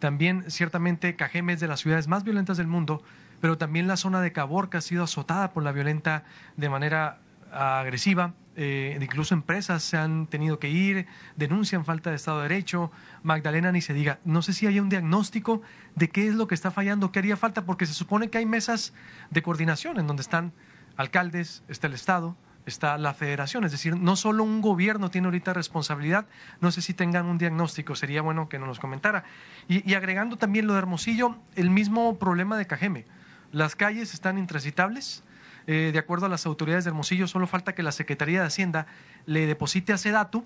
también, 0.00 0.44
ciertamente, 0.50 1.16
Cajeme 1.16 1.54
es 1.54 1.60
de 1.60 1.68
las 1.68 1.80
ciudades 1.80 2.08
más 2.08 2.24
violentas 2.24 2.58
del 2.58 2.66
mundo, 2.66 3.02
pero 3.40 3.56
también 3.56 3.86
la 3.86 3.96
zona 3.96 4.20
de 4.20 4.32
Caborca 4.32 4.78
ha 4.78 4.82
sido 4.82 5.04
azotada 5.04 5.54
por 5.54 5.62
la 5.62 5.72
violenta 5.72 6.24
de 6.58 6.68
manera 6.68 7.20
agresiva. 7.52 8.34
Eh, 8.56 8.98
incluso 9.00 9.32
empresas 9.32 9.82
se 9.82 9.96
han 9.96 10.26
tenido 10.26 10.58
que 10.58 10.68
ir, 10.68 11.06
denuncian 11.36 11.84
falta 11.84 12.10
de 12.10 12.16
Estado 12.16 12.38
de 12.38 12.48
Derecho. 12.48 12.90
Magdalena 13.22 13.72
ni 13.72 13.80
se 13.80 13.94
diga. 13.94 14.18
No 14.24 14.42
sé 14.42 14.52
si 14.52 14.66
hay 14.66 14.80
un 14.80 14.88
diagnóstico 14.88 15.62
de 15.94 16.08
qué 16.08 16.28
es 16.28 16.34
lo 16.34 16.46
que 16.46 16.54
está 16.54 16.70
fallando, 16.70 17.12
qué 17.12 17.20
haría 17.20 17.36
falta, 17.36 17.64
porque 17.64 17.86
se 17.86 17.94
supone 17.94 18.28
que 18.28 18.38
hay 18.38 18.46
mesas 18.46 18.92
de 19.30 19.42
coordinación 19.42 19.98
en 19.98 20.06
donde 20.06 20.22
están 20.22 20.52
alcaldes, 20.96 21.62
está 21.68 21.86
el 21.86 21.94
Estado, 21.94 22.36
está 22.66 22.98
la 22.98 23.14
federación. 23.14 23.64
Es 23.64 23.72
decir, 23.72 23.96
no 23.96 24.16
solo 24.16 24.44
un 24.44 24.60
gobierno 24.60 25.10
tiene 25.10 25.26
ahorita 25.26 25.52
responsabilidad, 25.52 26.26
no 26.60 26.70
sé 26.70 26.82
si 26.82 26.94
tengan 26.94 27.26
un 27.26 27.38
diagnóstico, 27.38 27.94
sería 27.94 28.22
bueno 28.22 28.48
que 28.48 28.58
nos 28.58 28.78
comentara. 28.78 29.24
Y, 29.68 29.94
agregando 29.94 30.36
también 30.36 30.66
lo 30.66 30.74
de 30.74 30.80
Hermosillo, 30.80 31.36
el 31.56 31.70
mismo 31.70 32.18
problema 32.18 32.56
de 32.56 32.66
Cajeme. 32.66 33.06
Las 33.52 33.76
calles 33.76 34.14
están 34.14 34.38
intransitables. 34.38 35.24
Eh, 35.66 35.90
de 35.92 35.98
acuerdo 35.98 36.26
a 36.26 36.28
las 36.28 36.46
autoridades 36.46 36.84
de 36.84 36.90
Hermosillo, 36.90 37.26
solo 37.28 37.46
falta 37.46 37.74
que 37.74 37.82
la 37.82 37.92
Secretaría 37.92 38.40
de 38.40 38.46
Hacienda 38.46 38.86
le 39.26 39.46
deposite 39.46 39.92
a 39.92 39.98
Sedatu 39.98 40.44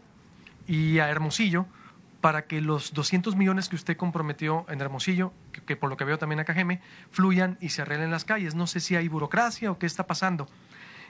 y 0.66 0.98
a 0.98 1.08
Hermosillo 1.08 1.66
para 2.20 2.46
que 2.46 2.62
los 2.62 2.94
200 2.94 3.36
millones 3.36 3.68
que 3.68 3.76
usted 3.76 3.98
comprometió 3.98 4.64
en 4.70 4.80
Hermosillo, 4.80 5.34
que, 5.66 5.76
por 5.76 5.90
lo 5.90 5.98
que 5.98 6.04
veo 6.04 6.18
también 6.18 6.40
a 6.40 6.44
Cajeme, 6.44 6.80
fluyan 7.10 7.58
y 7.60 7.68
se 7.68 7.82
arreglen 7.82 8.10
las 8.10 8.24
calles. 8.24 8.54
No 8.54 8.66
sé 8.66 8.80
si 8.80 8.96
hay 8.96 9.08
burocracia 9.08 9.70
o 9.70 9.78
qué 9.78 9.84
está 9.84 10.06
pasando. 10.06 10.48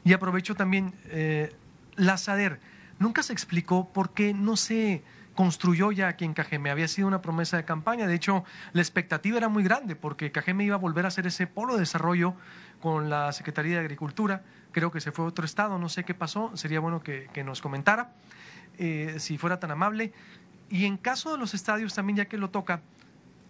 Y 0.02 0.12
aprovecho 0.12 0.56
también 0.56 0.92
eh, 1.04 1.54
la 1.94 2.16
SADER. 2.16 2.58
Nunca 2.98 3.22
se 3.22 3.32
explicó 3.32 3.92
por 3.92 4.12
qué 4.12 4.34
no 4.34 4.56
se 4.56 5.04
construyó 5.36 5.92
ya 5.92 6.08
aquí 6.08 6.24
en 6.24 6.34
Cajeme. 6.34 6.70
Había 6.70 6.88
sido 6.88 7.06
una 7.06 7.22
promesa 7.22 7.56
de 7.56 7.64
campaña. 7.64 8.06
De 8.06 8.14
hecho, 8.14 8.42
la 8.72 8.82
expectativa 8.82 9.36
era 9.36 9.48
muy 9.48 9.62
grande 9.62 9.96
porque 9.96 10.32
Cajeme 10.32 10.64
iba 10.64 10.76
a 10.76 10.78
volver 10.78 11.04
a 11.04 11.08
hacer 11.08 11.26
ese 11.26 11.46
polo 11.46 11.74
de 11.74 11.80
desarrollo 11.80 12.34
con 12.84 13.08
la 13.08 13.32
Secretaría 13.32 13.78
de 13.78 13.80
Agricultura. 13.80 14.42
Creo 14.70 14.92
que 14.92 15.00
se 15.00 15.10
fue 15.10 15.24
a 15.24 15.28
otro 15.28 15.46
estado, 15.46 15.78
no 15.78 15.88
sé 15.88 16.04
qué 16.04 16.12
pasó. 16.12 16.54
Sería 16.54 16.80
bueno 16.80 17.00
que, 17.00 17.42
nos 17.42 17.62
comentara, 17.62 18.12
eh, 18.76 19.16
si 19.16 19.38
fuera 19.38 19.58
tan 19.58 19.70
amable. 19.70 20.12
Y 20.68 20.84
en 20.84 20.98
caso 20.98 21.32
de 21.32 21.38
los 21.38 21.54
estadios, 21.54 21.94
también 21.94 22.18
ya 22.18 22.24
que 22.26 22.36
lo 22.36 22.50
toca, 22.50 22.82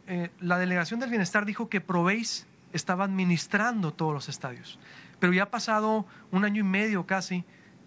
eh, 0.06 0.30
la 0.38 0.56
Delegación 0.56 1.00
del 1.00 1.10
Bienestar 1.10 1.46
dijo 1.46 1.68
que 1.68 1.80
Proveis 1.80 2.46
estaba 2.72 3.02
administrando 3.02 3.92
todos 3.92 4.14
los 4.14 4.28
estadios 4.28 4.78
pero 5.24 5.32
ya 5.32 5.44
ha 5.44 5.50
pasado 5.50 6.04
un 6.32 6.44
año 6.44 6.60
y 6.60 6.64
medio 6.64 7.06
casi 7.06 7.44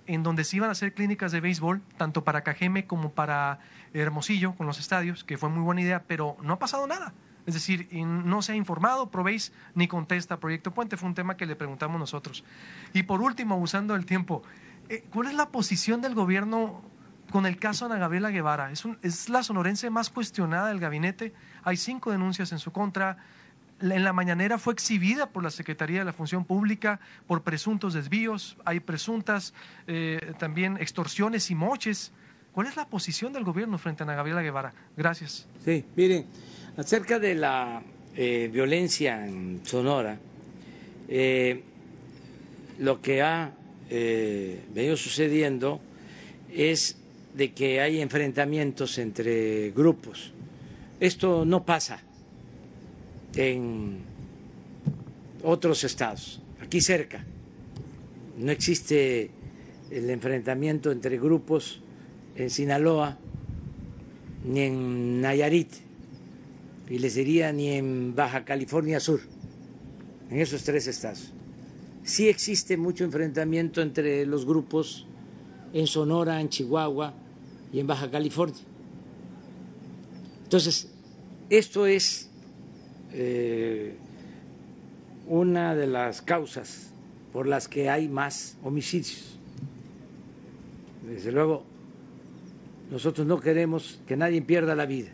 en 0.08 0.24
donde 0.24 0.44
se 0.44 0.56
iban 0.56 0.70
a 0.70 0.72
hacer 0.72 0.94
clínicas 0.94 1.32
de 1.32 1.40
béisbol, 1.40 1.84
tanto 1.96 2.24
para 2.24 2.42
Cajeme 2.42 2.88
como 2.88 3.12
para 3.12 3.60
Hermosillo, 3.94 4.56
con 4.56 4.66
los 4.66 4.80
estadios, 4.80 5.24
que 5.24 5.38
fue 5.38 5.50
muy 5.50 5.62
buena 5.62 5.82
idea, 5.82 6.04
pero 6.08 6.36
no 6.42 6.54
ha 6.54 6.60
pasado 6.60 6.88
nada. 6.88 7.14
Es 7.48 7.54
decir, 7.54 7.88
no 7.94 8.42
se 8.42 8.52
ha 8.52 8.56
informado, 8.56 9.10
probéis 9.10 9.54
ni 9.74 9.88
contesta 9.88 10.38
Proyecto 10.38 10.74
Puente, 10.74 10.98
fue 10.98 11.08
un 11.08 11.16
tema 11.16 11.38
que 11.38 11.46
le 11.46 11.56
preguntamos 11.56 11.98
nosotros. 11.98 12.44
Y 12.94 13.04
por 13.04 13.22
último, 13.22 13.56
usando 13.56 13.96
el 13.96 14.06
tiempo, 14.06 14.44
eh, 14.90 15.06
¿cuál 15.12 15.28
es 15.28 15.34
la 15.34 15.48
posición 15.48 16.02
del 16.02 16.14
gobierno 16.14 16.82
con 17.32 17.46
el 17.46 17.58
caso 17.58 17.86
Ana 17.86 17.98
Gabriela 17.98 18.32
Guevara? 18.32 18.70
Es, 19.02 19.30
la 19.30 19.44
sonorense 19.44 19.90
más 19.90 20.10
cuestionada 20.10 20.68
del 20.68 20.82
gabinete, 20.82 21.34
hay 21.64 21.78
cinco 21.78 22.12
denuncias 22.12 22.52
en 22.52 22.60
su 22.60 22.74
contra, 22.74 23.18
en 23.80 24.04
la 24.04 24.12
mañanera 24.12 24.58
fue 24.58 24.74
exhibida 24.74 25.30
por 25.30 25.42
la 25.42 25.50
Secretaría 25.50 26.00
de 26.00 26.06
la 26.06 26.14
Función 26.14 26.44
Pública 26.44 27.00
por 27.28 27.44
presuntos 27.44 27.94
desvíos, 27.94 28.58
hay 28.66 28.82
presuntas 28.82 29.54
eh, 29.88 30.34
también 30.38 30.76
extorsiones 30.82 31.50
y 31.50 31.56
moches. 31.56 32.12
¿Cuál 32.52 32.68
es 32.68 32.76
la 32.76 32.88
posición 32.88 33.32
del 33.32 33.46
gobierno 33.46 33.78
frente 33.78 34.04
a 34.04 34.06
Ana 34.06 34.16
Gabriela 34.16 34.42
Guevara? 34.42 34.74
Gracias. 34.98 35.48
Sí, 35.64 35.86
miren, 35.96 36.26
acerca 36.78 37.20
de 37.20 37.36
la 37.36 37.82
eh, 38.16 38.50
violencia 38.52 39.26
en 39.26 39.62
Sonora, 39.64 40.18
eh, 41.10 41.62
lo 42.80 43.02
que 43.02 43.22
ha 43.22 43.52
venido 43.90 44.98
sucediendo 44.98 45.80
es 46.54 46.98
de 47.34 47.54
que 47.54 47.80
hay 47.80 48.02
enfrentamientos 48.02 48.98
entre 48.98 49.72
grupos. 49.72 50.34
Esto 51.00 51.46
no 51.46 51.64
pasa 51.64 52.02
en 53.36 54.00
otros 55.44 55.84
estados, 55.84 56.42
aquí 56.62 56.82
cerca. 56.82 57.24
No 58.38 58.52
existe 58.52 59.32
el 59.92 60.10
enfrentamiento 60.10 60.92
entre 60.92 61.18
grupos 61.18 61.80
en 62.36 62.50
Sinaloa 62.50 63.18
ni 64.46 64.62
en 64.62 65.22
Nayarit, 65.22 65.87
y 66.90 67.00
les 67.00 67.16
diría 67.16 67.52
ni 67.52 67.70
en 67.70 68.16
Baja 68.16 68.46
California 68.46 69.00
Sur, 69.00 69.22
en 70.30 70.40
esos 70.40 70.64
tres 70.64 70.88
estados. 70.88 71.34
Sí 72.04 72.30
existe 72.30 72.78
mucho 72.78 73.04
enfrentamiento 73.04 73.82
entre 73.82 74.26
los 74.26 74.46
grupos 74.46 75.06
en 75.74 75.88
Sonora, 75.88 76.40
en 76.40 76.50
Chihuahua 76.50 77.14
y 77.74 77.80
en 77.80 77.88
Baja 77.88 78.10
California. 78.10 78.62
Entonces, 80.44 80.90
esto 81.50 81.86
es 81.86 82.30
eh, 83.12 83.96
una 85.28 85.76
de 85.76 85.88
las 85.88 86.22
causas 86.22 86.92
por 87.34 87.48
las 87.48 87.68
que 87.68 87.90
hay 87.90 88.08
más 88.08 88.58
homicidios. 88.64 89.38
Desde 91.06 91.32
luego, 91.32 91.64
nosotros 92.90 93.28
no 93.28 93.40
queremos 93.40 94.00
que 94.08 94.16
nadie 94.16 94.42
pierda 94.42 94.76
la 94.76 94.86
vida. 94.86 95.10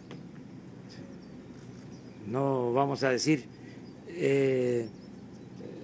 No 2.28 2.74
vamos 2.74 3.03
a 3.03 3.09
decir, 3.09 3.45
eh, 4.15 4.88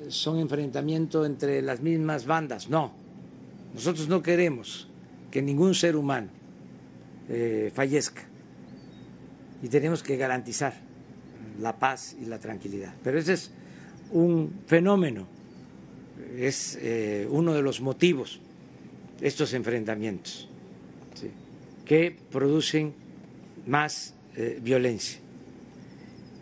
son 0.07 0.39
enfrentamientos 0.39 1.25
entre 1.25 1.61
las 1.61 1.81
mismas 1.81 2.25
bandas. 2.25 2.69
No, 2.69 2.93
nosotros 3.73 4.07
no 4.07 4.21
queremos 4.21 4.87
que 5.31 5.41
ningún 5.41 5.75
ser 5.75 5.95
humano 5.95 6.29
eh, 7.27 7.71
fallezca 7.73 8.23
y 9.61 9.67
tenemos 9.67 10.01
que 10.01 10.17
garantizar 10.17 10.73
la 11.59 11.77
paz 11.77 12.15
y 12.19 12.25
la 12.25 12.39
tranquilidad. 12.39 12.93
Pero 13.03 13.19
ese 13.19 13.33
es 13.33 13.51
un 14.11 14.51
fenómeno, 14.65 15.27
es 16.37 16.77
eh, 16.81 17.27
uno 17.29 17.53
de 17.53 17.61
los 17.61 17.81
motivos 17.81 18.39
estos 19.21 19.53
enfrentamientos 19.53 20.47
que 21.85 22.15
producen 22.31 22.93
más 23.65 24.13
violencia. 24.61 25.19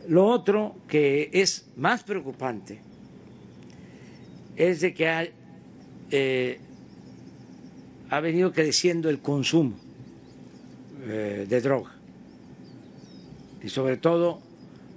Lo 0.08 0.26
otro 0.26 0.76
que 0.88 1.30
es 1.34 1.68
más 1.76 2.04
preocupante 2.04 2.80
es 4.56 4.80
de 4.80 4.94
que 4.94 5.08
ha, 5.10 5.28
eh, 6.12 6.60
ha 8.10 8.20
venido 8.22 8.54
creciendo 8.54 9.10
el 9.10 9.20
consumo 9.20 9.76
eh, 11.06 11.46
de 11.48 11.62
droga 11.62 11.92
y 13.62 13.68
sobre 13.68 13.98
todo 13.98 14.42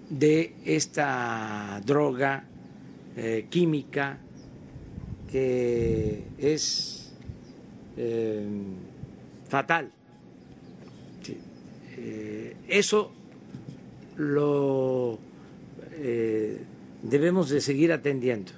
de 0.08 0.54
esta 0.64 1.80
droga 1.84 2.44
eh, 3.16 3.46
química 3.50 4.18
que 5.30 6.22
es 6.38 7.12
fatal. 9.48 9.90
eso 12.68 13.12
lo 14.16 15.18
debemos 17.02 17.50
de 17.50 17.60
seguir 17.60 17.92
atendiendo. 17.92 18.52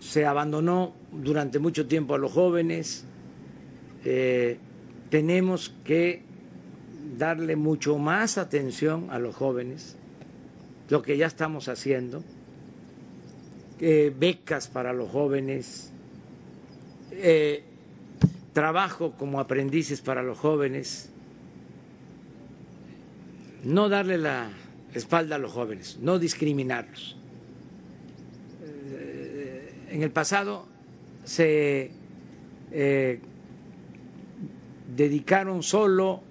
Se 0.00 0.24
abandonó 0.24 0.94
durante 1.12 1.58
mucho 1.58 1.86
tiempo 1.86 2.14
a 2.14 2.18
los 2.18 2.32
jóvenes. 2.32 3.04
Eh, 4.04 4.58
tenemos 5.10 5.74
que 5.84 6.22
darle 7.16 7.56
mucho 7.56 7.98
más 7.98 8.38
atención 8.38 9.08
a 9.10 9.18
los 9.18 9.34
jóvenes, 9.34 9.96
lo 10.88 11.02
que 11.02 11.16
ya 11.16 11.26
estamos 11.26 11.68
haciendo, 11.68 12.22
eh, 13.80 14.12
becas 14.16 14.68
para 14.68 14.92
los 14.92 15.10
jóvenes, 15.10 15.90
eh, 17.10 17.64
trabajo 18.52 19.12
como 19.18 19.40
aprendices 19.40 20.00
para 20.00 20.22
los 20.22 20.38
jóvenes, 20.38 21.10
no 23.64 23.88
darle 23.88 24.18
la 24.18 24.50
espalda 24.94 25.36
a 25.36 25.38
los 25.38 25.52
jóvenes, 25.52 25.98
no 26.00 26.18
discriminarlos. 26.18 27.16
En 29.90 30.02
el 30.02 30.10
pasado 30.10 30.66
se 31.24 31.90
eh, 32.72 33.20
dedicaron 34.94 35.62
solo 35.62 36.22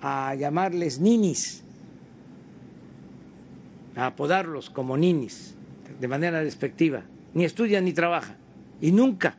a 0.00 0.34
llamarles 0.34 0.98
ninis, 0.98 1.62
a 3.96 4.06
apodarlos 4.06 4.68
como 4.70 4.96
ninis 4.96 5.54
de 6.00 6.08
manera 6.08 6.42
despectiva, 6.42 7.02
ni 7.34 7.44
estudian 7.44 7.84
ni 7.84 7.92
trabajan. 7.92 8.36
Y 8.80 8.92
nunca 8.92 9.36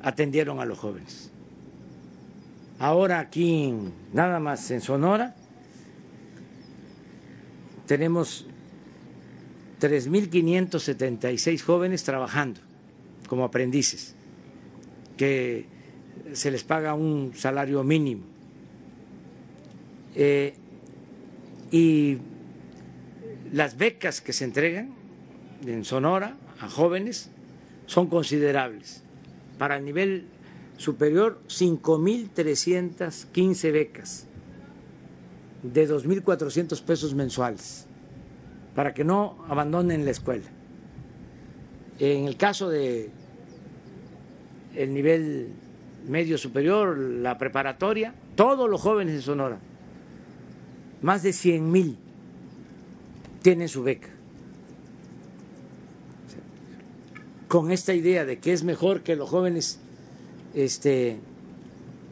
atendieron 0.00 0.60
a 0.60 0.64
los 0.64 0.78
jóvenes. 0.78 1.30
Ahora 2.78 3.18
aquí, 3.18 3.74
nada 4.12 4.40
más 4.40 4.70
en 4.70 4.80
Sonora, 4.80 5.34
tenemos 7.90 8.46
3.576 9.80 11.60
jóvenes 11.60 12.04
trabajando 12.04 12.60
como 13.26 13.42
aprendices, 13.42 14.14
que 15.16 15.66
se 16.32 16.52
les 16.52 16.62
paga 16.62 16.94
un 16.94 17.32
salario 17.34 17.82
mínimo. 17.82 18.22
Eh, 20.14 20.54
y 21.72 22.18
las 23.52 23.76
becas 23.76 24.20
que 24.20 24.32
se 24.32 24.44
entregan 24.44 24.94
en 25.66 25.84
Sonora 25.84 26.36
a 26.60 26.70
jóvenes 26.70 27.28
son 27.86 28.06
considerables. 28.06 29.02
Para 29.58 29.78
el 29.78 29.84
nivel 29.84 30.26
superior, 30.76 31.40
5.315 31.48 33.72
becas 33.72 34.29
de 35.62 35.88
2.400 35.88 36.82
pesos 36.82 37.14
mensuales 37.14 37.86
para 38.74 38.94
que 38.94 39.04
no 39.04 39.44
abandonen 39.48 40.04
la 40.04 40.10
escuela. 40.10 40.46
En 41.98 42.26
el 42.26 42.36
caso 42.36 42.68
de 42.68 43.10
el 44.74 44.94
nivel 44.94 45.52
medio 46.08 46.38
superior, 46.38 46.96
la 46.96 47.36
preparatoria, 47.36 48.14
todos 48.36 48.70
los 48.70 48.80
jóvenes 48.80 49.14
de 49.14 49.22
Sonora, 49.22 49.58
más 51.02 51.22
de 51.22 51.32
100 51.32 51.70
mil, 51.70 51.98
tienen 53.42 53.68
su 53.68 53.82
beca. 53.82 54.08
Con 57.48 57.72
esta 57.72 57.92
idea 57.92 58.24
de 58.24 58.38
que 58.38 58.52
es 58.52 58.62
mejor 58.62 59.02
que 59.02 59.16
los 59.16 59.28
jóvenes 59.28 59.80
este, 60.54 61.18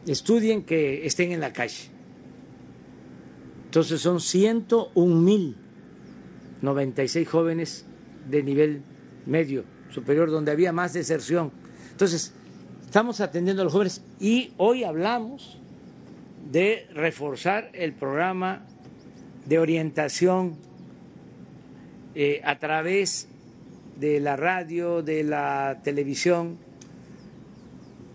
estudien 0.05 0.63
que 0.63 1.05
estén 1.05 1.31
en 1.31 1.39
la 1.39 1.53
calle. 1.53 1.89
Entonces 3.69 4.01
son 4.01 4.19
101 4.19 5.21
mil 5.21 5.55
96 6.63 7.27
jóvenes 7.27 7.85
de 8.27 8.43
nivel 8.43 8.81
medio 9.25 9.63
superior, 9.91 10.31
donde 10.31 10.51
había 10.51 10.71
más 10.71 10.93
deserción. 10.93 11.51
Entonces, 11.91 12.33
estamos 12.83 13.21
atendiendo 13.21 13.61
a 13.61 13.65
los 13.65 13.73
jóvenes 13.73 14.01
y 14.19 14.53
hoy 14.57 14.83
hablamos 14.83 15.59
de 16.51 16.87
reforzar 16.93 17.69
el 17.73 17.93
programa 17.93 18.65
de 19.45 19.59
orientación 19.59 20.55
eh, 22.15 22.41
a 22.43 22.57
través 22.57 23.27
de 23.99 24.19
la 24.19 24.35
radio, 24.35 25.03
de 25.03 25.23
la 25.23 25.79
televisión, 25.83 26.57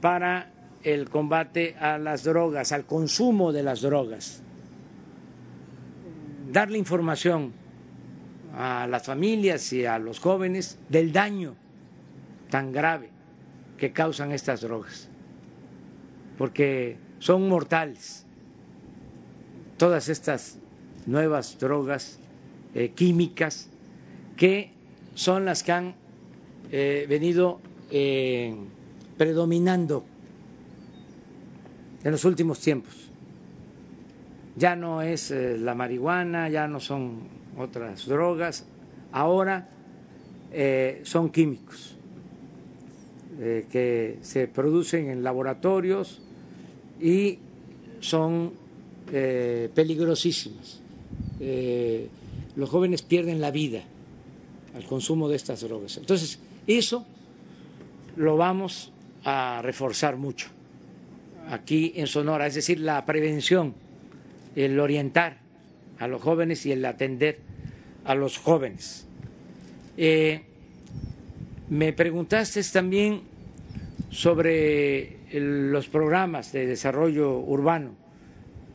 para 0.00 0.50
el 0.82 1.08
combate 1.08 1.76
a 1.78 1.98
las 1.98 2.24
drogas, 2.24 2.72
al 2.72 2.84
consumo 2.84 3.52
de 3.52 3.62
las 3.62 3.80
drogas. 3.80 4.43
Darle 6.54 6.78
información 6.78 7.52
a 8.56 8.86
las 8.86 9.06
familias 9.06 9.72
y 9.72 9.86
a 9.86 9.98
los 9.98 10.20
jóvenes 10.20 10.78
del 10.88 11.12
daño 11.12 11.56
tan 12.48 12.70
grave 12.70 13.10
que 13.76 13.90
causan 13.90 14.30
estas 14.30 14.60
drogas, 14.60 15.08
porque 16.38 16.96
son 17.18 17.48
mortales. 17.48 18.24
Todas 19.78 20.08
estas 20.08 20.58
nuevas 21.06 21.58
drogas 21.58 22.20
eh, 22.76 22.92
químicas 22.94 23.68
que 24.36 24.70
son 25.16 25.46
las 25.46 25.64
que 25.64 25.72
han 25.72 25.96
eh, 26.70 27.06
venido 27.08 27.60
eh, 27.90 28.54
predominando 29.18 30.04
en 32.04 32.12
los 32.12 32.24
últimos 32.24 32.60
tiempos. 32.60 33.03
Ya 34.56 34.76
no 34.76 35.02
es 35.02 35.30
la 35.30 35.74
marihuana, 35.74 36.48
ya 36.48 36.68
no 36.68 36.80
son 36.80 37.28
otras 37.56 38.06
drogas, 38.06 38.64
ahora 39.12 39.68
eh, 40.52 41.00
son 41.02 41.30
químicos 41.30 41.96
eh, 43.40 43.66
que 43.70 44.18
se 44.22 44.46
producen 44.46 45.10
en 45.10 45.24
laboratorios 45.24 46.20
y 47.00 47.38
son 47.98 48.52
eh, 49.12 49.68
peligrosísimos. 49.74 50.80
los 52.56 52.70
jóvenes 52.70 53.02
pierden 53.02 53.40
la 53.40 53.50
vida 53.50 53.82
al 54.76 54.84
consumo 54.84 55.28
de 55.28 55.36
estas 55.36 55.62
drogas. 55.62 55.96
Entonces, 55.96 56.38
eso 56.68 57.04
lo 58.16 58.36
vamos 58.36 58.92
a 59.24 59.60
reforzar 59.62 60.16
mucho 60.16 60.48
aquí 61.50 61.92
en 61.96 62.06
Sonora, 62.06 62.46
es 62.46 62.54
decir, 62.54 62.78
la 62.78 63.04
prevención, 63.04 63.74
el 64.56 64.78
orientar 64.80 65.38
a 65.98 66.08
los 66.08 66.22
jóvenes 66.22 66.64
y 66.66 66.72
el 66.72 66.84
atender 66.84 67.38
a 68.04 68.14
los 68.14 68.38
jóvenes. 68.38 69.06
Eh, 69.96 70.42
me 71.68 71.92
preguntaste 71.92 72.62
también 72.64 73.22
sobre 74.10 75.18
los 75.32 75.88
programas 75.88 76.52
de 76.52 76.66
desarrollo 76.66 77.38
urbano 77.38 77.94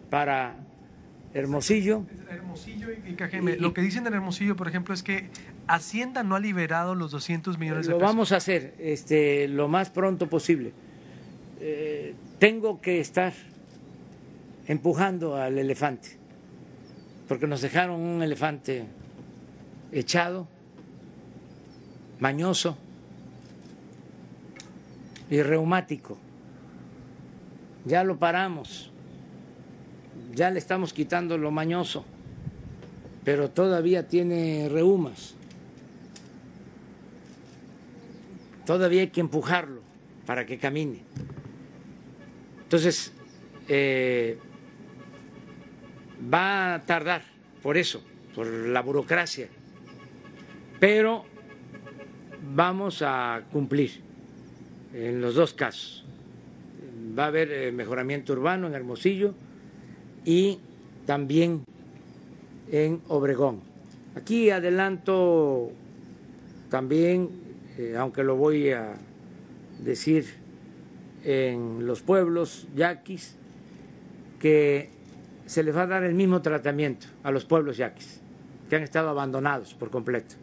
para 0.10 0.56
Hermosillo. 1.34 2.04
Hermosillo 2.30 2.88
y 3.08 3.14
Cajeme. 3.14 3.58
Lo 3.58 3.74
que 3.74 3.82
dicen 3.82 4.08
en 4.08 4.14
Hermosillo, 4.14 4.56
por 4.56 4.68
ejemplo, 4.68 4.94
es 4.94 5.04
que 5.04 5.30
Hacienda 5.68 6.24
no 6.24 6.36
ha 6.36 6.40
liberado 6.40 6.96
los 6.96 7.12
200 7.12 7.60
millones 7.60 7.86
de 7.86 7.94
pesos. 7.94 8.02
Lo 8.02 8.08
vamos 8.08 8.32
a 8.32 8.38
hacer 8.38 8.74
este, 8.80 9.48
lo 9.48 9.68
más 9.68 9.92
pronto 9.92 10.28
posible. 10.28 10.74
Eh, 11.62 12.16
tengo 12.40 12.82
que 12.82 13.00
estar 13.00 13.34
empujando 14.70 15.36
al 15.36 15.57
elefante 15.57 16.20
porque 17.28 17.47
nos 17.47 17.61
dejaron 17.61 17.99
un 17.99 18.24
elefante 18.24 18.86
echado 19.91 20.47
mañoso 22.20 22.78
y 25.30 25.41
reumático. 25.41 26.17
Ya 27.86 28.03
lo 28.03 28.17
paramos, 28.17 28.91
ya 30.34 30.51
le 30.51 30.59
estamos 30.59 30.93
quitando 30.93 31.38
lo 31.38 31.49
mañoso, 31.49 32.05
pero 33.24 33.49
todavía 33.49 34.07
tiene 34.07 34.67
reumas. 34.70 35.36
Todavía 38.65 39.01
hay 39.01 39.09
que 39.09 39.22
empujarlo 39.22 39.82
para 40.26 40.45
que 40.45 40.59
camine. 40.59 41.01
Entonces, 42.63 43.13
eh, 43.67 44.38
va 46.22 46.76
a 46.76 46.86
tardar 46.86 47.24
por 47.61 47.78
eso, 47.78 48.01
por 48.36 48.47
la 48.47 48.82
burocracia, 48.82 49.47
pero 50.80 51.26
vamos 52.55 53.01
a 53.01 53.43
cumplir 53.51 54.01
en 54.93 55.22
los 55.22 55.36
dos 55.36 55.53
casos. 55.53 56.05
Va 57.17 57.26
a 57.26 57.28
haber 57.28 57.51
eh, 57.51 57.72
mejoramiento 57.72 58.34
urbano 58.34 58.67
en 58.67 58.74
Hermosillo 58.74 59.34
y 60.26 60.59
también 61.05 61.63
en 62.72 63.01
Obregón. 63.07 63.61
Aquí 64.15 64.49
adelanto 64.49 65.72
también, 66.70 67.30
eh, 67.78 67.95
aunque 67.97 68.24
lo 68.24 68.36
voy 68.36 68.72
a 68.72 68.95
decir 69.80 70.26
en 71.24 71.86
los 71.86 72.01
pueblos 72.01 72.67
yaquis, 72.76 73.36
que 74.39 74.89
se 75.50 75.64
les 75.64 75.76
va 75.76 75.82
a 75.82 75.88
dar 75.88 76.04
el 76.04 76.14
mismo 76.14 76.43
tratamiento 76.43 77.08
a 77.24 77.32
los 77.32 77.43
pueblos 77.43 77.78
yaquis, 77.78 78.22
que 78.70 78.76
han 78.76 78.84
estado 78.84 79.10
abandonados 79.10 79.74
por 79.74 79.89
completo. 79.89 80.36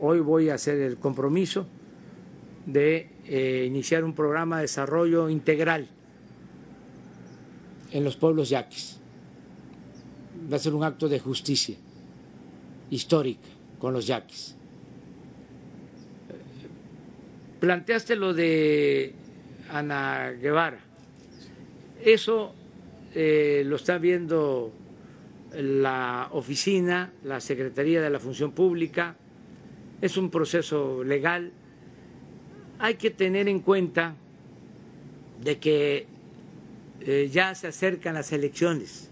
Hoy 0.00 0.18
voy 0.18 0.50
a 0.50 0.54
hacer 0.54 0.80
el 0.80 0.96
compromiso 0.96 1.68
de 2.66 3.10
eh, 3.26 3.64
iniciar 3.68 4.02
un 4.02 4.12
programa 4.12 4.56
de 4.56 4.62
desarrollo 4.62 5.30
integral 5.30 5.86
en 7.92 8.02
los 8.02 8.16
pueblos 8.16 8.48
yaquis. 8.48 8.98
Va 10.52 10.56
a 10.56 10.58
ser 10.58 10.74
un 10.74 10.82
acto 10.82 11.08
de 11.08 11.20
justicia 11.20 11.76
histórica 12.90 13.46
con 13.78 13.92
los 13.92 14.04
yaquis. 14.08 14.56
Planteaste 17.60 18.16
lo 18.16 18.34
de 18.34 19.14
Ana 19.70 20.32
Guevara. 20.32 20.80
Eso 22.04 22.52
eh, 23.14 23.62
lo 23.64 23.76
está 23.76 23.98
viendo 23.98 24.72
la 25.52 26.28
oficina, 26.32 27.12
la 27.22 27.40
Secretaría 27.40 28.02
de 28.02 28.10
la 28.10 28.18
Función 28.18 28.52
Pública. 28.52 29.16
Es 30.00 30.16
un 30.16 30.30
proceso 30.30 31.04
legal 31.04 31.52
hay 32.78 32.96
que 32.96 33.10
tener 33.10 33.48
en 33.48 33.60
cuenta 33.60 34.14
de 35.42 35.58
que 35.58 36.06
eh, 37.00 37.30
ya 37.32 37.54
se 37.54 37.68
acercan 37.68 38.14
las 38.14 38.32
elecciones 38.32 39.10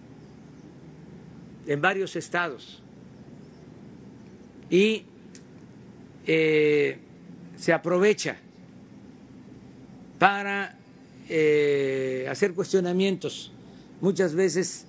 en 1.66 1.80
varios 1.80 2.16
estados 2.16 2.82
y 4.68 5.04
eh, 6.26 6.98
se 7.56 7.72
aprovecha 7.72 8.36
para 10.18 10.76
hacer 12.28 12.52
cuestionamientos, 12.52 13.52
muchas 14.02 14.34
veces 14.34 14.84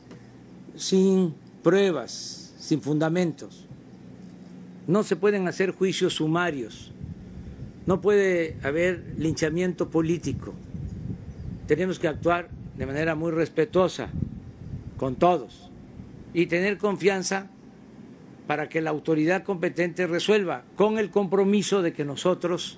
sin 0.75 1.33
pruebas, 1.63 2.53
sin 2.59 2.81
fundamentos. 2.81 3.65
No 4.85 5.03
se 5.03 5.15
pueden 5.15 5.47
hacer 5.47 5.71
juicios 5.71 6.15
sumarios 6.15 6.93
no 7.85 8.01
puede 8.01 8.57
haber 8.63 9.15
linchamiento 9.17 9.89
político. 9.89 10.53
Tenemos 11.67 11.99
que 11.99 12.07
actuar 12.07 12.49
de 12.77 12.85
manera 12.85 13.15
muy 13.15 13.31
respetuosa 13.31 14.09
con 14.97 15.15
todos 15.15 15.69
y 16.33 16.47
tener 16.47 16.77
confianza 16.77 17.47
para 18.47 18.69
que 18.69 18.81
la 18.81 18.89
autoridad 18.89 19.43
competente 19.43 20.07
resuelva 20.07 20.63
con 20.75 20.97
el 20.97 21.09
compromiso 21.09 21.81
de 21.81 21.93
que 21.93 22.05
nosotros 22.05 22.77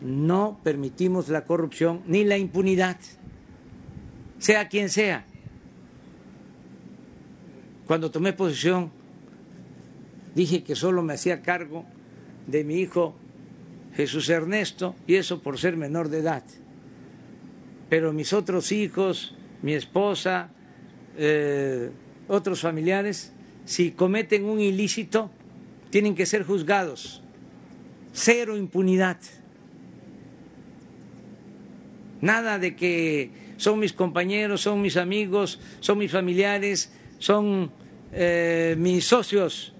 no 0.00 0.60
permitimos 0.62 1.28
la 1.28 1.44
corrupción 1.44 2.02
ni 2.06 2.24
la 2.24 2.38
impunidad, 2.38 2.96
sea 4.38 4.68
quien 4.68 4.88
sea. 4.88 5.24
Cuando 7.86 8.10
tomé 8.10 8.32
posesión 8.32 8.90
dije 10.34 10.62
que 10.62 10.74
solo 10.74 11.02
me 11.02 11.14
hacía 11.14 11.42
cargo 11.42 11.84
de 12.46 12.64
mi 12.64 12.76
hijo 12.76 13.14
Jesús 13.96 14.28
Ernesto, 14.28 14.94
y 15.06 15.14
eso 15.14 15.40
por 15.40 15.58
ser 15.58 15.76
menor 15.78 16.10
de 16.10 16.18
edad. 16.18 16.42
Pero 17.88 18.12
mis 18.12 18.34
otros 18.34 18.70
hijos, 18.70 19.34
mi 19.62 19.72
esposa, 19.72 20.50
eh, 21.16 21.90
otros 22.28 22.60
familiares, 22.60 23.32
si 23.64 23.92
cometen 23.92 24.44
un 24.44 24.60
ilícito, 24.60 25.30
tienen 25.88 26.14
que 26.14 26.26
ser 26.26 26.44
juzgados. 26.44 27.22
Cero 28.12 28.58
impunidad. 28.58 29.18
Nada 32.20 32.58
de 32.58 32.76
que 32.76 33.30
son 33.56 33.78
mis 33.78 33.92
compañeros, 33.92 34.60
son 34.62 34.82
mis 34.82 34.96
amigos, 34.96 35.58
son 35.80 35.98
mis 35.98 36.12
familiares, 36.12 36.90
son 37.18 37.70
eh, 38.12 38.74
mis 38.78 39.06
socios. 39.06 39.72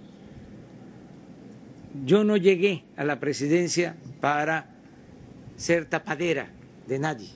Yo 2.04 2.24
no 2.24 2.36
llegué 2.36 2.84
a 2.96 3.04
la 3.04 3.20
presidencia 3.20 3.96
para 4.20 4.66
ser 5.56 5.86
tapadera 5.86 6.48
de 6.86 6.98
nadie. 6.98 7.28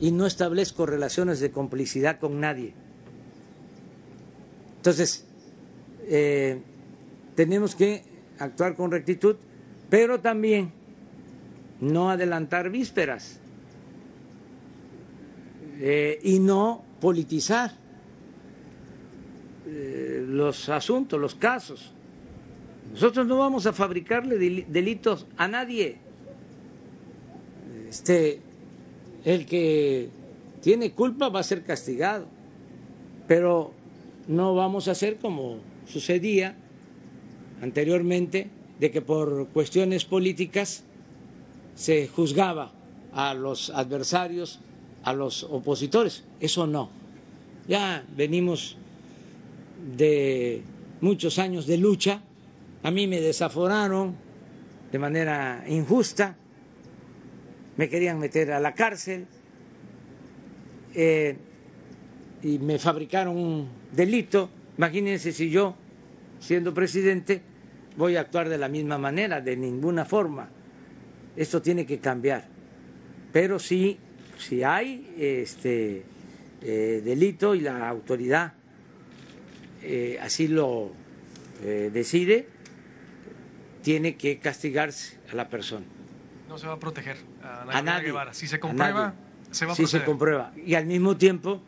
Y 0.00 0.10
no 0.10 0.26
establezco 0.26 0.86
relaciones 0.86 1.40
de 1.40 1.50
complicidad 1.50 2.18
con 2.18 2.40
nadie. 2.40 2.72
Entonces, 4.76 5.26
eh, 6.08 6.60
tenemos 7.34 7.74
que 7.74 8.02
actuar 8.38 8.74
con 8.74 8.90
rectitud, 8.90 9.36
pero 9.88 10.20
también 10.20 10.72
no 11.80 12.10
adelantar 12.10 12.70
vísperas 12.70 13.40
eh, 15.80 16.20
y 16.22 16.38
no 16.38 16.84
politizar 17.00 17.72
eh, 19.66 20.24
los 20.26 20.68
asuntos, 20.68 21.20
los 21.20 21.34
casos. 21.34 21.92
Nosotros 22.92 23.26
no 23.26 23.38
vamos 23.38 23.66
a 23.66 23.72
fabricarle 23.72 24.64
delitos 24.68 25.26
a 25.36 25.48
nadie. 25.48 25.98
Este, 27.88 28.40
el 29.24 29.46
que 29.46 30.08
tiene 30.60 30.92
culpa 30.92 31.28
va 31.28 31.40
a 31.40 31.44
ser 31.44 31.64
castigado, 31.64 32.26
pero 33.26 33.72
no 34.28 34.54
vamos 34.54 34.88
a 34.88 34.92
hacer 34.92 35.16
como 35.16 35.58
sucedía 35.86 36.56
anteriormente, 37.62 38.50
de 38.78 38.90
que 38.90 39.00
por 39.00 39.48
cuestiones 39.48 40.04
políticas 40.04 40.84
se 41.74 42.08
juzgaba 42.08 42.72
a 43.12 43.34
los 43.34 43.70
adversarios, 43.70 44.60
a 45.04 45.12
los 45.12 45.44
opositores. 45.44 46.24
Eso 46.40 46.66
no. 46.66 46.90
Ya 47.68 48.04
venimos 48.16 48.76
de 49.96 50.62
muchos 51.00 51.38
años 51.38 51.66
de 51.66 51.78
lucha 51.78 52.22
a 52.84 52.90
mí 52.90 53.06
me 53.06 53.18
desaforaron 53.18 54.14
de 54.92 54.98
manera 54.98 55.64
injusta, 55.66 56.36
me 57.78 57.88
querían 57.88 58.18
meter 58.18 58.52
a 58.52 58.60
la 58.60 58.74
cárcel 58.74 59.26
eh, 60.94 61.34
y 62.42 62.58
me 62.58 62.78
fabricaron 62.78 63.38
un 63.38 63.68
delito. 63.90 64.50
Imagínense 64.76 65.32
si 65.32 65.48
yo, 65.48 65.74
siendo 66.40 66.74
presidente, 66.74 67.40
voy 67.96 68.16
a 68.16 68.20
actuar 68.20 68.50
de 68.50 68.58
la 68.58 68.68
misma 68.68 68.98
manera, 68.98 69.40
de 69.40 69.56
ninguna 69.56 70.04
forma. 70.04 70.50
Esto 71.36 71.62
tiene 71.62 71.86
que 71.86 72.00
cambiar. 72.00 72.46
Pero 73.32 73.58
sí, 73.58 73.98
si 74.38 74.62
hay 74.62 75.14
este 75.18 76.04
eh, 76.62 77.02
delito 77.04 77.54
y 77.54 77.60
la 77.60 77.88
autoridad 77.88 78.54
eh, 79.82 80.18
así 80.20 80.48
lo 80.48 80.92
decide, 81.64 82.46
tiene 83.82 84.16
que 84.16 84.38
castigarse 84.38 85.16
a 85.32 85.34
la 85.34 85.48
persona. 85.48 85.86
No 86.48 86.58
se 86.58 86.66
va 86.66 86.74
a 86.74 86.78
proteger 86.78 87.16
a, 87.42 87.80
nadie, 87.82 88.06
Guevara. 88.06 88.34
Si 88.34 88.46
se 88.46 88.60
comprueba, 88.60 89.14
se 89.50 89.66
va 89.66 89.72
a 89.72 89.76
Si 89.76 89.86
se 89.86 90.04
comprueba. 90.04 90.52
Y 90.56 90.74
al 90.74 90.84
mismo 90.84 91.16
tiempo, 91.16 91.62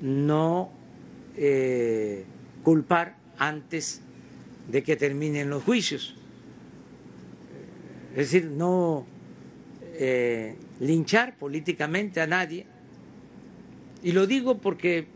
no 0.00 0.72
eh, 1.36 2.24
culpar 2.62 3.16
antes 3.38 4.02
de 4.68 4.82
que 4.82 4.96
terminen 4.96 5.50
los 5.50 5.62
juicios. 5.62 6.14
Es 8.10 8.30
decir, 8.30 8.46
no 8.46 9.06
eh, 10.02 10.56
linchar 10.80 11.36
políticamente 11.36 12.22
a 12.22 12.26
nadie. 12.26 12.64
Y 14.02 14.12
lo 14.12 14.26
digo 14.26 14.56
porque 14.56 15.06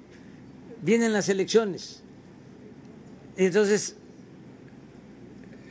vienen 0.82 1.14
las 1.14 1.30
elecciones. 1.30 2.02
Entonces, 3.38 3.96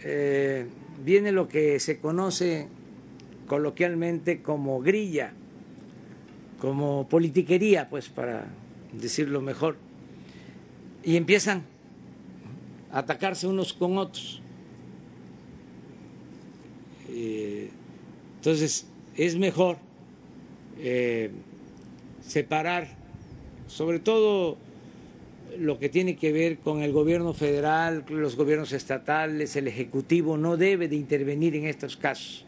eh, 0.03 0.65
viene 1.05 1.31
lo 1.31 1.47
que 1.47 1.79
se 1.79 1.99
conoce 1.99 2.67
coloquialmente 3.45 4.41
como 4.41 4.81
grilla, 4.81 5.33
como 6.59 7.07
politiquería, 7.07 7.91
pues 7.91 8.09
para 8.09 8.47
decirlo 8.93 9.41
mejor, 9.41 9.77
y 11.03 11.17
empiezan 11.17 11.61
a 12.91 12.97
atacarse 12.97 13.45
unos 13.45 13.73
con 13.73 13.99
otros. 13.99 14.41
Eh, 17.09 17.69
entonces, 18.37 18.87
es 19.17 19.37
mejor 19.37 19.77
eh, 20.79 21.31
separar, 22.25 22.87
sobre 23.67 23.99
todo 23.99 24.57
lo 25.57 25.77
que 25.77 25.89
tiene 25.89 26.15
que 26.15 26.31
ver 26.31 26.57
con 26.57 26.81
el 26.81 26.91
gobierno 26.91 27.33
federal, 27.33 28.05
los 28.09 28.35
gobiernos 28.35 28.71
estatales, 28.71 29.55
el 29.55 29.67
Ejecutivo 29.67 30.37
no 30.37 30.57
debe 30.57 30.87
de 30.87 30.95
intervenir 30.95 31.55
en 31.55 31.65
estos 31.65 31.95
casos. 31.95 32.45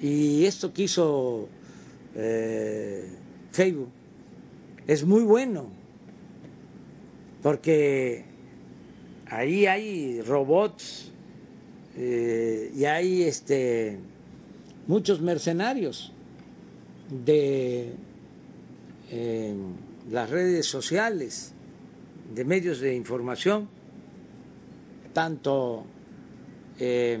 Y 0.00 0.44
esto 0.44 0.72
que 0.72 0.82
hizo 0.82 1.48
eh, 2.14 3.08
Facebook 3.50 3.88
es 4.86 5.04
muy 5.04 5.22
bueno, 5.22 5.70
porque 7.42 8.24
ahí 9.26 9.66
hay 9.66 10.20
robots 10.22 11.10
eh, 11.96 12.70
y 12.76 12.84
hay 12.84 13.22
este, 13.22 13.98
muchos 14.86 15.20
mercenarios 15.20 16.12
de 17.24 17.94
eh, 19.10 19.54
las 20.10 20.30
redes 20.30 20.66
sociales, 20.66 21.54
de 22.34 22.44
medios 22.44 22.80
de 22.80 22.94
información, 22.94 23.68
tanto 25.12 25.84
eh, 26.78 27.18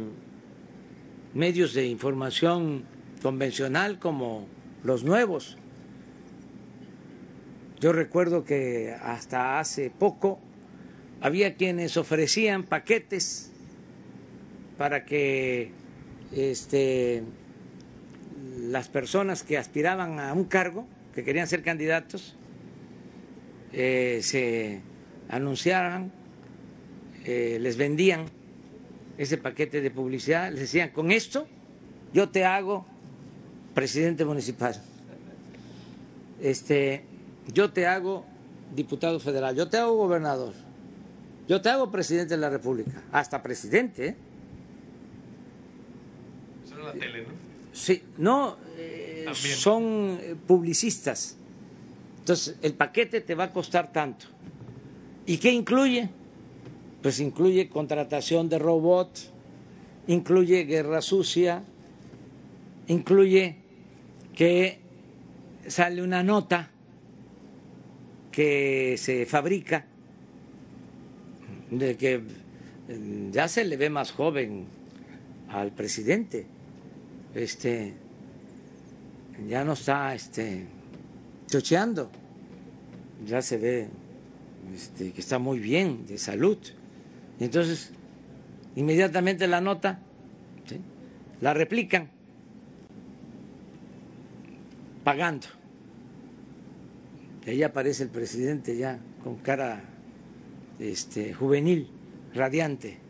medios 1.34 1.74
de 1.74 1.86
información 1.86 2.84
convencional 3.22 3.98
como 3.98 4.46
los 4.82 5.04
nuevos. 5.04 5.56
Yo 7.80 7.92
recuerdo 7.92 8.44
que 8.44 8.94
hasta 9.00 9.58
hace 9.58 9.90
poco 9.90 10.38
había 11.20 11.54
quienes 11.54 11.96
ofrecían 11.96 12.64
paquetes 12.64 13.50
para 14.76 15.04
que 15.04 15.70
este, 16.32 17.22
las 18.70 18.88
personas 18.88 19.42
que 19.42 19.58
aspiraban 19.58 20.18
a 20.18 20.32
un 20.32 20.44
cargo, 20.44 20.86
que 21.14 21.24
querían 21.24 21.46
ser 21.46 21.62
candidatos, 21.62 22.36
eh, 23.72 24.20
se 24.22 24.80
anunciaran, 25.28 26.12
eh, 27.24 27.58
les 27.60 27.76
vendían 27.76 28.26
ese 29.18 29.38
paquete 29.38 29.80
de 29.80 29.90
publicidad, 29.90 30.50
les 30.50 30.60
decían, 30.60 30.90
con 30.90 31.10
esto 31.10 31.46
yo 32.12 32.28
te 32.28 32.44
hago 32.44 32.86
presidente 33.74 34.24
municipal, 34.24 34.80
este, 36.40 37.04
yo 37.52 37.72
te 37.72 37.86
hago 37.86 38.24
diputado 38.74 39.20
federal, 39.20 39.54
yo 39.56 39.68
te 39.68 39.76
hago 39.78 39.94
gobernador, 39.94 40.54
yo 41.48 41.60
te 41.60 41.68
hago 41.68 41.90
presidente 41.90 42.34
de 42.34 42.40
la 42.40 42.50
República, 42.50 43.02
hasta 43.12 43.42
presidente. 43.42 44.06
¿eh? 44.08 44.16
la 46.84 46.92
tele, 46.92 47.22
¿no? 47.22 47.43
Sí, 47.74 48.04
no, 48.18 48.56
eh, 48.78 49.26
son 49.34 50.16
eh, 50.20 50.36
publicistas. 50.46 51.36
Entonces, 52.20 52.56
el 52.62 52.74
paquete 52.74 53.20
te 53.20 53.34
va 53.34 53.44
a 53.44 53.52
costar 53.52 53.92
tanto. 53.92 54.26
¿Y 55.26 55.38
qué 55.38 55.50
incluye? 55.50 56.08
Pues 57.02 57.18
incluye 57.18 57.68
contratación 57.68 58.48
de 58.48 58.60
robots, 58.60 59.30
incluye 60.06 60.64
guerra 60.64 61.02
sucia, 61.02 61.64
incluye 62.86 63.56
que 64.36 64.78
sale 65.66 66.00
una 66.00 66.22
nota 66.22 66.70
que 68.30 68.94
se 68.98 69.26
fabrica 69.26 69.84
de 71.70 71.96
que 71.96 72.18
mm, 72.18 73.32
ya 73.32 73.48
se 73.48 73.64
le 73.64 73.76
ve 73.76 73.90
más 73.90 74.12
joven 74.12 74.64
al 75.48 75.72
presidente. 75.72 76.53
Este 77.34 77.94
ya 79.48 79.64
no 79.64 79.72
está 79.72 80.14
este 80.14 80.66
chocheando. 81.48 82.10
Ya 83.26 83.42
se 83.42 83.58
ve 83.58 83.88
este, 84.74 85.12
que 85.12 85.20
está 85.20 85.38
muy 85.38 85.58
bien 85.58 86.06
de 86.06 86.18
salud. 86.18 86.58
Entonces, 87.40 87.90
inmediatamente 88.76 89.46
la 89.46 89.60
nota 89.60 90.00
la 91.40 91.52
replican 91.52 92.08
pagando. 95.02 95.46
Y 97.46 97.50
ahí 97.50 97.62
aparece 97.62 98.04
el 98.04 98.08
presidente 98.08 98.76
ya 98.76 98.98
con 99.22 99.36
cara 99.36 99.82
este, 100.78 101.34
juvenil, 101.34 101.88
radiante. 102.34 103.03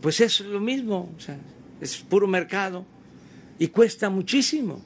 Pues 0.00 0.20
es 0.20 0.40
lo 0.40 0.60
mismo, 0.60 1.12
o 1.16 1.20
sea, 1.20 1.36
es 1.80 1.96
puro 1.98 2.26
mercado 2.26 2.84
y 3.58 3.68
cuesta 3.68 4.10
muchísimo. 4.10 4.80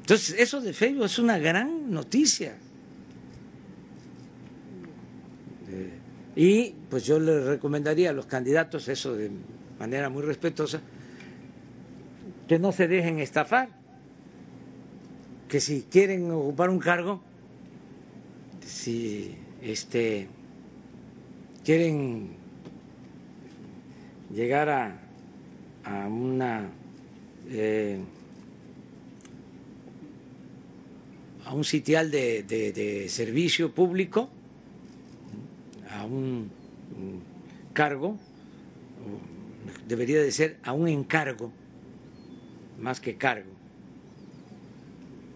Entonces, 0.00 0.36
eso 0.38 0.60
de 0.60 0.72
Facebook 0.72 1.04
es 1.04 1.18
una 1.18 1.38
gran 1.38 1.90
noticia. 1.90 2.56
Eh, 5.68 5.90
y 6.36 6.74
pues 6.88 7.04
yo 7.04 7.18
le 7.18 7.44
recomendaría 7.44 8.10
a 8.10 8.12
los 8.12 8.26
candidatos 8.26 8.88
eso 8.88 9.14
de 9.14 9.30
manera 9.78 10.08
muy 10.08 10.22
respetuosa, 10.22 10.80
que 12.48 12.58
no 12.58 12.72
se 12.72 12.88
dejen 12.88 13.20
estafar, 13.20 13.68
que 15.48 15.60
si 15.60 15.82
quieren 15.82 16.30
ocupar 16.30 16.70
un 16.70 16.78
cargo, 16.78 17.22
si 18.64 19.36
este, 19.62 20.28
quieren 21.64 22.39
llegar 24.34 24.68
a, 24.68 25.00
a 25.84 26.08
una 26.08 26.70
eh, 27.48 27.98
a 31.44 31.54
un 31.54 31.64
sitial 31.64 32.10
de, 32.10 32.44
de, 32.44 33.08
servicio 33.08 33.74
público, 33.74 34.30
a 35.90 36.04
un 36.04 36.48
cargo, 37.72 38.16
debería 39.88 40.22
de 40.22 40.30
ser 40.30 40.58
a 40.62 40.72
un 40.72 40.86
encargo, 40.86 41.50
más 42.78 43.00
que 43.00 43.16
cargo. 43.16 43.50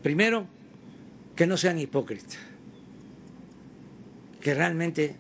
Primero, 0.05 0.47
que 1.35 1.49
no 1.49 1.57
sean 1.57 1.81
hipócritas 1.81 2.39
que 4.45 4.53
realmente 4.53 5.17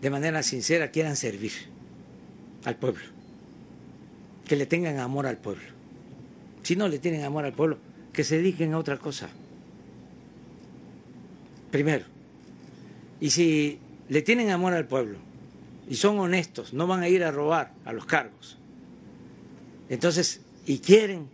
de 0.00 0.10
manera 0.10 0.42
sincera 0.42 0.90
quieran 0.90 1.16
servir 1.16 1.73
al 2.64 2.76
pueblo, 2.76 3.04
que 4.46 4.56
le 4.56 4.66
tengan 4.66 4.98
amor 4.98 5.26
al 5.26 5.38
pueblo. 5.38 5.64
Si 6.62 6.76
no 6.76 6.88
le 6.88 6.98
tienen 6.98 7.24
amor 7.24 7.44
al 7.44 7.52
pueblo, 7.52 7.78
que 8.12 8.24
se 8.24 8.36
dediquen 8.38 8.72
a 8.72 8.78
otra 8.78 8.98
cosa. 8.98 9.28
Primero. 11.70 12.06
Y 13.20 13.30
si 13.30 13.78
le 14.08 14.22
tienen 14.22 14.50
amor 14.50 14.72
al 14.72 14.86
pueblo 14.86 15.18
y 15.88 15.96
son 15.96 16.18
honestos, 16.18 16.72
no 16.72 16.86
van 16.86 17.02
a 17.02 17.08
ir 17.08 17.24
a 17.24 17.30
robar 17.30 17.72
a 17.84 17.92
los 17.92 18.06
cargos. 18.06 18.58
Entonces, 19.88 20.40
y 20.66 20.78
quieren 20.78 21.28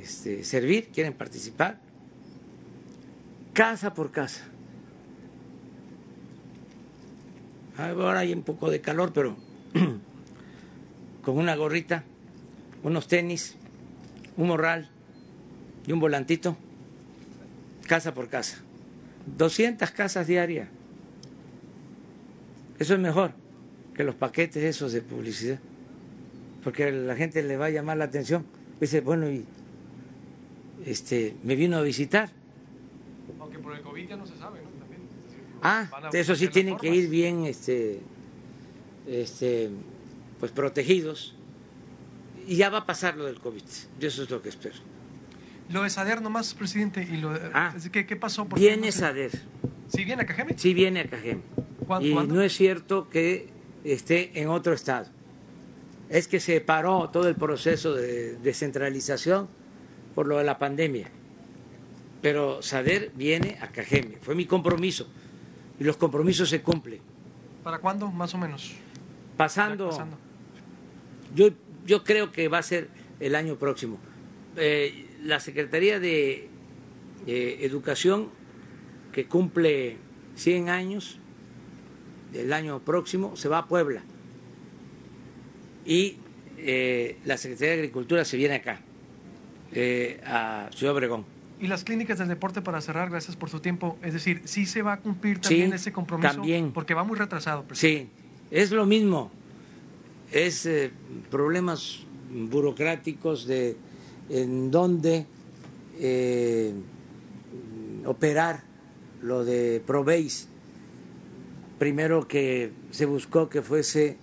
este, 0.00 0.44
servir, 0.44 0.88
quieren 0.88 1.12
participar, 1.12 1.78
casa 3.52 3.92
por 3.92 4.10
casa 4.10 4.52
Ahora 7.76 8.20
hay 8.20 8.32
un 8.32 8.42
poco 8.42 8.70
de 8.70 8.80
calor, 8.80 9.12
pero 9.12 9.36
con 11.22 11.38
una 11.38 11.54
gorrita, 11.56 12.04
unos 12.82 13.08
tenis, 13.08 13.56
un 14.36 14.48
morral 14.48 14.90
y 15.86 15.92
un 15.92 16.00
volantito, 16.00 16.56
casa 17.86 18.14
por 18.14 18.28
casa. 18.28 18.58
200 19.36 19.90
casas 19.92 20.26
diarias. 20.26 20.68
Eso 22.78 22.94
es 22.94 23.00
mejor 23.00 23.32
que 23.94 24.04
los 24.04 24.14
paquetes 24.14 24.62
esos 24.62 24.92
de 24.92 25.02
publicidad, 25.02 25.60
porque 26.64 26.84
a 26.84 26.90
la 26.90 27.14
gente 27.14 27.42
le 27.42 27.56
va 27.56 27.66
a 27.66 27.70
llamar 27.70 27.96
la 27.96 28.04
atención. 28.04 28.44
Dice, 28.80 29.00
bueno, 29.00 29.30
y 29.30 29.44
este, 30.84 31.36
me 31.44 31.54
vino 31.54 31.76
a 31.76 31.82
visitar. 31.82 32.30
Aunque 33.38 33.58
por 33.58 33.76
el 33.76 33.82
COVID 33.82 34.08
ya 34.08 34.16
no 34.16 34.26
se 34.26 34.36
sabe, 34.36 34.60
¿no? 34.60 34.72
Ah, 35.64 35.88
eso 36.12 36.34
sí 36.34 36.48
tienen 36.48 36.76
que 36.76 36.92
ir 36.92 37.08
bien, 37.08 37.46
este, 37.46 38.00
este, 39.06 39.70
pues 40.42 40.50
protegidos. 40.50 41.36
Y 42.48 42.56
ya 42.56 42.68
va 42.68 42.78
a 42.78 42.84
pasar 42.84 43.16
lo 43.16 43.26
del 43.26 43.38
COVID. 43.38 43.62
Yo 44.00 44.08
eso 44.08 44.24
es 44.24 44.30
lo 44.30 44.42
que 44.42 44.48
espero. 44.48 44.74
Lo 45.70 45.84
de 45.84 45.90
Sader 45.90 46.20
nomás, 46.20 46.52
presidente. 46.54 47.06
Y 47.08 47.18
lo, 47.18 47.32
ah, 47.54 47.72
¿qué, 47.92 48.06
¿Qué 48.06 48.16
pasó? 48.16 48.46
viene 48.46 48.90
Sader. 48.90 49.30
¿Sí 49.86 50.04
viene 50.04 50.22
a 50.22 50.26
Cajeme? 50.26 50.58
Sí 50.58 50.74
viene 50.74 50.98
a 50.98 51.08
Cajeme. 51.08 51.42
Y 52.00 52.12
no 52.12 52.42
es 52.42 52.56
cierto 52.56 53.08
que 53.08 53.50
esté 53.84 54.32
en 54.42 54.48
otro 54.48 54.72
estado. 54.72 55.06
Es 56.08 56.26
que 56.26 56.40
se 56.40 56.60
paró 56.60 57.08
todo 57.10 57.28
el 57.28 57.36
proceso 57.36 57.94
de 57.94 58.34
descentralización 58.38 59.46
por 60.16 60.26
lo 60.26 60.38
de 60.38 60.44
la 60.44 60.58
pandemia. 60.58 61.08
Pero 62.20 62.62
Sader 62.62 63.12
viene 63.14 63.58
a 63.60 63.68
Cajeme. 63.68 64.16
Fue 64.20 64.34
mi 64.34 64.46
compromiso. 64.46 65.06
Y 65.78 65.84
los 65.84 65.96
compromisos 65.96 66.48
se 66.48 66.62
cumplen. 66.62 67.00
¿Para 67.62 67.78
cuándo, 67.78 68.10
más 68.10 68.34
o 68.34 68.38
menos? 68.38 68.72
Pasando. 69.36 69.90
Yo, 71.34 71.50
yo 71.86 72.04
creo 72.04 72.32
que 72.32 72.48
va 72.48 72.58
a 72.58 72.62
ser 72.62 72.88
el 73.20 73.34
año 73.34 73.56
próximo. 73.56 73.98
Eh, 74.56 75.06
la 75.22 75.40
Secretaría 75.40 75.98
de 76.00 76.48
Educación, 77.26 78.28
que 79.12 79.26
cumple 79.26 79.96
100 80.36 80.68
años, 80.68 81.18
el 82.34 82.52
año 82.52 82.80
próximo, 82.80 83.36
se 83.36 83.48
va 83.48 83.58
a 83.58 83.66
Puebla. 83.66 84.02
Y 85.84 86.16
eh, 86.58 87.18
la 87.24 87.36
Secretaría 87.36 87.72
de 87.72 87.78
Agricultura 87.80 88.24
se 88.24 88.36
viene 88.36 88.54
acá, 88.56 88.80
eh, 89.72 90.20
a 90.24 90.68
Ciudad 90.74 90.94
Obregón. 90.94 91.24
Y 91.60 91.68
las 91.68 91.84
clínicas 91.84 92.18
del 92.18 92.28
deporte, 92.28 92.60
para 92.60 92.80
cerrar, 92.80 93.10
gracias 93.10 93.36
por 93.36 93.48
su 93.48 93.60
tiempo. 93.60 93.96
Es 94.02 94.14
decir, 94.14 94.42
sí 94.44 94.66
se 94.66 94.82
va 94.82 94.94
a 94.94 95.00
cumplir 95.00 95.40
también 95.40 95.72
ese 95.72 95.92
compromiso. 95.92 96.34
También. 96.34 96.72
Porque 96.72 96.94
va 96.94 97.04
muy 97.04 97.16
retrasado. 97.16 97.64
Sí, 97.72 98.08
es 98.50 98.72
lo 98.72 98.84
mismo. 98.84 99.30
Es 100.32 100.66
eh, 100.66 100.90
problemas 101.30 102.00
burocráticos 102.30 103.46
de 103.46 103.76
en 104.30 104.70
dónde 104.70 105.26
operar 108.04 108.62
lo 109.20 109.44
de 109.44 109.82
Proveis 109.86 110.48
primero 111.82 112.28
que 112.28 112.70
se 112.92 113.06
buscó 113.06 113.48
que 113.48 113.60
fuese 113.60 114.16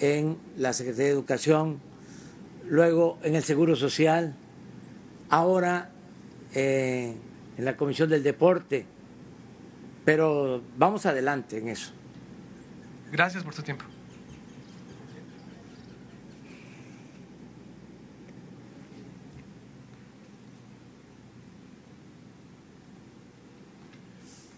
en 0.00 0.36
la 0.58 0.74
Secretaría 0.74 1.06
de 1.06 1.12
Educación, 1.12 1.80
luego 2.68 3.18
en 3.22 3.36
el 3.36 3.42
Seguro 3.42 3.74
Social, 3.74 4.34
ahora 5.30 5.92
eh, 6.54 7.16
en 7.56 7.64
la 7.64 7.78
Comisión 7.78 8.10
del 8.10 8.22
Deporte, 8.22 8.84
pero 10.04 10.60
vamos 10.76 11.06
adelante 11.06 11.56
en 11.56 11.68
eso. 11.68 11.92
Gracias 13.10 13.42
por 13.42 13.54
su 13.54 13.62
tiempo. 13.62 13.86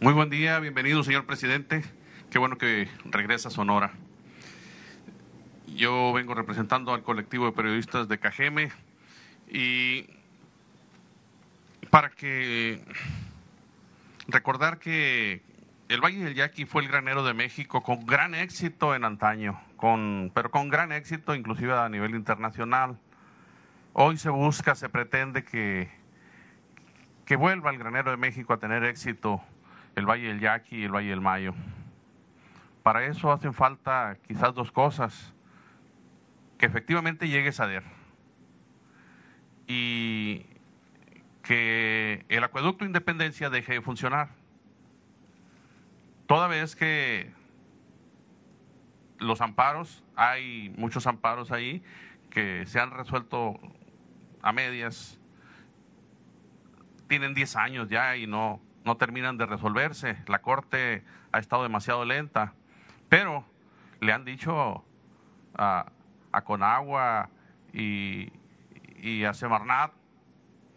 Muy 0.07 0.15
buen 0.15 0.31
día, 0.31 0.61
bienvenido 0.61 1.03
señor 1.03 1.27
presidente. 1.27 1.83
Qué 2.31 2.39
bueno 2.39 2.57
que 2.59 2.89
regresa 3.07 3.51
Sonora. 3.51 3.91
Yo 5.67 6.13
vengo 6.13 6.33
representando 6.33 6.95
al 6.95 7.03
colectivo 7.03 7.47
de 7.47 7.51
periodistas 7.51 8.07
de 8.07 8.17
Cajeme 8.21 8.71
y 9.49 10.07
para 11.91 12.11
que 12.11 12.85
recordar 14.29 14.79
que 14.79 15.43
el 15.89 16.01
Valle 16.01 16.23
del 16.23 16.37
Yaqui 16.37 16.67
fue 16.67 16.83
el 16.83 16.89
granero 16.89 17.25
de 17.25 17.35
México 17.35 17.83
con 17.83 18.07
gran 18.07 18.37
éxito 18.37 18.95
en 18.95 19.05
antaño, 19.05 19.61
con, 19.77 20.31
pero 20.33 20.53
con 20.53 20.69
gran 20.69 20.93
éxito 20.93 21.35
inclusive 21.35 21.73
a 21.73 21.89
nivel 21.89 22.15
internacional. 22.15 22.97
Hoy 23.93 24.19
se 24.19 24.31
busca, 24.31 24.77
se 24.77 24.89
pretende 24.89 25.43
que, 25.43 25.91
que 27.25 27.35
vuelva 27.35 27.73
el 27.73 27.79
granero 27.79 28.13
de 28.13 28.19
México 28.19 28.53
a 28.53 28.59
tener 28.59 28.85
éxito 28.85 29.43
el 29.97 30.07
Valle 30.07 30.29
del 30.29 30.41
Yaqui 30.41 30.77
y 30.77 30.85
el 30.85 30.95
Valle 30.95 31.11
del 31.11 31.21
Mayo. 31.21 31.55
Para 32.83 33.05
eso 33.07 33.33
hacen 33.33 33.53
falta 33.53 34.17
quizás 34.29 34.55
dos 34.55 34.71
cosas. 34.71 35.35
Que 36.59 36.67
efectivamente 36.67 37.29
llegue 37.29 37.53
SADER 37.53 37.83
y 39.67 40.47
que 41.43 42.25
el 42.29 42.45
acueducto 42.45 42.85
Independencia 42.85 43.51
deje 43.51 43.75
de 43.75 43.83
funcionar. 43.83 44.31
Toda 46.27 46.49
vez 46.49 46.75
que 46.75 47.31
los 49.19 49.41
amparos, 49.41 50.03
hay 50.15 50.73
muchos 50.77 51.07
amparos 51.07 51.53
ahí 51.53 51.83
que 52.31 52.67
se 52.67 52.81
han 52.81 52.91
resuelto 52.91 53.59
a 54.43 54.53
medias, 54.53 55.19
tienen 57.09 57.35
10 57.35 57.57
años 57.57 57.89
ya 57.89 58.17
y 58.17 58.27
no, 58.27 58.61
no 58.87 58.97
terminan 58.97 59.37
de 59.37 59.45
resolverse. 59.47 60.17
La 60.29 60.41
Corte 60.41 61.05
ha 61.33 61.39
estado 61.41 61.65
demasiado 61.65 62.05
lenta. 62.05 62.55
Pero 63.09 63.45
le 64.01 64.13
han 64.13 64.25
dicho 64.25 64.85
a, 65.55 65.93
Conagua 66.45 67.31
y, 67.73 68.31
a 69.25 69.35
Semarnat 69.35 69.93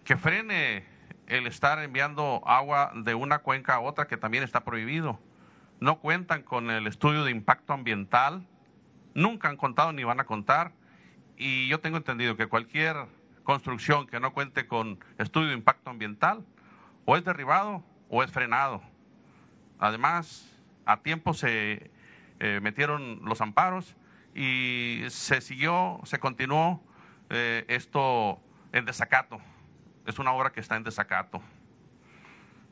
que 0.03 0.17
frene 0.17 0.85
el 1.27 1.45
estar 1.45 1.79
enviando 1.79 2.41
agua 2.47 2.91
de 2.95 3.13
una 3.13 3.39
cuenca 3.39 3.75
a 3.75 3.79
otra 3.79 4.07
que 4.07 4.17
también 4.17 4.43
está 4.43 4.63
prohibido. 4.63 5.19
No 5.79 5.99
cuentan 5.99 6.41
con 6.41 6.71
el 6.71 6.87
estudio 6.87 7.23
de 7.23 7.31
impacto 7.31 7.73
ambiental, 7.73 8.47
nunca 9.13 9.49
han 9.49 9.57
contado 9.57 9.93
ni 9.93 10.03
van 10.03 10.19
a 10.19 10.25
contar. 10.25 10.71
Y 11.37 11.67
yo 11.67 11.79
tengo 11.79 11.97
entendido 11.97 12.35
que 12.35 12.47
cualquier 12.47 12.95
construcción 13.43 14.07
que 14.07 14.19
no 14.19 14.33
cuente 14.33 14.65
con 14.65 14.99
estudio 15.17 15.49
de 15.49 15.53
impacto 15.53 15.89
ambiental 15.89 16.45
o 17.05 17.17
es 17.17 17.23
derribado 17.23 17.83
o 18.09 18.23
es 18.23 18.31
frenado. 18.31 18.81
Además, 19.79 20.49
a 20.85 20.97
tiempo 21.01 21.33
se 21.33 21.91
eh, 22.39 22.59
metieron 22.61 23.21
los 23.23 23.41
amparos 23.41 23.95
y 24.35 25.03
se 25.09 25.41
siguió, 25.41 25.99
se 26.03 26.19
continuó 26.19 26.83
eh, 27.29 27.65
esto 27.67 28.41
en 28.71 28.85
desacato. 28.85 29.39
Es 30.05 30.19
una 30.19 30.31
obra 30.31 30.51
que 30.51 30.59
está 30.59 30.75
en 30.75 30.83
desacato. 30.83 31.41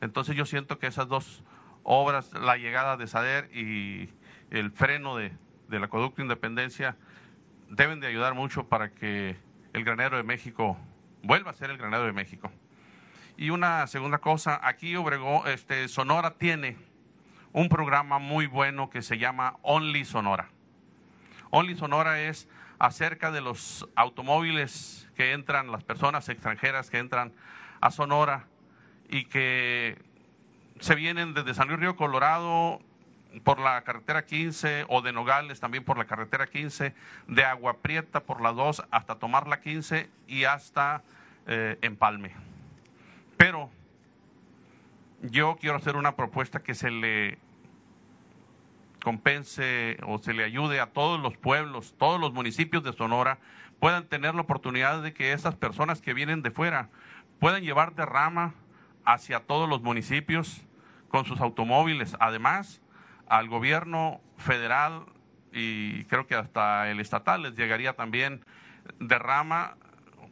Entonces 0.00 0.36
yo 0.36 0.44
siento 0.44 0.78
que 0.78 0.86
esas 0.86 1.08
dos 1.08 1.42
obras, 1.82 2.32
la 2.32 2.56
llegada 2.56 2.96
de 2.96 3.06
Sader 3.06 3.50
y 3.56 4.10
el 4.50 4.70
freno 4.70 5.16
de, 5.16 5.32
del 5.68 5.84
acueducto 5.84 6.22
Independencia, 6.22 6.96
deben 7.70 8.00
de 8.00 8.06
ayudar 8.06 8.34
mucho 8.34 8.68
para 8.68 8.90
que 8.90 9.36
el 9.72 9.84
granero 9.84 10.16
de 10.16 10.22
México 10.22 10.76
vuelva 11.22 11.50
a 11.50 11.54
ser 11.54 11.70
el 11.70 11.78
granero 11.78 12.04
de 12.04 12.12
México. 12.12 12.50
Y 13.38 13.50
una 13.50 13.86
segunda 13.86 14.18
cosa, 14.18 14.58
aquí 14.64 14.96
Obregón, 14.96 15.46
este, 15.46 15.86
Sonora 15.86 16.34
tiene 16.34 16.76
un 17.52 17.68
programa 17.68 18.18
muy 18.18 18.48
bueno 18.48 18.90
que 18.90 19.00
se 19.00 19.16
llama 19.16 19.58
Only 19.62 20.04
Sonora. 20.04 20.48
Only 21.50 21.76
Sonora 21.76 22.20
es 22.20 22.48
acerca 22.80 23.30
de 23.30 23.40
los 23.40 23.88
automóviles 23.94 25.08
que 25.14 25.34
entran, 25.34 25.70
las 25.70 25.84
personas 25.84 26.28
extranjeras 26.28 26.90
que 26.90 26.98
entran 26.98 27.32
a 27.80 27.92
Sonora 27.92 28.46
y 29.08 29.26
que 29.26 30.02
se 30.80 30.96
vienen 30.96 31.32
desde 31.32 31.54
San 31.54 31.68
Luis 31.68 31.78
Río 31.78 31.94
Colorado 31.94 32.80
por 33.44 33.60
la 33.60 33.82
carretera 33.82 34.24
15 34.24 34.86
o 34.88 35.00
de 35.00 35.12
Nogales 35.12 35.60
también 35.60 35.84
por 35.84 35.96
la 35.96 36.06
carretera 36.06 36.48
15, 36.48 36.92
de 37.28 37.44
Agua 37.44 37.76
Prieta 37.76 38.18
por 38.18 38.40
la 38.40 38.50
2 38.50 38.82
hasta 38.90 39.14
tomar 39.14 39.46
la 39.46 39.60
15 39.60 40.10
y 40.26 40.42
hasta 40.42 41.04
eh, 41.46 41.78
Empalme. 41.82 42.57
Pero 43.38 43.70
yo 45.22 45.56
quiero 45.58 45.76
hacer 45.76 45.96
una 45.96 46.16
propuesta 46.16 46.62
que 46.62 46.74
se 46.74 46.90
le 46.90 47.38
compense 49.02 49.96
o 50.06 50.18
se 50.18 50.34
le 50.34 50.44
ayude 50.44 50.80
a 50.80 50.92
todos 50.92 51.18
los 51.20 51.36
pueblos, 51.38 51.94
todos 51.98 52.20
los 52.20 52.34
municipios 52.34 52.84
de 52.84 52.92
Sonora 52.92 53.38
puedan 53.80 54.06
tener 54.08 54.34
la 54.34 54.42
oportunidad 54.42 55.02
de 55.02 55.14
que 55.14 55.32
esas 55.32 55.54
personas 55.54 56.02
que 56.02 56.12
vienen 56.12 56.42
de 56.42 56.50
fuera 56.50 56.90
puedan 57.38 57.62
llevar 57.62 57.94
derrama 57.94 58.54
hacia 59.04 59.40
todos 59.40 59.68
los 59.68 59.82
municipios 59.82 60.66
con 61.08 61.24
sus 61.24 61.40
automóviles. 61.40 62.16
Además, 62.20 62.82
al 63.28 63.48
gobierno 63.48 64.20
federal 64.36 65.06
y 65.52 66.04
creo 66.04 66.26
que 66.26 66.34
hasta 66.34 66.90
el 66.90 67.00
estatal 67.00 67.42
les 67.42 67.54
llegaría 67.54 67.94
también 67.94 68.44
derrama 68.98 69.76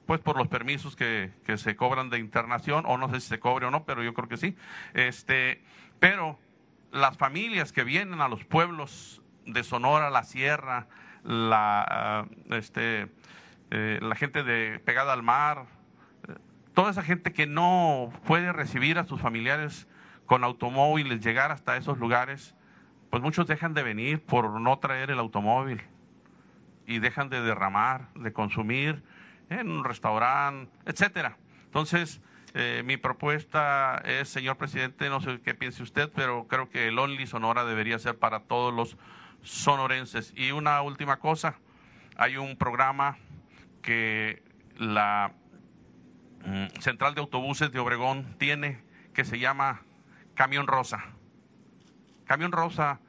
pues 0.07 0.20
por 0.20 0.37
los 0.37 0.49
permisos 0.49 0.97
que, 0.97 1.33
que, 1.45 1.59
se 1.59 1.77
cobran 1.77 2.11
de 2.11 2.19
internación, 2.19 2.85
o 2.87 2.97
no 2.97 3.11
sé 3.11 3.20
si 3.20 3.28
se 3.28 3.41
cobre 3.41 3.66
o 3.66 3.70
no, 3.70 3.85
pero 3.85 4.03
yo 4.03 4.15
creo 4.15 4.28
que 4.28 4.37
sí. 4.37 4.57
Este, 4.95 5.62
pero 5.99 6.39
las 6.93 7.16
familias 7.16 7.73
que 7.73 7.85
vienen 7.85 8.20
a 8.20 8.28
los 8.28 8.45
pueblos 8.45 9.20
de 9.45 9.62
Sonora, 9.65 10.11
la 10.11 10.24
Sierra, 10.24 10.87
la, 11.24 11.85
ah, 11.89 12.27
este, 12.51 13.09
eh, 13.70 13.99
la 14.01 14.15
gente 14.15 14.45
de 14.45 14.78
pegada 14.78 15.12
al 15.12 15.23
mar, 15.23 15.66
eh, 16.28 16.35
toda 16.74 16.91
esa 16.91 17.03
gente 17.03 17.33
que 17.33 17.47
no 17.47 18.12
puede 18.27 18.53
recibir 18.53 18.99
a 18.99 19.05
sus 19.05 19.20
familiares 19.20 19.89
con 20.27 20.45
automóviles, 20.45 21.20
llegar 21.20 21.51
hasta 21.51 21.77
esos 21.77 21.99
lugares, 21.99 22.55
pues 23.11 23.23
muchos 23.23 23.47
dejan 23.47 23.74
de 23.74 23.83
venir 23.83 24.24
por 24.24 24.61
no 24.61 24.78
traer 24.78 25.11
el 25.11 25.19
automóvil 25.19 25.83
y 26.87 26.99
dejan 26.99 27.28
de 27.28 27.41
derramar, 27.41 28.09
de 28.15 28.33
consumir 28.33 29.03
en 29.51 29.70
un 29.70 29.85
restaurante, 29.85 30.73
etcétera. 30.86 31.36
Entonces, 31.66 32.20
Eh, 32.59 32.82
mi 32.86 32.97
propuesta 32.97 34.01
es, 34.06 34.31
señor 34.31 34.56
presidente, 34.56 35.10
no 35.10 35.20
sé 35.20 35.43
qué 35.43 35.55
piense 35.55 35.82
usted, 35.82 36.10
pero 36.14 36.47
creo 36.48 36.70
que 36.70 36.89
el 36.89 36.98
Only 36.98 37.27
Sonora 37.27 37.66
debería 37.66 37.98
ser 37.98 38.18
para 38.18 38.44
todos 38.44 38.73
los 38.73 38.97
sonorenses. 39.43 40.32
Y 40.35 40.52
una 40.52 40.81
última 40.81 41.18
cosa, 41.18 41.59
hay 42.16 42.39
un 42.39 42.56
programa 42.56 43.18
que 43.82 44.43
la 44.78 45.35
mm, 46.47 46.81
Central 46.81 47.14
de 47.14 47.20
Autobuses 47.20 47.70
de 47.73 47.78
Obregón 47.78 48.36
tiene 48.39 48.81
que 49.12 49.27
se 49.27 49.39
llama 49.39 49.82
Camión 50.35 50.66
Rosa. 50.66 51.05
Camión 52.24 52.52
Rosa 52.52 53.01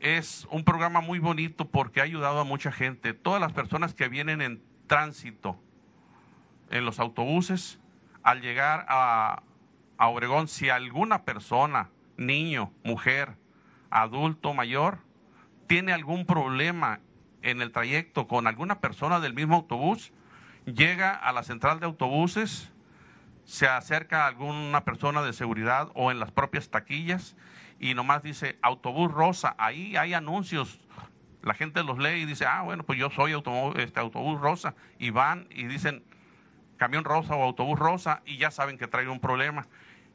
es 0.00 0.48
un 0.50 0.64
programa 0.64 1.02
muy 1.02 1.18
bonito 1.18 1.68
porque 1.68 2.00
ha 2.00 2.04
ayudado 2.04 2.40
a 2.40 2.44
mucha 2.44 2.72
gente. 2.72 3.12
Todas 3.12 3.42
las 3.42 3.52
personas 3.52 3.92
que 3.92 4.08
vienen 4.08 4.40
en 4.40 4.71
tránsito 4.92 5.58
en 6.68 6.84
los 6.84 7.00
autobuses, 7.00 7.80
al 8.22 8.42
llegar 8.42 8.84
a, 8.90 9.42
a 9.96 10.08
Obregón, 10.08 10.48
si 10.48 10.68
alguna 10.68 11.24
persona, 11.24 11.88
niño, 12.18 12.74
mujer, 12.84 13.38
adulto, 13.88 14.52
mayor, 14.52 14.98
tiene 15.66 15.94
algún 15.94 16.26
problema 16.26 17.00
en 17.40 17.62
el 17.62 17.72
trayecto 17.72 18.28
con 18.28 18.46
alguna 18.46 18.80
persona 18.80 19.18
del 19.18 19.32
mismo 19.32 19.56
autobús, 19.56 20.12
llega 20.66 21.14
a 21.14 21.32
la 21.32 21.42
central 21.42 21.80
de 21.80 21.86
autobuses, 21.86 22.70
se 23.46 23.66
acerca 23.66 24.24
a 24.24 24.26
alguna 24.26 24.84
persona 24.84 25.22
de 25.22 25.32
seguridad 25.32 25.88
o 25.94 26.10
en 26.10 26.20
las 26.20 26.32
propias 26.32 26.68
taquillas 26.68 27.34
y 27.80 27.94
nomás 27.94 28.22
dice 28.22 28.58
autobús 28.60 29.10
rosa, 29.10 29.54
ahí 29.56 29.96
hay 29.96 30.12
anuncios, 30.12 30.81
la 31.42 31.54
gente 31.54 31.82
los 31.82 31.98
lee 31.98 32.22
y 32.22 32.26
dice, 32.26 32.46
ah, 32.46 32.62
bueno, 32.62 32.84
pues 32.84 32.98
yo 32.98 33.10
soy 33.10 33.32
autobús, 33.32 33.74
este, 33.78 34.00
autobús 34.00 34.40
rosa, 34.40 34.74
y 34.98 35.10
van 35.10 35.46
y 35.50 35.64
dicen 35.64 36.02
camión 36.76 37.04
rosa 37.04 37.36
o 37.36 37.42
autobús 37.42 37.78
rosa 37.78 38.22
y 38.26 38.38
ya 38.38 38.50
saben 38.50 38.78
que 38.78 38.86
trae 38.86 39.08
un 39.08 39.20
problema. 39.20 39.66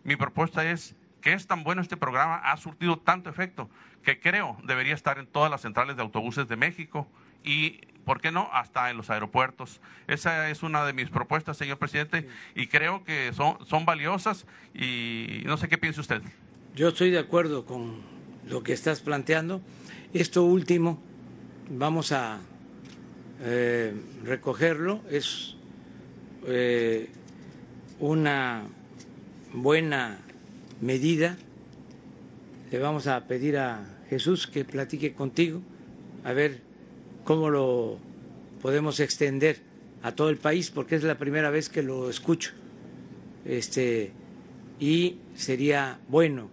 Mi 0.04 0.16
propuesta 0.16 0.70
es 0.70 0.96
que 1.22 1.34
es 1.34 1.48
tan 1.48 1.64
bueno 1.64 1.82
este 1.82 1.98
programa, 1.98 2.36
ha 2.38 2.58
surtido 2.58 2.98
tanto 2.98 3.30
efecto, 3.30 3.70
que 4.04 4.20
creo 4.20 4.58
debería 4.64 4.94
estar 4.94 5.20
en 5.20 5.28
todas 5.28 5.52
las 5.52 5.62
centrales 5.62 5.96
de 5.96 6.02
autobuses 6.02 6.48
de 6.48 6.56
México 6.56 7.08
y, 7.44 7.82
¿por 8.06 8.22
qué 8.22 8.32
no?, 8.32 8.50
hasta 8.54 8.90
en 8.90 8.98
los 8.98 9.10
aeropuertos. 9.10 9.82
Esa 10.08 10.50
es 10.50 10.64
una 10.64 10.86
de 10.86 10.94
mis 10.94 11.10
propuestas, 11.10 11.58
señor 11.58 11.78
presidente, 11.78 12.30
y 12.56 12.68
creo 12.68 13.04
que 13.04 13.34
son, 13.34 13.66
son 13.66 13.86
valiosas 13.86 14.46
y 14.74 15.44
no 15.46 15.58
sé 15.58 15.68
qué 15.68 15.78
piensa 15.78 16.02
usted. 16.02 16.22
Yo 16.76 16.90
estoy 16.90 17.10
de 17.10 17.20
acuerdo 17.20 17.66
con 17.66 18.02
lo 18.48 18.64
que 18.64 18.74
estás 18.74 19.02
planteando. 19.02 19.62
Esto 20.14 20.44
último 20.44 21.02
vamos 21.70 22.12
a 22.12 22.40
eh, 23.44 23.94
recogerlo. 24.24 25.02
Es 25.10 25.56
eh, 26.48 27.10
una 28.00 28.64
buena 29.54 30.20
medida. 30.82 31.38
Le 32.72 32.80
vamos 32.80 33.08
a 33.08 33.28
pedir 33.28 33.58
a 33.58 33.86
Jesús 34.10 34.48
que 34.48 34.66
platique 34.66 35.14
contigo, 35.14 35.62
a 36.24 36.34
ver 36.34 36.62
cómo 37.24 37.50
lo 37.50 37.98
podemos 38.62 39.00
extender 39.00 39.60
a 40.04 40.14
todo 40.14 40.30
el 40.30 40.38
país, 40.38 40.70
porque 40.70 40.96
es 40.96 41.04
la 41.04 41.18
primera 41.18 41.50
vez 41.50 41.70
que 41.70 41.82
lo 41.82 42.10
escucho. 42.10 42.52
Este, 43.46 44.12
y 44.80 45.18
sería 45.36 46.00
bueno 46.10 46.50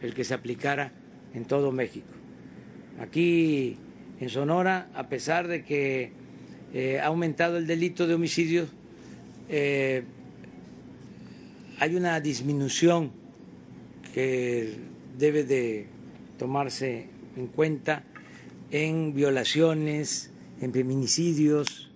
el 0.00 0.14
que 0.14 0.24
se 0.24 0.34
aplicara 0.34 0.92
en 1.34 1.44
todo 1.44 1.70
México. 1.70 2.08
Aquí 3.00 3.78
en 4.20 4.28
Sonora, 4.28 4.88
a 4.94 5.08
pesar 5.08 5.48
de 5.48 5.64
que 5.64 6.12
eh, 6.74 7.00
ha 7.00 7.06
aumentado 7.06 7.58
el 7.58 7.66
delito 7.66 8.06
de 8.06 8.14
homicidio, 8.14 8.66
eh, 9.48 10.04
hay 11.78 11.94
una 11.96 12.18
disminución 12.20 13.10
que 14.14 14.76
debe 15.18 15.44
de 15.44 15.86
tomarse 16.38 17.08
en 17.36 17.48
cuenta 17.48 18.04
en 18.70 19.12
violaciones, 19.12 20.30
en 20.60 20.72
feminicidios 20.72 21.90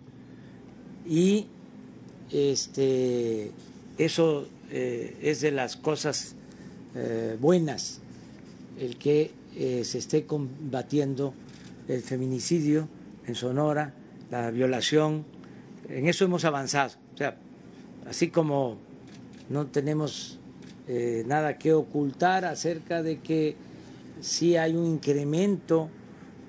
y 1.09 1.47
este 2.31 3.53
eso 3.97 4.49
eh, 4.71 5.17
es 5.23 5.41
de 5.41 5.53
las 5.53 5.77
cosas 5.77 6.35
buenas 7.41 8.01
el 8.81 8.97
que 8.97 9.31
se 9.55 9.99
esté 9.99 10.25
combatiendo 10.25 11.35
el 11.89 12.03
feminicidio 12.03 12.89
en 13.27 13.35
Sonora, 13.35 13.95
la 14.31 14.51
violación. 14.51 15.25
En 15.89 16.09
eso 16.09 16.25
hemos 16.25 16.45
avanzado. 16.45 16.95
O 17.15 17.17
sea, 17.17 17.37
así 18.09 18.29
como 18.29 18.79
no 19.49 19.67
tenemos 19.67 20.41
eh, 20.89 21.25
nada 21.27 21.59
que 21.59 21.73
ocultar 21.73 22.45
acerca 22.45 23.03
de 23.03 23.21
que 23.21 23.57
sí 24.21 24.57
hay 24.57 24.75
un 24.75 24.87
incremento 24.87 25.89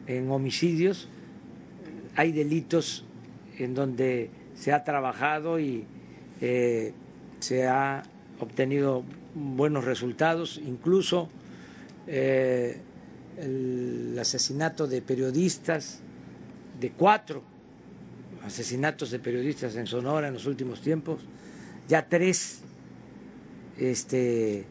en 0.07 0.29
homicidios, 0.31 1.09
hay 2.15 2.31
delitos 2.31 3.05
en 3.57 3.75
donde 3.75 4.29
se 4.55 4.71
ha 4.71 4.83
trabajado 4.83 5.59
y 5.59 5.85
se 7.39 7.67
ha 7.67 8.03
obtenido 8.39 9.03
buenos 9.33 9.85
resultados, 9.85 10.59
incluso 10.63 11.29
eh, 12.07 12.79
el 13.37 14.17
asesinato 14.19 14.87
de 14.87 15.01
periodistas, 15.01 15.99
de 16.79 16.91
cuatro 16.91 17.43
asesinatos 18.43 19.11
de 19.11 19.19
periodistas 19.19 19.75
en 19.75 19.87
Sonora 19.87 20.27
en 20.27 20.33
los 20.33 20.45
últimos 20.45 20.81
tiempos, 20.81 21.21
ya 21.87 22.07
tres, 22.07 22.61
este, 23.77 24.65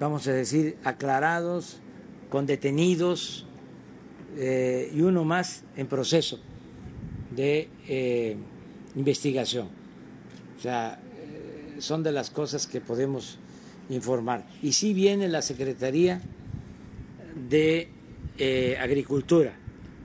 vamos 0.00 0.26
a 0.28 0.32
decir, 0.32 0.76
aclarados, 0.84 1.78
con 2.30 2.46
detenidos 2.46 3.46
eh, 4.36 4.90
y 4.92 5.00
uno 5.02 5.24
más 5.24 5.62
en 5.76 5.86
proceso 5.86 6.40
de 7.34 7.68
eh, 7.88 8.36
investigación. 8.96 9.68
O 10.58 10.60
sea, 10.60 11.00
son 11.78 12.02
de 12.02 12.12
las 12.12 12.30
cosas 12.30 12.66
que 12.66 12.80
podemos 12.80 13.38
informar. 13.88 14.44
Y 14.62 14.72
sí 14.72 14.94
viene 14.94 15.28
la 15.28 15.42
Secretaría 15.42 16.20
de 17.36 17.88
eh, 18.38 18.76
Agricultura, 18.80 19.52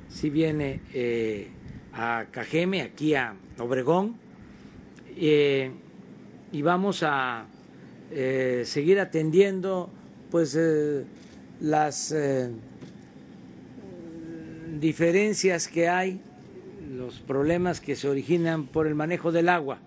sí 0.10 0.30
viene 0.30 0.82
eh, 0.94 1.48
a 1.94 2.26
Cajeme, 2.30 2.82
aquí 2.82 3.16
a 3.16 3.36
Obregón, 3.60 4.16
eh, 5.18 5.72
y 6.52 6.62
vamos 6.62 7.04
a 7.04 7.46
seguir 8.64 9.00
atendiendo 9.00 9.90
pues 10.30 10.60
las 11.62 12.14
diferencias 14.82 15.70
que 15.70 15.88
hay, 15.88 16.20
los 16.94 17.22
problemas 17.22 17.80
que 17.80 17.96
se 17.96 18.10
originan 18.10 18.68
por 18.68 18.86
el 18.86 18.96
manejo 18.96 19.32
del 19.32 19.48
agua 19.48 19.80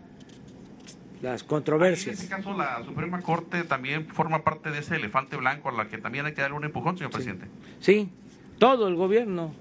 las 1.25 1.43
controversias. 1.43 2.19
en 2.19 2.23
este 2.25 2.37
caso, 2.37 2.57
la 2.57 2.85
Suprema 2.85 3.21
Corte 3.23 3.65
también 3.65 4.07
forma 4.07 4.45
parte 4.45 4.71
de 4.71 4.81
ese 4.81 4.97
elefante 4.97 5.37
blanco 5.37 5.71
a 5.71 5.73
la 5.73 5.89
que 5.89 5.97
también 5.99 6.27
hay 6.27 6.35
que 6.35 6.43
darle 6.43 6.57
un 6.57 6.65
empujón, 6.65 6.97
señor 6.99 7.11
presidente. 7.11 7.47
Sí, 7.81 8.11
todo 8.59 8.87
el 8.87 8.95
gobierno. 8.95 9.55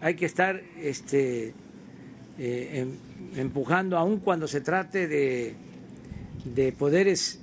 hay 0.00 0.14
que 0.14 0.24
estar 0.24 0.60
este, 0.80 1.54
eh, 2.38 2.80
em, 2.80 3.38
empujando, 3.38 3.98
aun 3.98 4.20
cuando 4.20 4.48
se 4.48 4.62
trate 4.62 5.06
de, 5.06 5.54
de 6.44 6.72
poderes 6.72 7.40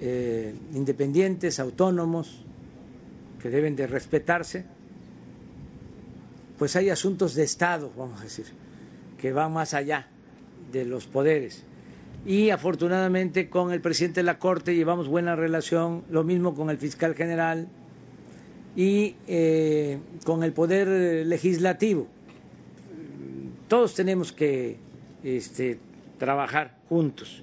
eh, 0.00 0.54
independientes, 0.74 1.58
autónomos, 1.58 2.44
que 3.40 3.48
deben 3.48 3.74
de 3.74 3.86
respetarse, 3.86 4.66
pues 6.58 6.76
hay 6.76 6.90
asuntos 6.90 7.34
de 7.34 7.44
Estado, 7.44 7.90
vamos 7.96 8.20
a 8.20 8.24
decir, 8.24 8.46
que 9.18 9.32
van 9.32 9.52
más 9.52 9.72
allá 9.72 10.08
de 10.72 10.84
los 10.84 11.06
poderes 11.06 11.64
y 12.26 12.50
afortunadamente 12.50 13.50
con 13.50 13.72
el 13.72 13.80
presidente 13.80 14.20
de 14.20 14.24
la 14.24 14.38
Corte 14.38 14.74
llevamos 14.74 15.08
buena 15.08 15.36
relación, 15.36 16.04
lo 16.10 16.24
mismo 16.24 16.54
con 16.54 16.70
el 16.70 16.78
fiscal 16.78 17.14
general 17.14 17.68
y 18.76 19.14
eh, 19.28 19.98
con 20.24 20.42
el 20.42 20.52
Poder 20.52 21.26
Legislativo. 21.26 22.06
Todos 23.68 23.94
tenemos 23.94 24.32
que 24.32 24.78
este, 25.22 25.78
trabajar 26.18 26.76
juntos. 26.88 27.42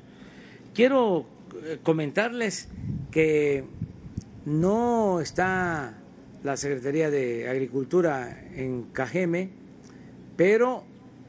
Quiero 0.74 1.26
eh, 1.64 1.78
comentarles 1.84 2.68
que 3.12 3.64
no 4.46 5.22
está 5.22 5.98
la 6.44 6.58
Secretaría 6.58 7.12
de 7.12 7.48
Agricultura 7.48 8.46
en 8.56 8.84
Cajeme, 8.94 9.50
pero 10.38 10.84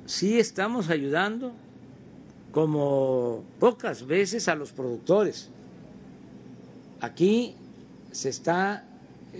sí 0.06 0.38
estamos 0.38 0.88
ayudando 0.88 1.52
como 2.52 3.42
pocas 3.58 4.06
veces 4.06 4.46
a 4.46 4.54
los 4.54 4.72
productores. 4.72 5.48
Aquí 7.00 7.56
se 8.12 8.28
está 8.28 8.84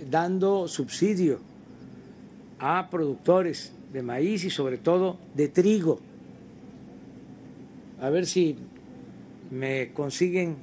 dando 0.09 0.67
subsidio 0.67 1.39
a 2.59 2.89
productores 2.89 3.71
de 3.93 4.01
maíz 4.01 4.43
y 4.43 4.49
sobre 4.49 4.77
todo 4.77 5.17
de 5.35 5.47
trigo. 5.47 5.99
A 8.01 8.09
ver 8.09 8.25
si 8.25 8.57
me 9.51 9.93
consiguen, 9.93 10.57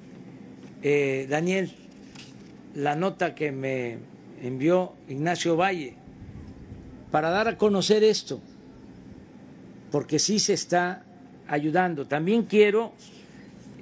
eh, 0.82 1.26
Daniel, 1.30 1.72
la 2.74 2.96
nota 2.96 3.34
que 3.34 3.52
me 3.52 3.98
envió 4.42 4.92
Ignacio 5.08 5.56
Valle 5.56 5.94
para 7.12 7.30
dar 7.30 7.46
a 7.48 7.56
conocer 7.56 8.02
esto, 8.02 8.40
porque 9.92 10.18
sí 10.18 10.38
se 10.38 10.54
está 10.54 11.04
ayudando. 11.50 12.06
También 12.06 12.44
quiero 12.44 12.92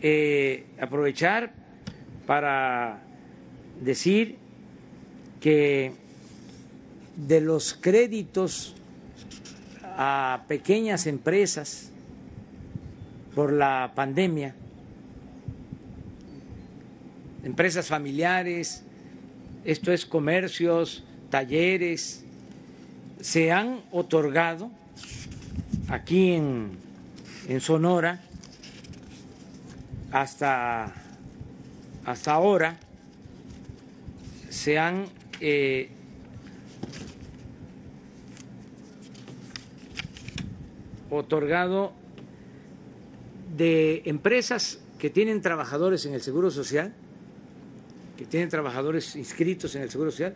eh, 0.01 0.65
aprovechar 0.81 1.53
para 2.27 3.03
decir 3.81 4.36
que 5.40 5.93
de 7.16 7.40
los 7.40 7.74
créditos 7.74 8.74
a 9.82 10.45
pequeñas 10.49 11.07
empresas 11.07 11.90
por 13.35 13.53
la 13.53 13.93
pandemia, 13.95 14.55
empresas 17.45 17.86
familiares, 17.86 18.82
esto 19.65 19.93
es 19.93 20.07
comercios, 20.07 21.05
talleres, 21.28 22.24
se 23.20 23.53
han 23.53 23.82
otorgado 23.90 24.70
aquí 25.89 26.32
en, 26.32 26.88
en 27.49 27.61
Sonora 27.61 28.20
hasta, 30.12 30.93
hasta 32.05 32.33
ahora 32.33 32.79
se 34.51 34.79
han 34.79 35.07
eh, 35.41 35.89
otorgado 41.11 41.93
de 43.57 44.03
empresas 44.05 44.81
que 44.99 45.09
tienen 45.09 45.41
trabajadores 45.41 46.05
en 46.05 46.12
el 46.12 46.20
Seguro 46.20 46.51
Social, 46.51 46.93
que 48.19 48.27
tienen 48.27 48.51
trabajadores 48.51 49.16
inscritos 49.16 49.75
en 49.75 49.83
el 49.83 49.91
Seguro 49.91 50.11
Social, 50.11 50.35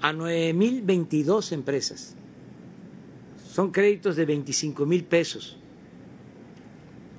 a 0.00 0.12
9.022 0.12 1.52
empresas. 1.52 2.17
Son 3.48 3.70
créditos 3.70 4.14
de 4.16 4.24
25 4.24 4.84
mil 4.86 5.04
pesos, 5.04 5.58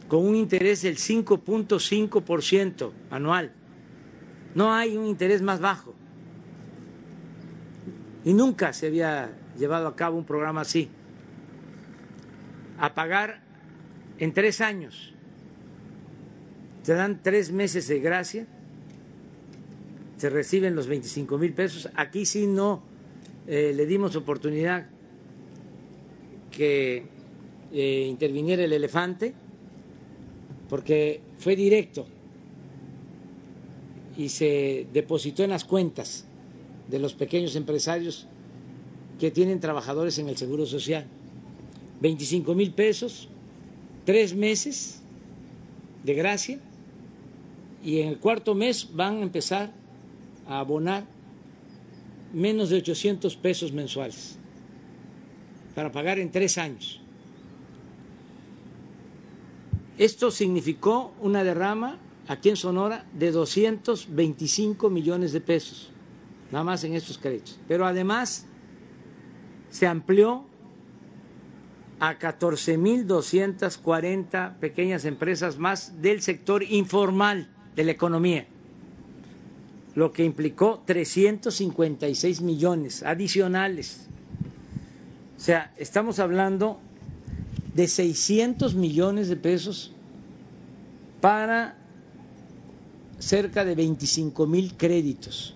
con 0.08 0.26
un 0.26 0.36
interés 0.36 0.84
del 0.84 0.98
5.5% 0.98 2.92
anual. 3.10 3.52
No 4.56 4.74
hay 4.74 4.96
un 4.96 5.06
interés 5.06 5.42
más 5.42 5.60
bajo. 5.60 5.94
Y 8.24 8.34
nunca 8.34 8.74
se 8.74 8.88
había 8.88 9.38
llevado 9.58 9.88
a 9.88 9.96
cabo 9.96 10.18
un 10.18 10.26
programa 10.26 10.62
así. 10.62 10.90
A 12.78 12.94
pagar 12.94 13.42
en 14.18 14.34
tres 14.34 14.62
años. 14.62 15.14
Te 16.84 16.94
dan 16.94 17.22
tres 17.22 17.52
meses 17.52 17.88
de 17.88 18.00
gracia 18.00 18.48
se 20.20 20.30
reciben 20.30 20.76
los 20.76 20.88
25 20.88 21.38
mil 21.38 21.54
pesos. 21.54 21.90
Aquí 21.96 22.26
sí 22.26 22.46
no 22.46 22.84
eh, 23.48 23.72
le 23.74 23.86
dimos 23.86 24.18
oportunidad 24.18 24.88
que 26.60 27.04
eh, 27.72 28.06
interviniera 28.10 28.66
el 28.66 28.74
elefante, 28.74 29.34
porque 30.68 31.22
fue 31.38 31.56
directo 31.56 32.06
y 34.18 34.28
se 34.28 34.86
depositó 34.92 35.46
en 35.46 35.52
las 35.52 35.64
cuentas 35.64 36.26
de 36.90 37.00
los 37.00 37.14
pequeños 37.14 37.56
empresarios 37.56 38.28
que 39.22 39.32
tienen 39.32 39.62
trabajadores 39.62 40.20
en 40.20 40.28
el 40.28 40.36
Seguro 40.36 40.66
Social. 40.66 41.06
25 42.02 42.54
mil 42.54 42.72
pesos, 42.74 43.30
tres 44.04 44.36
meses 44.36 45.02
de 46.04 46.14
gracia, 46.14 46.60
y 47.86 48.02
en 48.02 48.10
el 48.10 48.18
cuarto 48.18 48.54
mes 48.54 48.90
van 48.94 49.20
a 49.20 49.22
empezar 49.22 49.72
a 50.46 50.60
abonar 50.60 51.06
menos 52.34 52.70
de 52.70 52.76
800 52.80 53.38
pesos 53.38 53.72
mensuales 53.72 54.39
para 55.76 55.92
pagar 55.92 56.18
en 56.20 56.32
tres 56.32 56.58
años. 56.58 57.02
Esto 59.98 60.32
significó 60.32 61.14
una 61.20 61.44
derrama 61.44 62.00
aquí 62.28 62.48
en 62.50 62.56
Sonora 62.56 63.06
de 63.14 63.32
225 63.32 64.90
millones 64.90 65.34
de 65.34 65.42
pesos, 65.42 65.92
nada 66.52 66.64
más 66.64 66.84
en 66.84 66.94
estos 66.94 67.18
créditos. 67.18 67.60
Pero 67.68 67.86
además 67.86 68.46
se 69.70 69.88
amplió 69.88 70.46
a 72.00 72.18
14.240 72.18 74.58
pequeñas 74.60 75.04
empresas 75.06 75.58
más 75.58 76.02
del 76.02 76.22
sector 76.22 76.64
informal 76.64 77.50
de 77.76 77.84
la 77.84 77.92
economía 77.92 78.48
lo 79.96 80.14
que 80.14 80.24
implicó 80.24 80.84
356 80.86 82.42
millones 82.42 83.04
adicionales. 83.04 84.08
O 85.40 85.42
sea, 85.42 85.72
estamos 85.78 86.20
hablando 86.20 86.82
de 87.74 87.88
600 87.88 88.76
millones 88.76 89.30
de 89.30 89.38
pesos 89.38 89.94
para 91.22 91.78
cerca 93.20 93.64
de 93.64 93.74
25 93.74 94.46
mil 94.48 94.76
créditos 94.76 95.56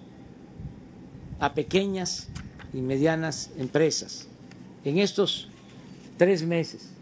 a 1.37 1.53
pequeñas 1.53 2.29
y 2.73 2.79
medianas 2.79 3.51
empresas 3.57 4.29
en 4.85 4.99
estos 4.99 5.49
tres 6.15 6.45
meses. 6.45 6.93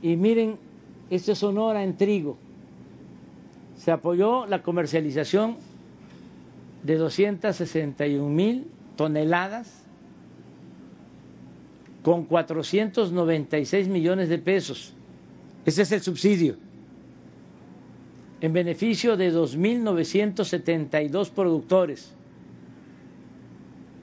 Y 0.00 0.14
miren, 0.14 0.58
esto 1.10 1.32
es 1.32 1.38
Sonora 1.38 1.82
en 1.82 1.96
trigo. 1.96 2.38
Se 3.76 3.90
apoyó 3.90 4.46
la 4.46 4.62
comercialización 4.62 5.56
de 6.84 6.94
261 6.94 8.28
mil 8.28 8.70
toneladas 8.94 9.87
con 12.02 12.24
496 12.24 13.88
millones 13.88 14.28
de 14.28 14.38
pesos. 14.38 14.94
Ese 15.64 15.82
es 15.82 15.92
el 15.92 16.00
subsidio. 16.00 16.56
En 18.40 18.52
beneficio 18.52 19.16
de 19.16 19.32
2.972 19.32 21.30
productores. 21.30 22.14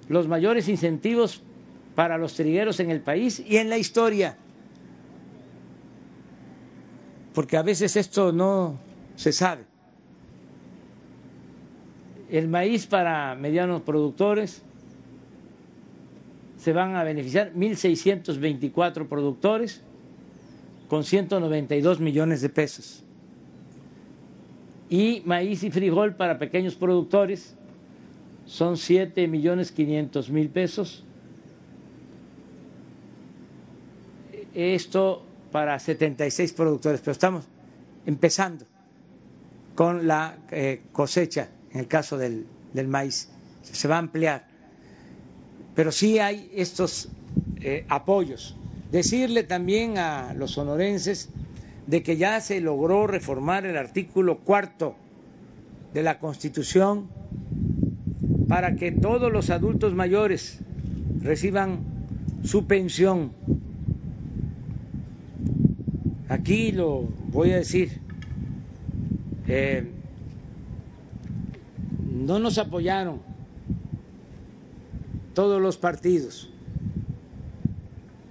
Los 0.10 0.28
mayores 0.28 0.68
incentivos 0.68 1.42
para 1.96 2.18
los 2.18 2.34
trigueros 2.34 2.80
en 2.80 2.92
el 2.92 3.02
país 3.02 3.42
y 3.46 3.58
en 3.58 3.70
la 3.70 3.78
historia. 3.78 4.38
Porque 7.34 7.58
a 7.58 7.64
veces 7.64 7.96
esto 7.96 8.32
no 8.32 8.78
se 9.16 9.32
sabe 9.32 9.64
el 12.30 12.48
maíz 12.48 12.88
para 12.88 13.36
medianos 13.36 13.82
productores 13.82 14.64
se 16.66 16.74
van 16.74 16.96
a 16.96 17.04
beneficiar 17.04 17.54
1.624 17.54 19.08
productores 19.08 19.82
con 20.88 21.04
192 21.04 22.00
millones 22.00 22.42
de 22.42 22.50
pesos. 22.50 23.04
Y 24.90 25.22
maíz 25.26 25.62
y 25.62 25.70
frijol 25.70 26.16
para 26.16 26.40
pequeños 26.40 26.74
productores 26.74 27.54
son 28.48 28.78
7 28.78 29.28
millones 29.28 29.72
500 29.72 30.32
mil 30.32 30.50
pesos. 30.50 31.04
Esto 34.56 35.24
para 35.52 35.78
76 35.78 36.52
productores, 36.54 37.00
pero 37.00 37.12
estamos 37.12 37.46
empezando 38.08 38.66
con 39.76 40.08
la 40.08 40.40
eh, 40.50 40.82
cosecha 40.92 41.48
en 41.74 41.82
el 41.82 41.88
caso 41.88 42.18
del, 42.18 42.48
maíz. 42.88 43.30
Se 43.62 43.88
va 43.88 43.98
a 43.98 44.00
ampliar. 44.00 44.55
Pero 45.76 45.92
sí 45.92 46.20
hay 46.20 46.50
estos 46.56 47.10
eh, 47.62 47.86
apoyos. 47.90 48.56
Decirle 48.92 49.44
también 49.44 49.98
a 49.98 50.34
los 50.34 50.52
sonorenses 50.52 51.30
de 51.88 52.02
que 52.02 52.18
ya 52.18 52.40
se 52.40 52.62
logró 52.62 53.08
reformar 53.08 53.66
el 53.66 53.78
artículo 53.78 54.40
cuarto 54.40 54.96
de 55.94 56.02
la 56.02 56.20
Constitución 56.20 57.08
para 58.48 58.76
que 58.76 58.92
todos 58.92 59.32
los 59.32 59.50
adultos 59.50 59.94
mayores 59.94 60.60
reciban 61.22 61.80
su 62.44 62.66
pensión. 62.66 63.34
Aquí 66.30 66.72
lo 66.72 67.02
voy 67.28 67.52
a 67.52 67.58
decir. 67.58 68.00
Eh, 69.48 69.92
no 72.12 72.40
nos 72.40 72.58
apoyaron 72.58 73.25
todos 75.36 75.62
los 75.62 75.78
partidos. 75.78 76.50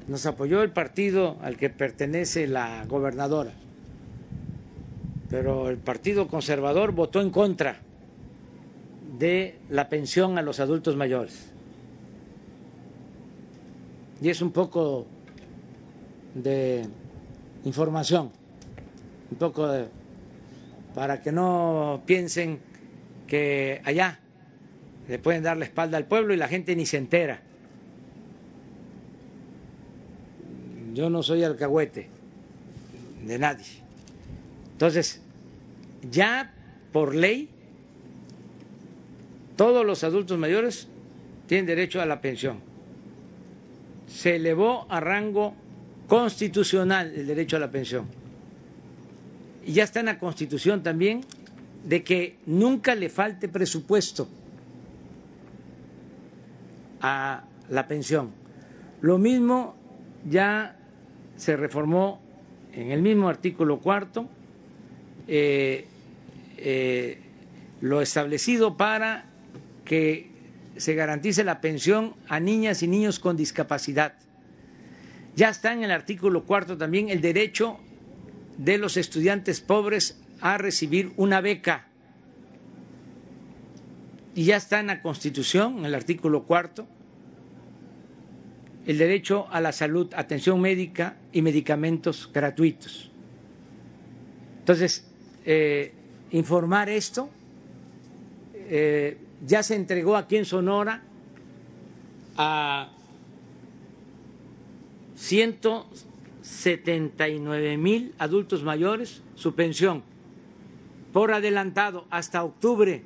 Nos 0.08 0.26
apoyó 0.26 0.62
el 0.62 0.72
partido 0.72 1.36
al 1.40 1.56
que 1.56 1.70
pertenece 1.70 2.48
la 2.48 2.84
gobernadora, 2.86 3.52
pero 5.30 5.70
el 5.70 5.78
Partido 5.78 6.26
Conservador 6.26 6.90
votó 6.90 7.20
en 7.20 7.30
contra 7.30 7.78
de 9.18 9.56
la 9.70 9.88
pensión 9.88 10.36
a 10.36 10.42
los 10.42 10.58
adultos 10.58 10.96
mayores. 10.96 11.52
Y 14.20 14.28
es 14.28 14.42
un 14.42 14.50
poco 14.50 15.06
de 16.34 16.84
información 17.64 18.32
un 19.30 19.38
poco 19.38 19.66
de, 19.66 19.88
para 20.94 21.20
que 21.20 21.32
no 21.32 22.02
piensen 22.06 22.60
que 23.26 23.80
allá 23.84 24.20
le 25.08 25.18
pueden 25.18 25.42
dar 25.42 25.56
la 25.56 25.64
espalda 25.64 25.96
al 25.96 26.06
pueblo 26.06 26.32
y 26.32 26.36
la 26.36 26.48
gente 26.48 26.74
ni 26.74 26.86
se 26.86 26.96
entera. 26.96 27.42
Yo 30.94 31.10
no 31.10 31.22
soy 31.22 31.42
alcahuete 31.42 32.08
de 33.26 33.38
nadie. 33.38 33.66
Entonces, 34.72 35.20
ya 36.10 36.52
por 36.92 37.14
ley, 37.14 37.50
todos 39.56 39.84
los 39.84 40.04
adultos 40.04 40.38
mayores 40.38 40.88
tienen 41.46 41.66
derecho 41.66 42.00
a 42.00 42.06
la 42.06 42.20
pensión. 42.20 42.58
Se 44.06 44.36
elevó 44.36 44.86
a 44.88 45.00
rango 45.00 45.54
constitucional 46.06 47.12
el 47.14 47.26
derecho 47.26 47.56
a 47.56 47.60
la 47.60 47.70
pensión. 47.70 48.06
Y 49.66 49.72
ya 49.72 49.84
está 49.84 50.00
en 50.00 50.06
la 50.06 50.18
Constitución 50.18 50.82
también 50.82 51.22
de 51.84 52.04
que 52.04 52.36
nunca 52.46 52.94
le 52.94 53.08
falte 53.08 53.48
presupuesto 53.48 54.28
a 57.06 57.44
la 57.68 57.86
pensión. 57.86 58.30
Lo 59.02 59.18
mismo 59.18 59.76
ya 60.26 60.78
se 61.36 61.54
reformó 61.54 62.18
en 62.72 62.92
el 62.92 63.02
mismo 63.02 63.28
artículo 63.28 63.78
cuarto 63.78 64.26
eh, 65.28 65.86
eh, 66.56 67.18
lo 67.82 68.00
establecido 68.00 68.78
para 68.78 69.26
que 69.84 70.30
se 70.78 70.94
garantice 70.94 71.44
la 71.44 71.60
pensión 71.60 72.14
a 72.26 72.40
niñas 72.40 72.82
y 72.82 72.88
niños 72.88 73.18
con 73.18 73.36
discapacidad. 73.36 74.14
Ya 75.36 75.50
está 75.50 75.74
en 75.74 75.84
el 75.84 75.90
artículo 75.90 76.44
cuarto 76.44 76.78
también 76.78 77.10
el 77.10 77.20
derecho 77.20 77.78
de 78.56 78.78
los 78.78 78.96
estudiantes 78.96 79.60
pobres 79.60 80.18
a 80.40 80.56
recibir 80.56 81.12
una 81.18 81.42
beca. 81.42 81.86
Y 84.34 84.44
ya 84.44 84.56
está 84.56 84.80
en 84.80 84.86
la 84.86 85.02
Constitución, 85.02 85.78
en 85.78 85.84
el 85.84 85.94
artículo 85.94 86.44
cuarto, 86.44 86.88
el 88.86 88.98
derecho 88.98 89.46
a 89.50 89.60
la 89.60 89.72
salud, 89.72 90.12
atención 90.14 90.60
médica 90.60 91.16
y 91.32 91.42
medicamentos 91.42 92.30
gratuitos. 92.32 93.10
Entonces, 94.60 95.10
eh, 95.44 95.92
informar 96.32 96.88
esto, 96.88 97.28
eh, 98.54 99.18
ya 99.46 99.62
se 99.62 99.74
entregó 99.74 100.16
aquí 100.16 100.36
en 100.36 100.44
Sonora 100.44 101.02
a 102.36 102.90
179 105.16 107.76
mil 107.76 108.14
adultos 108.18 108.64
mayores 108.64 109.22
su 109.34 109.54
pensión 109.54 110.02
por 111.12 111.32
adelantado 111.32 112.06
hasta 112.10 112.42
octubre. 112.42 113.02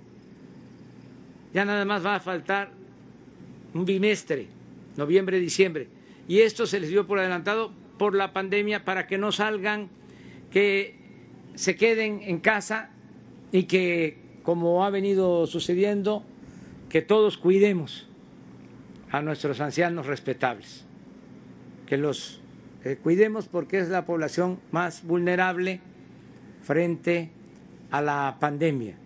Ya 1.53 1.65
nada 1.65 1.85
más 1.85 2.05
va 2.05 2.17
a 2.17 2.21
faltar 2.21 2.71
un 3.75 3.85
bimestre 3.85 4.58
noviembre, 4.99 5.39
diciembre. 5.39 5.89
Y 6.27 6.41
esto 6.41 6.67
se 6.67 6.81
les 6.81 6.91
dio 6.91 7.07
por 7.07 7.21
adelantado 7.21 7.73
por 7.99 8.15
la 8.15 8.33
pandemia 8.35 8.85
para 8.85 9.07
que 9.07 9.17
no 9.17 9.33
salgan, 9.33 9.89
que 10.51 10.97
se 11.55 11.77
queden 11.77 12.21
en 12.23 12.41
casa 12.41 12.91
y 13.51 13.63
que, 13.63 14.19
como 14.43 14.85
ha 14.85 14.91
venido 14.91 15.47
sucediendo, 15.47 16.25
que 16.91 17.01
todos 17.01 17.39
cuidemos 17.39 18.07
a 19.11 19.23
nuestros 19.23 19.61
ancianos 19.61 20.07
respetables, 20.07 20.85
que 21.87 21.97
los 21.97 22.43
cuidemos 23.03 23.47
porque 23.49 23.79
es 23.79 23.89
la 23.89 24.05
población 24.05 24.59
más 24.73 25.05
vulnerable 25.05 25.81
frente 26.63 27.31
a 27.91 28.03
la 28.03 28.37
pandemia. 28.41 28.97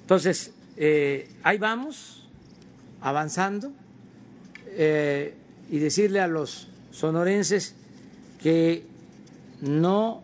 Entonces, 0.00 0.54
eh, 0.76 1.28
ahí 1.42 1.58
vamos, 1.58 2.28
avanzando 3.00 3.72
eh, 4.82 5.34
y 5.70 5.78
decirle 5.78 6.20
a 6.20 6.26
los 6.26 6.70
sonorenses 6.90 7.76
que 8.42 8.82
no 9.60 10.22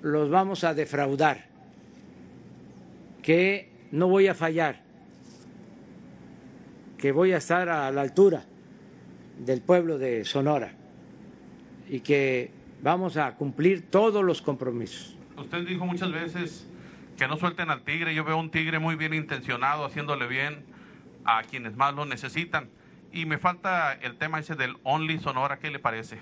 los 0.00 0.30
vamos 0.30 0.64
a 0.64 0.72
defraudar, 0.72 1.44
que 3.22 3.68
no 3.90 4.08
voy 4.08 4.28
a 4.28 4.34
fallar, 4.34 4.80
que 6.96 7.12
voy 7.12 7.32
a 7.32 7.36
estar 7.36 7.68
a 7.68 7.90
la 7.90 8.00
altura 8.00 8.46
del 9.38 9.60
pueblo 9.60 9.98
de 9.98 10.24
Sonora 10.24 10.72
y 11.86 12.00
que 12.00 12.50
vamos 12.80 13.18
a 13.18 13.34
cumplir 13.34 13.90
todos 13.90 14.24
los 14.24 14.40
compromisos. 14.40 15.18
Usted 15.36 15.66
dijo 15.66 15.84
muchas 15.84 16.10
veces 16.10 16.66
que 17.18 17.28
no 17.28 17.36
suelten 17.36 17.68
al 17.68 17.82
tigre. 17.82 18.14
Yo 18.14 18.24
veo 18.24 18.38
un 18.38 18.50
tigre 18.50 18.78
muy 18.78 18.96
bien 18.96 19.12
intencionado, 19.12 19.84
haciéndole 19.84 20.26
bien 20.28 20.64
a 21.26 21.42
quienes 21.42 21.76
más 21.76 21.94
lo 21.94 22.06
necesitan. 22.06 22.70
Y 23.12 23.26
me 23.26 23.38
falta 23.38 23.92
el 23.92 24.16
tema 24.16 24.40
ese 24.40 24.54
del 24.54 24.74
Only 24.84 25.18
Sonora, 25.18 25.58
¿qué 25.58 25.70
le 25.70 25.78
parece? 25.78 26.18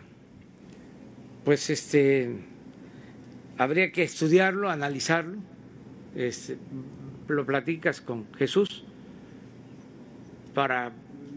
Pues 1.44 1.70
este 1.70 2.34
habría 3.58 3.92
que 3.92 4.02
estudiarlo, 4.02 4.70
analizarlo. 4.70 5.38
Este, 6.16 6.58
lo 7.28 7.46
platicas 7.46 8.00
con 8.00 8.26
Jesús 8.34 8.84
para 10.54 10.90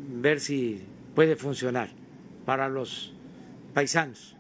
ver 0.10 0.40
si 0.40 0.84
puede 1.14 1.36
funcionar 1.36 1.90
para 2.46 2.68
los 2.68 3.14
paisanos. 3.74 4.36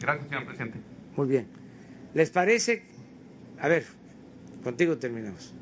Gracias, 0.00 0.28
señor 0.28 0.46
presidente. 0.46 0.78
Muy 1.16 1.28
bien. 1.28 1.46
¿Les 2.14 2.30
parece? 2.30 2.82
A 3.60 3.68
ver, 3.68 3.86
contigo 4.64 4.98
terminamos. 4.98 5.54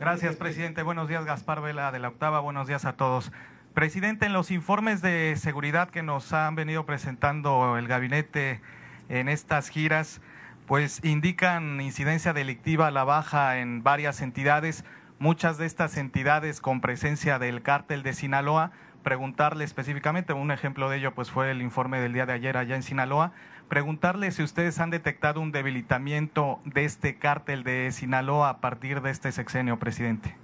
Gracias, 0.00 0.34
presidente. 0.34 0.82
Buenos 0.82 1.08
días, 1.08 1.24
Gaspar 1.24 1.60
Vela 1.60 1.92
de 1.92 2.00
la 2.00 2.08
Octava. 2.08 2.40
Buenos 2.40 2.66
días 2.66 2.84
a 2.84 2.94
todos. 2.94 3.30
Presidente, 3.74 4.26
en 4.26 4.32
los 4.32 4.50
informes 4.50 5.02
de 5.02 5.36
seguridad 5.36 5.88
que 5.88 6.02
nos 6.02 6.32
han 6.32 6.56
venido 6.56 6.84
presentando 6.84 7.78
el 7.78 7.86
gabinete 7.86 8.60
en 9.08 9.28
estas 9.28 9.68
giras, 9.68 10.20
pues 10.66 11.02
indican 11.04 11.80
incidencia 11.80 12.32
delictiva 12.32 12.88
a 12.88 12.90
la 12.90 13.04
baja 13.04 13.58
en 13.58 13.84
varias 13.84 14.20
entidades, 14.20 14.84
muchas 15.20 15.58
de 15.58 15.66
estas 15.66 15.96
entidades 15.96 16.60
con 16.60 16.80
presencia 16.80 17.38
del 17.38 17.62
cártel 17.62 18.02
de 18.02 18.14
Sinaloa. 18.14 18.72
Preguntarle 19.04 19.64
específicamente, 19.64 20.32
un 20.32 20.50
ejemplo 20.50 20.90
de 20.90 20.96
ello 20.96 21.14
pues 21.14 21.30
fue 21.30 21.52
el 21.52 21.62
informe 21.62 22.00
del 22.00 22.12
día 22.12 22.26
de 22.26 22.32
ayer 22.32 22.56
allá 22.56 22.74
en 22.74 22.82
Sinaloa, 22.82 23.32
preguntarle 23.68 24.30
si 24.30 24.42
ustedes 24.42 24.78
han 24.78 24.90
detectado 24.90 25.40
un 25.40 25.52
debilitamiento 25.52 26.60
de 26.64 26.84
este 26.84 27.18
cártel 27.18 27.64
de 27.64 27.90
Sinaloa 27.92 28.48
a 28.50 28.60
partir 28.60 29.00
de 29.02 29.10
este 29.10 29.32
sexenio, 29.32 29.78
presidente. 29.78 30.36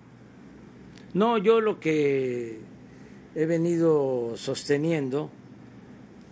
No, 1.13 1.39
yo 1.39 1.61
lo 1.61 1.81
que 1.81 2.61
he 3.35 3.47
venido 3.47 4.37
sosteniendo 4.37 5.31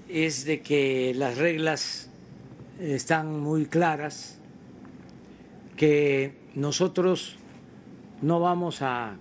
es 0.09 0.45
de 0.45 0.61
que 0.61 1.13
las 1.15 1.37
reglas 1.37 2.11
están 2.81 3.41
muy 3.41 3.67
claras, 3.67 4.41
que 5.77 6.37
nosotros 6.55 7.39
no 8.23 8.41
vamos 8.41 8.83
a 8.83 9.17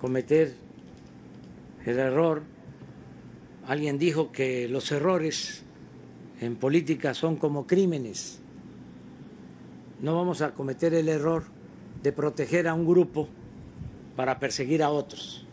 cometer 0.00 0.54
el 1.84 1.98
error. 1.98 2.42
Alguien 3.66 3.98
dijo 3.98 4.30
que 4.32 4.68
los 4.68 4.92
errores 4.92 5.63
en 6.44 6.56
política 6.56 7.14
son 7.14 7.36
como 7.36 7.66
crímenes. 7.66 8.40
No 10.00 10.16
vamos 10.16 10.42
a 10.42 10.52
cometer 10.52 10.92
el 10.92 11.08
error 11.08 11.44
de 12.02 12.12
proteger 12.12 12.68
a 12.68 12.74
un 12.74 12.86
grupo 12.86 13.28
para 14.14 14.38
perseguir 14.38 14.82
a 14.82 14.90
otros. 14.90 15.46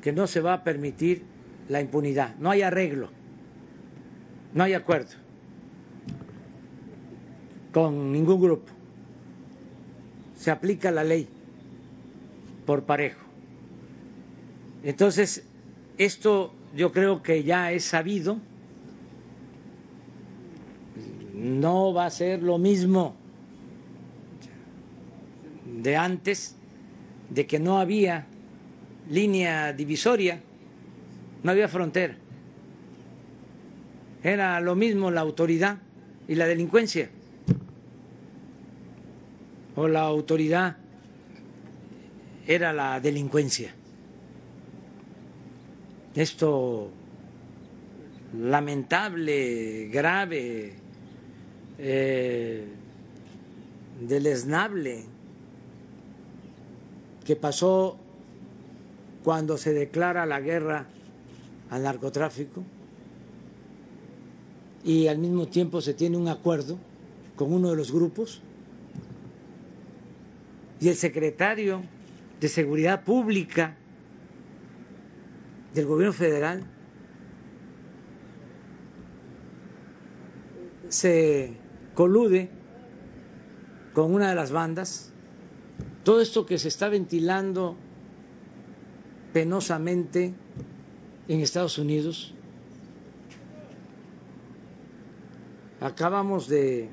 Que 0.00 0.12
no 0.12 0.26
se 0.26 0.40
va 0.40 0.54
a 0.54 0.64
permitir 0.64 1.22
la 1.68 1.80
impunidad. 1.80 2.34
No 2.36 2.50
hay 2.50 2.62
arreglo, 2.62 3.10
no 4.54 4.64
hay 4.64 4.72
acuerdo 4.72 5.16
con 7.72 8.10
ningún 8.10 8.40
grupo. 8.40 8.72
Se 10.34 10.50
aplica 10.50 10.90
la 10.90 11.04
ley 11.04 11.28
por 12.64 12.84
parejo. 12.84 13.20
Entonces, 14.82 15.44
esto 15.98 16.54
yo 16.74 16.90
creo 16.90 17.22
que 17.22 17.44
ya 17.44 17.70
es 17.70 17.84
sabido 17.84 18.38
no 21.42 21.92
va 21.92 22.06
a 22.06 22.10
ser 22.10 22.40
lo 22.40 22.56
mismo 22.56 23.16
de 25.82 25.96
antes, 25.96 26.54
de 27.30 27.46
que 27.46 27.58
no 27.58 27.80
había 27.80 28.26
línea 29.10 29.72
divisoria, 29.72 30.40
no 31.42 31.50
había 31.50 31.66
frontera. 31.66 32.16
Era 34.22 34.60
lo 34.60 34.76
mismo 34.76 35.10
la 35.10 35.22
autoridad 35.22 35.78
y 36.28 36.36
la 36.36 36.46
delincuencia. 36.46 37.10
O 39.74 39.88
la 39.88 40.02
autoridad 40.02 40.76
era 42.46 42.72
la 42.72 43.00
delincuencia. 43.00 43.74
esto 46.14 46.90
lamentable, 48.38 49.88
grave, 49.88 50.81
eh, 51.84 52.64
deleznable 54.00 55.02
que 57.24 57.34
pasó 57.34 57.96
cuando 59.24 59.58
se 59.58 59.72
declara 59.72 60.24
la 60.24 60.40
guerra 60.40 60.86
al 61.70 61.82
narcotráfico 61.82 62.62
y 64.84 65.08
al 65.08 65.18
mismo 65.18 65.48
tiempo 65.48 65.80
se 65.80 65.92
tiene 65.92 66.16
un 66.16 66.28
acuerdo 66.28 66.78
con 67.34 67.52
uno 67.52 67.70
de 67.70 67.76
los 67.76 67.90
grupos 67.90 68.42
y 70.80 70.88
el 70.88 70.94
secretario 70.94 71.82
de 72.40 72.48
Seguridad 72.48 73.02
Pública 73.02 73.76
del 75.74 75.86
gobierno 75.86 76.12
federal 76.12 76.62
se 80.88 81.61
colude 81.94 82.48
con 83.92 84.12
una 84.14 84.28
de 84.28 84.34
las 84.34 84.50
bandas. 84.50 85.12
Todo 86.04 86.20
esto 86.20 86.46
que 86.46 86.58
se 86.58 86.68
está 86.68 86.88
ventilando 86.88 87.76
penosamente 89.32 90.34
en 91.28 91.40
Estados 91.40 91.78
Unidos. 91.78 92.34
Acabamos 95.80 96.48
de 96.48 96.88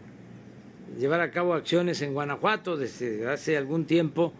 llevar 0.98 1.22
a 1.22 1.32
cabo 1.32 1.54
acciones 1.54 2.02
en 2.02 2.14
Guanajuato 2.14 2.78
desde 2.78 3.30
hace 3.30 3.58
algún 3.58 3.86
tiempo. 3.86 4.34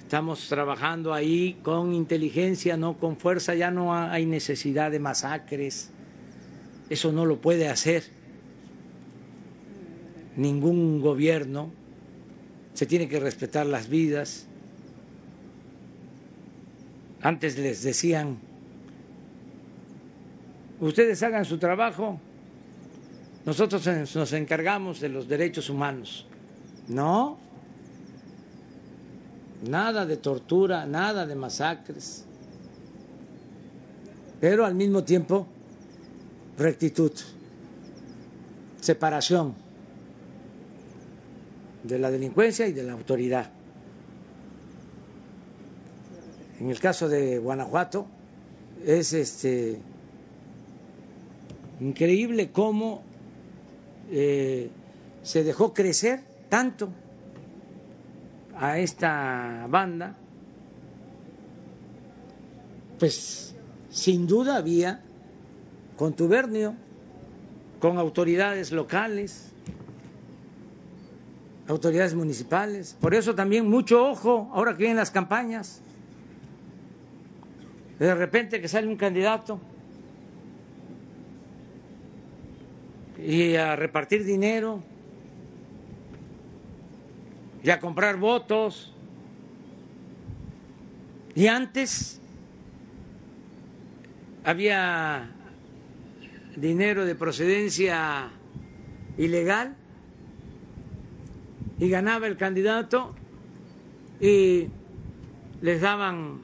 Estamos 0.00 0.48
trabajando 0.48 1.14
ahí 1.14 1.58
con 1.62 1.94
inteligencia, 1.94 2.76
no 2.76 2.98
con 2.98 3.16
fuerza. 3.16 3.54
Ya 3.54 3.70
no 3.70 3.94
hay 3.94 4.26
necesidad 4.26 4.90
de 4.90 5.00
masacres. 5.00 5.90
Eso 6.90 7.12
no 7.12 7.24
lo 7.24 7.40
puede 7.40 7.68
hacer 7.68 8.13
ningún 10.36 11.00
gobierno. 11.00 11.70
Se 12.74 12.86
tiene 12.86 13.08
que 13.08 13.20
respetar 13.20 13.66
las 13.66 13.88
vidas. 13.88 14.46
Antes 17.22 17.58
les 17.58 17.82
decían, 17.82 18.38
ustedes 20.80 21.22
hagan 21.22 21.44
su 21.44 21.56
trabajo, 21.58 22.20
nosotros 23.46 23.86
nos 24.14 24.32
encargamos 24.34 25.00
de 25.00 25.08
los 25.08 25.26
derechos 25.26 25.70
humanos. 25.70 26.26
No, 26.88 27.38
nada 29.66 30.04
de 30.04 30.18
tortura, 30.18 30.84
nada 30.84 31.24
de 31.24 31.34
masacres, 31.34 32.26
pero 34.38 34.66
al 34.66 34.74
mismo 34.74 35.02
tiempo 35.02 35.46
rectitud, 36.58 37.12
separación 38.82 39.63
de 41.84 41.98
la 41.98 42.10
delincuencia 42.10 42.66
y 42.66 42.72
de 42.72 42.82
la 42.82 42.92
autoridad. 42.92 43.50
En 46.60 46.70
el 46.70 46.80
caso 46.80 47.08
de 47.08 47.38
Guanajuato 47.38 48.06
es 48.84 49.12
este 49.12 49.78
increíble 51.80 52.50
cómo 52.50 53.02
eh, 54.10 54.70
se 55.22 55.44
dejó 55.44 55.74
crecer 55.74 56.20
tanto 56.48 56.90
a 58.56 58.78
esta 58.78 59.66
banda, 59.68 60.16
pues 62.98 63.54
sin 63.90 64.26
duda 64.26 64.56
había 64.56 65.02
contubernio 65.96 66.74
con 67.80 67.98
autoridades 67.98 68.72
locales, 68.72 69.53
autoridades 71.68 72.14
municipales. 72.14 72.96
Por 73.00 73.14
eso 73.14 73.34
también 73.34 73.68
mucho 73.68 74.08
ojo 74.08 74.50
ahora 74.52 74.72
que 74.72 74.78
vienen 74.78 74.96
las 74.96 75.10
campañas. 75.10 75.80
De 77.98 78.14
repente 78.14 78.60
que 78.60 78.68
sale 78.68 78.86
un 78.86 78.96
candidato 78.96 79.60
y 83.18 83.54
a 83.54 83.76
repartir 83.76 84.24
dinero 84.24 84.82
y 87.62 87.70
a 87.70 87.80
comprar 87.80 88.16
votos. 88.18 88.92
Y 91.34 91.46
antes 91.46 92.20
había 94.44 95.30
dinero 96.56 97.06
de 97.06 97.14
procedencia 97.14 98.30
ilegal 99.16 99.76
y 101.84 101.90
ganaba 101.90 102.26
el 102.26 102.38
candidato 102.38 103.14
y 104.18 104.68
les 105.60 105.82
daban 105.82 106.40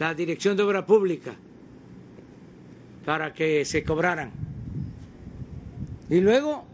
la 0.00 0.14
dirección 0.14 0.56
de 0.56 0.64
obra 0.64 0.84
pública 0.84 1.36
para 3.04 3.32
que 3.32 3.64
se 3.64 3.84
cobraran. 3.84 4.32
Y 6.10 6.20
luego 6.20 6.64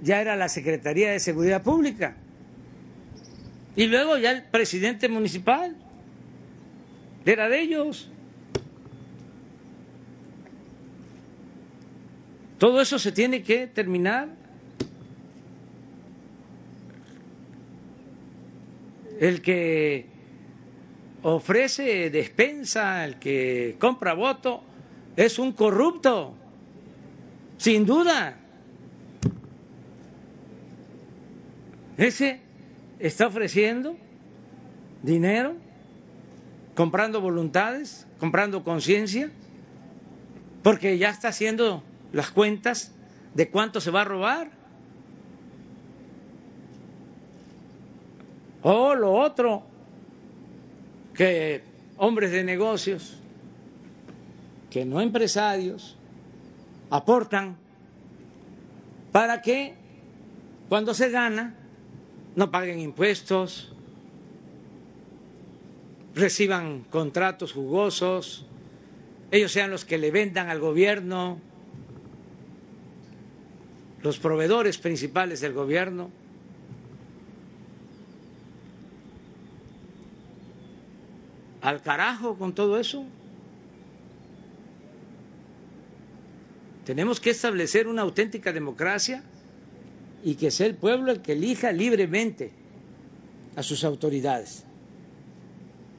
ya 0.00 0.22
era 0.22 0.34
la 0.34 0.48
Secretaría 0.48 1.10
de 1.10 1.20
Seguridad 1.20 1.62
Pública. 1.62 2.16
Y 3.76 3.86
luego 3.86 4.16
ya 4.16 4.30
el 4.30 4.44
presidente 4.44 5.10
municipal. 5.10 5.76
Era 7.26 7.50
de 7.50 7.60
ellos. 7.60 8.10
Todo 12.58 12.80
eso 12.80 12.98
se 12.98 13.12
tiene 13.12 13.42
que 13.42 13.66
terminar. 13.66 14.41
El 19.22 19.40
que 19.40 20.06
ofrece 21.22 22.10
despensa, 22.10 23.04
el 23.04 23.20
que 23.20 23.76
compra 23.78 24.14
voto, 24.14 24.64
es 25.14 25.38
un 25.38 25.52
corrupto 25.52 26.34
sin 27.56 27.86
duda. 27.86 28.36
Ese 31.96 32.40
está 32.98 33.28
ofreciendo 33.28 33.96
dinero, 35.04 35.54
comprando 36.74 37.20
voluntades, 37.20 38.08
comprando 38.18 38.64
conciencia, 38.64 39.30
porque 40.64 40.98
ya 40.98 41.10
está 41.10 41.28
haciendo 41.28 41.84
las 42.12 42.32
cuentas 42.32 42.92
de 43.34 43.48
cuánto 43.50 43.80
se 43.80 43.92
va 43.92 44.00
a 44.00 44.04
robar. 44.04 44.61
O 48.62 48.94
lo 48.94 49.12
otro, 49.12 49.64
que 51.14 51.62
hombres 51.96 52.30
de 52.30 52.44
negocios, 52.44 53.18
que 54.70 54.84
no 54.84 55.00
empresarios, 55.00 55.96
aportan 56.90 57.56
para 59.10 59.42
que 59.42 59.74
cuando 60.68 60.94
se 60.94 61.10
gana 61.10 61.54
no 62.34 62.50
paguen 62.50 62.80
impuestos, 62.80 63.72
reciban 66.14 66.84
contratos 66.84 67.52
jugosos, 67.52 68.46
ellos 69.30 69.52
sean 69.52 69.70
los 69.70 69.84
que 69.84 69.98
le 69.98 70.10
vendan 70.10 70.48
al 70.48 70.60
gobierno, 70.60 71.38
los 74.02 74.18
proveedores 74.18 74.78
principales 74.78 75.40
del 75.40 75.52
gobierno. 75.52 76.10
Al 81.62 81.80
carajo 81.80 82.36
con 82.36 82.54
todo 82.54 82.78
eso. 82.78 83.04
Tenemos 86.84 87.20
que 87.20 87.30
establecer 87.30 87.86
una 87.86 88.02
auténtica 88.02 88.52
democracia 88.52 89.22
y 90.24 90.34
que 90.34 90.50
sea 90.50 90.66
el 90.66 90.74
pueblo 90.74 91.12
el 91.12 91.22
que 91.22 91.32
elija 91.32 91.70
libremente 91.70 92.50
a 93.54 93.62
sus 93.62 93.84
autoridades. 93.84 94.64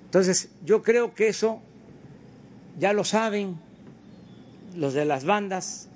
Entonces, 0.05 0.49
yo 0.65 0.83
creo 0.83 1.13
que 1.13 1.29
eso 1.29 1.61
ya 2.77 2.91
lo 2.91 3.05
saben 3.05 3.57
los 4.75 4.93
de 4.93 5.05
las 5.05 5.23
bandas, 5.23 5.87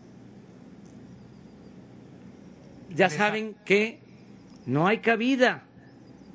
ya 2.95 3.09
saben 3.09 3.55
que 3.65 3.99
no 4.65 4.87
hay 4.87 4.99
cabida 4.99 5.63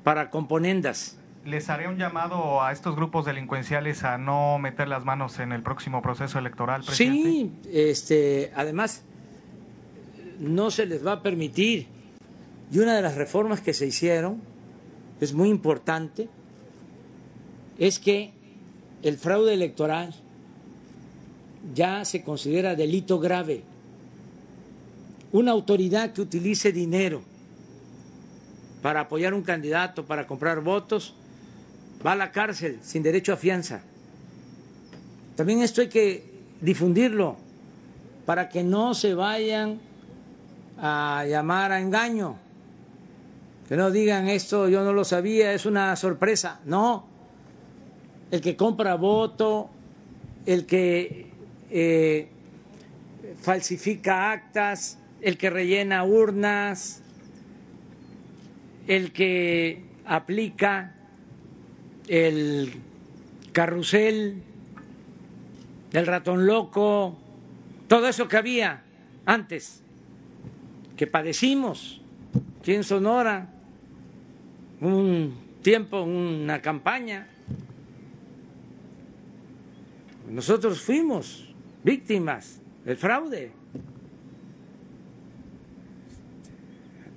para 0.03 0.29
componendas 0.29 1.17
les 1.45 1.69
haré 1.69 1.87
un 1.87 1.97
llamado 1.97 2.61
a 2.61 2.71
estos 2.71 2.95
grupos 2.95 3.25
delincuenciales 3.25 4.03
a 4.03 4.17
no 4.17 4.57
meter 4.59 4.87
las 4.87 5.03
manos 5.03 5.39
en 5.39 5.51
el 5.51 5.61
próximo 5.61 6.01
proceso 6.01 6.39
electoral, 6.39 6.83
presidente. 6.83 7.29
Sí, 7.29 7.51
este, 7.71 8.51
además 8.55 9.03
no 10.39 10.71
se 10.71 10.85
les 10.85 11.05
va 11.05 11.13
a 11.13 11.21
permitir. 11.21 11.87
Y 12.71 12.79
una 12.79 12.95
de 12.95 13.01
las 13.01 13.15
reformas 13.15 13.61
que 13.61 13.73
se 13.73 13.85
hicieron 13.85 14.41
es 15.19 15.33
muy 15.33 15.49
importante, 15.49 16.29
es 17.77 17.99
que 17.99 18.33
el 19.01 19.17
fraude 19.17 19.53
electoral 19.53 20.13
ya 21.73 22.05
se 22.05 22.23
considera 22.23 22.75
delito 22.75 23.19
grave. 23.19 23.63
Una 25.31 25.51
autoridad 25.51 26.13
que 26.13 26.21
utilice 26.21 26.71
dinero 26.71 27.21
para 28.81 29.01
apoyar 29.01 29.33
un 29.33 29.43
candidato, 29.43 30.05
para 30.05 30.27
comprar 30.27 30.61
votos, 30.61 31.15
va 32.05 32.13
a 32.13 32.15
la 32.15 32.31
cárcel 32.31 32.79
sin 32.81 33.03
derecho 33.03 33.33
a 33.33 33.37
fianza. 33.37 33.81
También 35.35 35.61
esto 35.61 35.81
hay 35.81 35.89
que 35.89 36.23
difundirlo 36.61 37.37
para 38.25 38.49
que 38.49 38.63
no 38.63 38.93
se 38.93 39.13
vayan 39.13 39.79
a 40.77 41.25
llamar 41.27 41.71
a 41.71 41.79
engaño. 41.79 42.37
Que 43.67 43.77
no 43.77 43.91
digan 43.91 44.27
esto, 44.27 44.67
yo 44.67 44.83
no 44.83 44.93
lo 44.93 45.03
sabía, 45.05 45.53
es 45.53 45.65
una 45.65 45.95
sorpresa. 45.95 46.59
No, 46.65 47.07
el 48.29 48.41
que 48.41 48.55
compra 48.55 48.95
voto, 48.95 49.69
el 50.45 50.65
que 50.65 51.31
eh, 51.71 52.27
falsifica 53.41 54.31
actas, 54.31 54.99
el 55.21 55.37
que 55.37 55.49
rellena 55.49 56.03
urnas, 56.03 57.01
el 58.87 59.13
que 59.13 59.85
aplica 60.05 60.93
el 62.07 62.73
carrusel, 63.51 64.41
el 65.91 66.07
ratón 66.07 66.45
loco, 66.45 67.17
todo 67.87 68.07
eso 68.07 68.27
que 68.27 68.37
había 68.37 68.83
antes, 69.25 69.81
que 70.97 71.07
padecimos 71.07 72.01
aquí 72.59 72.73
en 72.73 72.83
Sonora, 72.83 73.49
un 74.81 75.33
tiempo, 75.61 76.01
una 76.01 76.61
campaña. 76.61 77.27
Nosotros 80.29 80.81
fuimos 80.81 81.53
víctimas 81.83 82.59
del 82.85 82.97
fraude 82.97 83.51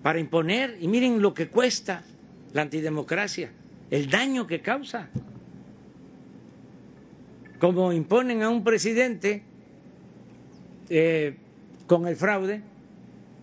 para 0.03 0.21
imponer, 0.21 0.79
y 0.81 0.87
miren 0.87 1.21
lo 1.21 1.35
que 1.35 1.49
cuesta 1.49 2.05
la 2.53 2.63
antidemocracia, 2.63 3.51
el 3.91 4.11
daño 4.11 4.47
que 4.47 4.61
causa. 4.61 5.09
Como 7.59 7.93
imponen 7.93 8.43
a 8.43 8.51
un 8.51 8.63
presidente 8.65 9.43
eh, 10.89 11.37
con 11.87 12.07
el 12.07 12.17
fraude, 12.17 12.63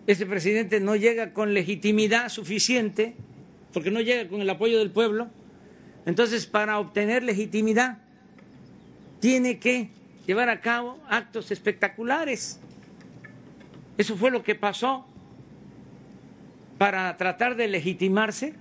ese 0.06 0.26
presidente 0.26 0.80
no 0.80 0.96
llega 0.96 1.32
con 1.32 1.54
legitimidad 1.54 2.28
suficiente, 2.28 3.14
porque 3.72 3.90
no 3.90 4.00
llega 4.00 4.28
con 4.28 4.40
el 4.40 4.50
apoyo 4.50 4.78
del 4.78 4.90
pueblo, 4.90 5.28
entonces 6.06 6.46
para 6.46 6.78
obtener 6.78 7.22
legitimidad 7.22 7.98
tiene 9.20 9.58
que 9.58 9.88
llevar 10.26 10.48
a 10.50 10.60
cabo 10.60 10.98
actos 11.08 11.50
espectaculares. 11.50 12.60
Eso 13.96 14.16
fue 14.16 14.30
lo 14.30 14.42
que 14.42 14.54
pasó 14.54 15.06
para 16.78 17.16
tratar 17.16 17.56
de 17.56 17.68
legitimarse 17.68 18.54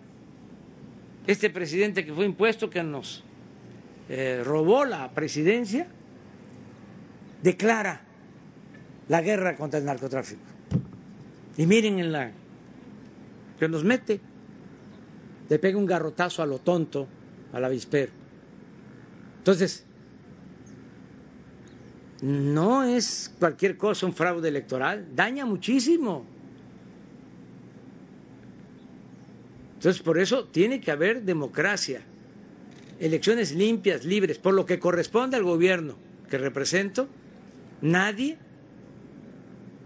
este 1.27 1.49
presidente 1.49 2.05
que 2.05 2.13
fue 2.13 2.25
impuesto, 2.25 2.69
que 2.69 2.83
nos 2.83 3.23
eh, 4.09 4.41
robó 4.43 4.85
la 4.85 5.11
presidencia, 5.11 5.87
declara 7.41 8.01
la 9.07 9.21
guerra 9.21 9.55
contra 9.55 9.79
el 9.79 9.85
narcotráfico. 9.85 10.41
Y 11.57 11.65
miren 11.65 11.99
en 11.99 12.11
la 12.11 12.31
que 13.59 13.69
nos 13.69 13.83
mete, 13.83 14.19
le 15.49 15.59
pega 15.59 15.77
un 15.77 15.85
garrotazo 15.85 16.41
a 16.41 16.45
lo 16.45 16.59
tonto, 16.59 17.07
al 17.53 17.63
avispero. 17.63 18.11
Entonces, 19.37 19.85
no 22.21 22.83
es 22.83 23.33
cualquier 23.37 23.77
cosa 23.77 24.05
un 24.05 24.13
fraude 24.13 24.47
electoral, 24.47 25.07
daña 25.13 25.45
muchísimo. 25.45 26.32
Entonces, 29.83 30.01
por 30.01 30.17
eso 30.17 30.45
tiene 30.45 30.79
que 30.79 30.91
haber 30.91 31.23
democracia, 31.23 32.03
elecciones 33.01 33.51
limpias, 33.51 34.05
libres, 34.05 34.37
por 34.37 34.53
lo 34.53 34.65
que 34.65 34.79
corresponde 34.79 35.35
al 35.35 35.43
gobierno 35.43 35.97
que 36.29 36.37
represento, 36.37 37.09
nadie 37.81 38.37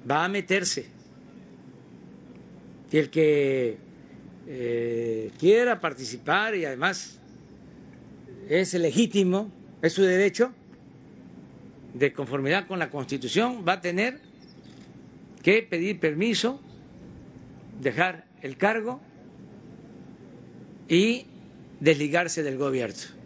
va 0.07 0.23
a 0.23 0.29
meterse. 0.29 0.85
Y 2.91 2.97
el 2.97 3.09
que 3.09 3.77
eh, 4.45 5.31
quiera 5.39 5.79
participar 5.79 6.53
y 6.53 6.65
además 6.65 7.17
es 8.49 8.75
legítimo, 8.75 9.51
es 9.81 9.93
su 9.93 10.03
derecho, 10.03 10.53
de 11.95 12.13
conformidad 12.13 12.67
con 12.67 12.77
la 12.77 12.91
Constitución, 12.91 13.65
va 13.67 13.73
a 13.73 13.81
tener 13.81 14.19
que 15.41 15.63
pedir 15.63 15.99
permiso, 15.99 16.61
dejar 17.81 18.27
el 18.43 18.57
cargo 18.57 19.01
y 20.87 21.25
desligarse 21.79 22.43
del 22.43 22.57
gobierno. 22.57 23.17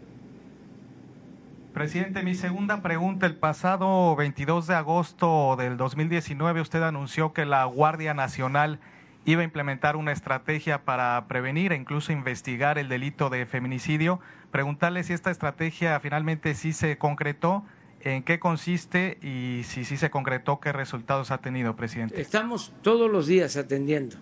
Presidente, 1.72 2.22
mi 2.22 2.34
segunda 2.34 2.82
pregunta. 2.82 3.26
El 3.26 3.36
pasado 3.36 4.14
22 4.14 4.66
de 4.66 4.74
agosto 4.74 5.56
del 5.56 5.78
2019 5.78 6.60
usted 6.60 6.82
anunció 6.82 7.32
que 7.32 7.46
la 7.46 7.64
Guardia 7.64 8.12
Nacional 8.12 8.78
iba 9.24 9.40
a 9.40 9.44
implementar 9.44 9.96
una 9.96 10.12
estrategia 10.12 10.84
para 10.84 11.24
prevenir 11.28 11.72
e 11.72 11.76
incluso 11.76 12.12
investigar 12.12 12.76
el 12.76 12.88
delito 12.88 13.30
de 13.30 13.46
feminicidio. 13.46 14.20
Preguntarle 14.50 15.02
si 15.02 15.14
esta 15.14 15.30
estrategia 15.30 15.98
finalmente 16.00 16.54
sí 16.54 16.72
se 16.72 16.98
concretó, 16.98 17.64
en 18.04 18.24
qué 18.24 18.40
consiste 18.40 19.18
y 19.22 19.62
si 19.62 19.84
sí 19.84 19.96
se 19.96 20.10
concretó, 20.10 20.58
qué 20.58 20.72
resultados 20.72 21.30
ha 21.30 21.38
tenido, 21.38 21.76
presidente. 21.76 22.20
Estamos 22.20 22.72
todos 22.82 23.10
los 23.10 23.28
días 23.28 23.56
atendiendo 23.56 24.16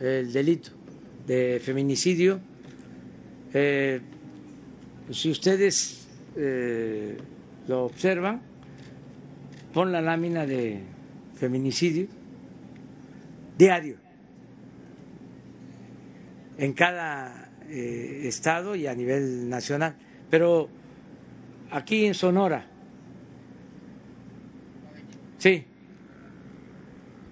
el 0.00 0.32
delito 0.32 0.70
de 1.26 1.60
feminicidio. 1.60 2.40
Eh, 3.52 4.00
si 5.10 5.30
ustedes 5.30 6.06
eh, 6.36 7.16
lo 7.68 7.84
observan, 7.84 8.40
pon 9.72 9.92
la 9.92 10.00
lámina 10.00 10.46
de 10.46 10.80
feminicidio 11.34 12.06
diario 13.56 13.96
en 16.58 16.72
cada 16.72 17.50
eh, 17.68 18.22
estado 18.24 18.74
y 18.74 18.86
a 18.86 18.94
nivel 18.94 19.48
nacional. 19.48 19.96
Pero 20.30 20.68
aquí 21.70 22.06
en 22.06 22.14
Sonora, 22.14 22.66
sí, 25.38 25.64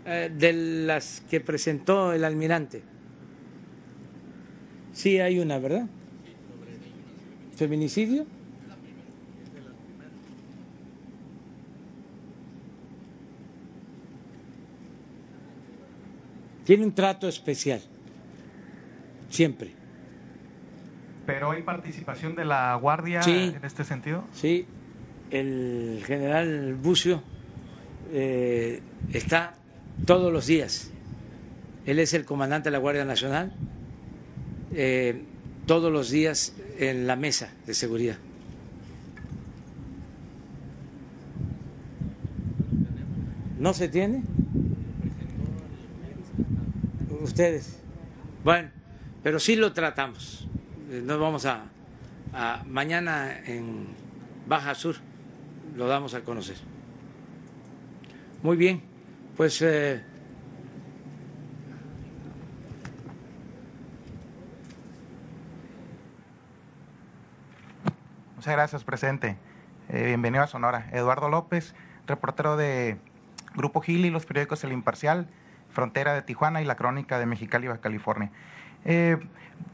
de 0.05 0.53
las 0.53 1.23
que 1.31 1.41
presentó 1.41 2.13
el 2.13 2.25
almirante, 2.25 2.83
sí 4.93 5.19
hay 5.21 5.39
una, 5.39 5.59
¿verdad? 5.59 5.87
Feminicidio. 7.57 8.27
tiene 16.65 16.85
un 16.85 16.95
trato 16.95 17.29
especial, 17.29 17.81
siempre. 19.29 19.73
¿Pero 21.27 21.53
hay 21.53 21.63
participación 21.63 22.35
de 22.35 22.45
la 22.45 22.75
Guardia 22.77 23.21
en 23.27 23.65
este 23.65 23.85
sentido? 23.85 24.25
Sí, 24.33 24.67
el 25.31 26.03
general 26.05 26.75
Bucio 26.75 27.23
eh, 28.13 28.81
está 29.13 29.55
todos 30.07 30.33
los 30.33 30.47
días. 30.47 30.91
Él 31.87 31.99
es 31.99 32.15
el 32.15 32.25
comandante 32.25 32.69
de 32.69 32.73
la 32.73 32.79
Guardia 32.79 33.05
Nacional, 33.05 33.53
eh, 34.75 35.23
todos 35.67 35.93
los 35.93 36.11
días 36.11 36.55
en 36.79 37.07
la 37.07 37.17
mesa 37.17 37.53
de 37.67 37.75
seguridad. 37.75 38.17
¿No 43.59 43.73
se 43.73 43.89
tiene? 43.89 44.23
ustedes. 47.23 47.79
Bueno, 48.45 48.71
pero 49.23 49.39
sí 49.39 49.57
lo 49.57 49.73
tratamos. 49.73 50.47
Eh, 50.91 51.03
nos 51.05 51.19
vamos 51.19 51.47
a, 51.47 51.67
mañana 52.67 53.39
en 53.47 53.87
Baja 54.47 54.75
Sur 54.75 54.97
lo 55.77 55.87
damos 55.87 56.15
a 56.15 56.21
conocer. 56.21 56.57
Muy 58.43 58.57
bien, 58.57 58.83
pues 59.37 59.63
eh, 59.63 60.03
Muchas 68.43 68.55
gracias, 68.55 68.83
presidente. 68.83 69.37
Eh, 69.89 70.03
bienvenido 70.07 70.43
a 70.43 70.49
Sonora. 70.49 70.89
Eduardo 70.91 71.29
López, 71.29 71.77
reportero 72.09 72.57
de 72.57 72.97
Grupo 73.55 73.81
Gil 73.81 74.05
y 74.05 74.11
los 74.11 74.27
periódicos 74.27 74.65
El 74.65 74.73
Imparcial 74.73 75.29
frontera 75.71 76.13
de 76.13 76.23
Tijuana 76.23 76.61
y 76.61 76.65
la 76.65 76.75
crónica 76.75 77.21
de 77.21 77.27
Mexicali, 77.27 77.69
Baja 77.69 77.81
California. 77.81 78.33
Eh, 78.85 79.17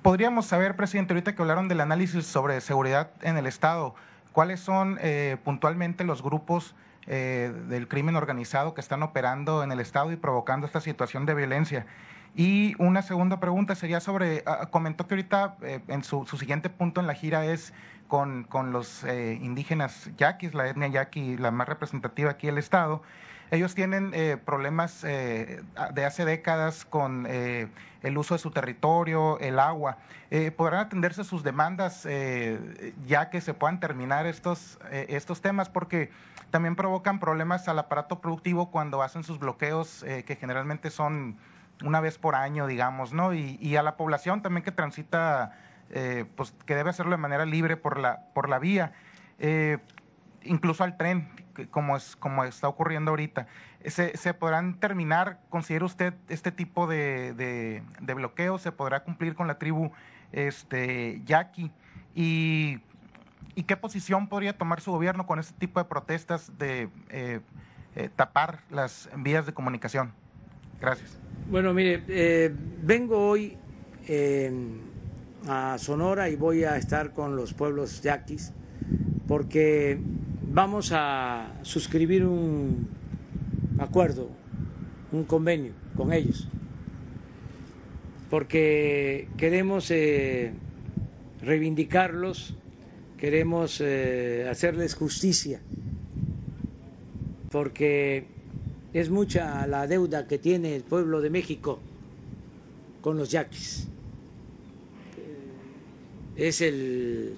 podríamos 0.03 0.45
saber, 0.45 0.77
presidente, 0.77 1.15
ahorita 1.15 1.35
que 1.35 1.41
hablaron 1.41 1.69
del 1.69 1.81
análisis 1.81 2.27
sobre 2.27 2.61
seguridad 2.61 3.11
en 3.23 3.39
el 3.39 3.47
Estado, 3.47 3.95
¿cuáles 4.33 4.61
son 4.61 4.99
puntualmente 5.45 6.05
los 6.05 6.23
grupos 6.23 6.77
del 7.07 7.89
crimen 7.89 8.17
organizado 8.17 8.75
que 8.75 8.83
están 8.83 9.03
operando 9.03 9.65
en 9.65 9.73
el 9.73 9.81
Estado 9.81 10.13
y 10.13 10.17
provocando 10.17 10.67
esta 10.67 10.83
situación 10.83 11.25
de 11.25 11.33
violencia? 11.33 11.87
Y 12.37 12.75
una 12.79 13.01
segunda 13.01 13.41
pregunta 13.41 13.75
sería 13.75 14.01
sobre, 14.01 14.43
ah, 14.45 14.69
comentó 14.71 15.09
que 15.09 15.15
ahorita 15.15 15.57
en 15.89 16.05
su, 16.05 16.27
su, 16.27 16.37
siguiente 16.37 16.69
punto 16.69 17.01
en 17.01 17.07
la 17.07 17.15
gira 17.15 17.47
es 17.47 17.73
con, 18.09 18.45
con 18.45 18.73
los 18.73 19.05
indígenas 19.05 20.11
yaquis, 20.17 20.55
la 20.55 20.69
etnia 20.69 20.89
yaqui, 20.89 21.37
la 21.37 21.51
más 21.51 21.69
representativa 21.69 22.31
aquí 22.31 22.49
del 22.49 22.59
Estado 22.59 23.03
ellos 23.51 23.75
tienen 23.75 24.13
eh, 24.13 24.37
problemas 24.37 25.05
eh, 25.05 25.63
de 25.95 26.05
hace 26.05 26.25
décadas 26.25 26.85
con 26.85 27.27
eh, 27.29 27.69
el 28.03 28.19
uso 28.19 28.35
de 28.35 28.39
su 28.39 28.51
territorio, 28.51 29.39
el 29.41 29.59
agua. 29.59 29.99
¿Podrán 30.59 30.81
atenderse 30.81 31.25
sus 31.25 31.43
demandas 31.43 32.07
ya 33.07 33.31
que 33.31 33.41
se 33.41 33.55
puedan 33.55 33.81
terminar 33.81 34.27
estos, 34.27 34.79
estos 34.91 35.41
temas? 35.41 35.71
Porque 35.71 36.11
también 36.51 36.77
provocan 36.77 37.19
problemas 37.19 37.67
al 37.67 37.79
aparato 37.79 38.21
productivo 38.21 38.71
cuando 38.71 39.03
hacen 39.03 39.25
sus 39.25 39.39
bloqueos, 39.39 40.05
que 40.27 40.37
generalmente 40.37 40.91
son 40.91 41.39
una 41.83 42.03
vez 42.03 42.19
por 42.19 42.35
año, 42.35 42.67
digamos, 42.67 43.15
¿no? 43.15 43.33
Y, 43.33 43.57
y 43.59 43.77
a 43.77 43.83
la 43.83 43.97
población 43.97 44.43
también 44.43 44.63
que 44.63 44.71
transita, 44.71 45.57
pues 46.37 46.55
que 46.67 46.75
debe 46.75 46.91
hacerlo 46.91 47.13
de 47.13 47.19
manera 47.19 47.47
libre 47.47 47.77
por 47.77 47.99
la, 47.99 48.27
por 48.35 48.49
la 48.49 48.59
vía 48.59 48.93
incluso 50.49 50.85
al 50.85 50.97
tren, 50.97 51.29
como, 51.71 51.97
es, 51.97 52.17
como 52.17 52.45
está 52.45 52.69
ocurriendo 52.69 53.11
ahorita. 53.11 53.47
¿Se, 53.85 54.17
¿Se, 54.17 54.35
podrán 54.35 54.79
terminar, 54.81 55.41
considera 55.51 55.85
usted, 55.85 56.15
este 56.29 56.53
tipo 56.53 56.87
de, 56.87 57.33
de, 58.01 58.15
bloqueo? 58.15 58.59
¿Se 58.59 58.73
podrá 58.73 59.05
cumplir 59.05 59.35
con 59.35 59.47
la 59.47 59.59
tribu 59.59 59.93
este, 60.33 61.23
yaqui? 61.25 61.71
¿Y, 62.15 62.81
¿Y 63.55 63.63
qué 63.65 63.77
posición 63.77 64.29
podría 64.29 64.57
tomar 64.57 64.81
su 64.81 64.93
gobierno 64.93 65.27
con 65.27 65.39
este 65.39 65.59
tipo 65.59 65.81
de 65.81 65.85
protestas 65.85 66.59
de 66.59 66.89
eh, 67.11 67.41
eh, 67.95 68.11
tapar 68.15 68.61
las 68.71 69.09
vías 69.17 69.47
de 69.47 69.53
comunicación? 69.53 70.13
Gracias. 70.81 71.19
Bueno, 71.51 71.73
mire, 71.73 72.05
eh, 72.09 72.55
vengo 72.83 73.29
hoy 73.29 73.57
a 75.47 75.79
Sonora 75.79 76.29
y 76.29 76.37
voy 76.37 76.65
a 76.65 76.77
estar 76.77 77.13
con 77.13 77.37
los 77.37 77.55
pueblos 77.55 78.03
yaquis 78.03 78.53
porque 79.29 79.99
vamos 80.51 80.91
a 80.93 81.53
suscribir 81.63 82.25
un 82.25 82.89
acuerdo, 83.79 84.31
un 85.13 85.25
convenio 85.25 85.73
con 85.95 86.13
ellos, 86.13 86.49
porque 88.31 89.29
queremos 89.37 89.91
eh, 89.91 90.53
reivindicarlos, 91.43 92.55
queremos 93.19 93.83
eh, 93.83 94.47
hacerles 94.51 94.95
justicia, 94.95 95.61
porque 97.51 98.27
es 98.95 99.11
mucha 99.11 99.67
la 99.67 99.87
deuda 99.87 100.27
que 100.27 100.39
tiene 100.39 100.75
el 100.75 100.83
pueblo 100.83 101.21
de 101.21 101.31
México 101.31 101.79
con 103.03 103.19
los 103.19 103.31
yaquis. 103.31 103.89
Es 106.39 106.61
el 106.61 107.35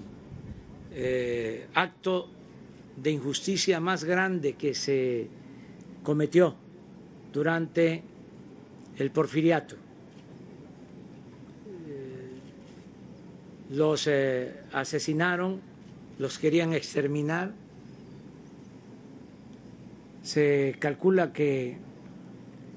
eh, 0.93 1.65
acto 1.73 2.29
de 2.95 3.09
injusticia 3.09 3.79
más 3.79 4.03
grande 4.03 4.53
que 4.53 4.75
se 4.75 5.27
cometió 6.03 6.55
durante 7.33 8.03
el 8.97 9.09
porfiriato. 9.09 9.75
Los 13.71 14.05
eh, 14.05 14.53
asesinaron, 14.71 15.61
los 16.19 16.37
querían 16.37 16.73
exterminar. 16.73 17.53
Se 20.21 20.75
calcula 20.77 21.33
que 21.33 21.77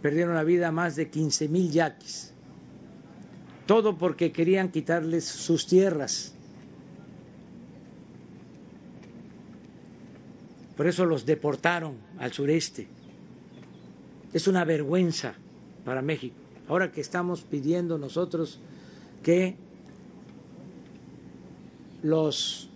perdieron 0.01 0.35
la 0.35 0.45
vida 0.45 0.71
más 0.71 0.97
de 0.97 1.11
15 1.11 1.49
mil 1.49 1.71
yaquis. 1.71 2.34
Todo 3.67 3.97
porque 3.97 4.33
querían 4.33 4.71
quitarles 4.71 5.25
sus 5.25 5.67
tierras 5.67 6.35
Por 10.77 10.87
eso 10.87 11.05
los 11.05 11.25
deportaron 11.25 11.97
al 12.19 12.33
sureste. 12.33 12.89
Es 14.33 14.49
una 14.49 14.65
vergüenza 14.65 15.35
para 15.85 16.03
México. 16.03 16.35
Ahora 16.69 16.91
que 16.91 17.01
estamos 17.01 17.43
pidiendo 17.43 17.99
nosotros 17.99 18.59
que 19.23 19.57
los 22.03 22.69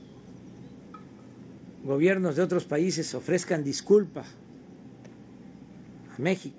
gobiernos 1.84 2.36
de 2.36 2.42
otros 2.42 2.64
países 2.64 3.14
ofrezcan 3.14 3.64
disculpas 3.64 4.26
a 6.16 6.20
México, 6.20 6.58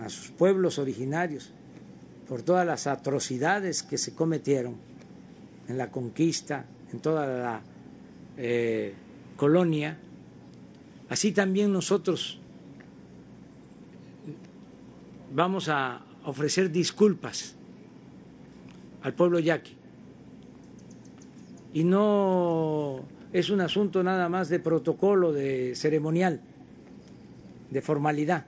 a 0.00 0.08
sus 0.08 0.30
pueblos 0.30 0.78
originarios, 0.78 1.52
por 2.32 2.40
todas 2.40 2.66
las 2.66 2.86
atrocidades 2.86 3.82
que 3.82 3.98
se 3.98 4.14
cometieron 4.14 4.76
en 5.68 5.76
la 5.76 5.90
conquista, 5.90 6.64
en 6.90 7.00
toda 7.00 7.26
la 7.26 7.60
eh, 8.38 8.94
colonia, 9.36 9.98
así 11.10 11.32
también 11.32 11.70
nosotros 11.70 12.38
vamos 15.34 15.68
a 15.68 16.06
ofrecer 16.24 16.72
disculpas 16.72 17.54
al 19.02 19.12
pueblo 19.12 19.38
yaqui. 19.38 19.76
Y 21.74 21.84
no 21.84 23.04
es 23.34 23.50
un 23.50 23.60
asunto 23.60 24.02
nada 24.02 24.30
más 24.30 24.48
de 24.48 24.58
protocolo, 24.58 25.34
de 25.34 25.74
ceremonial, 25.76 26.40
de 27.70 27.82
formalidad. 27.82 28.46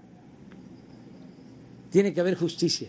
Tiene 1.90 2.14
que 2.14 2.20
haber 2.22 2.36
justicia. 2.36 2.88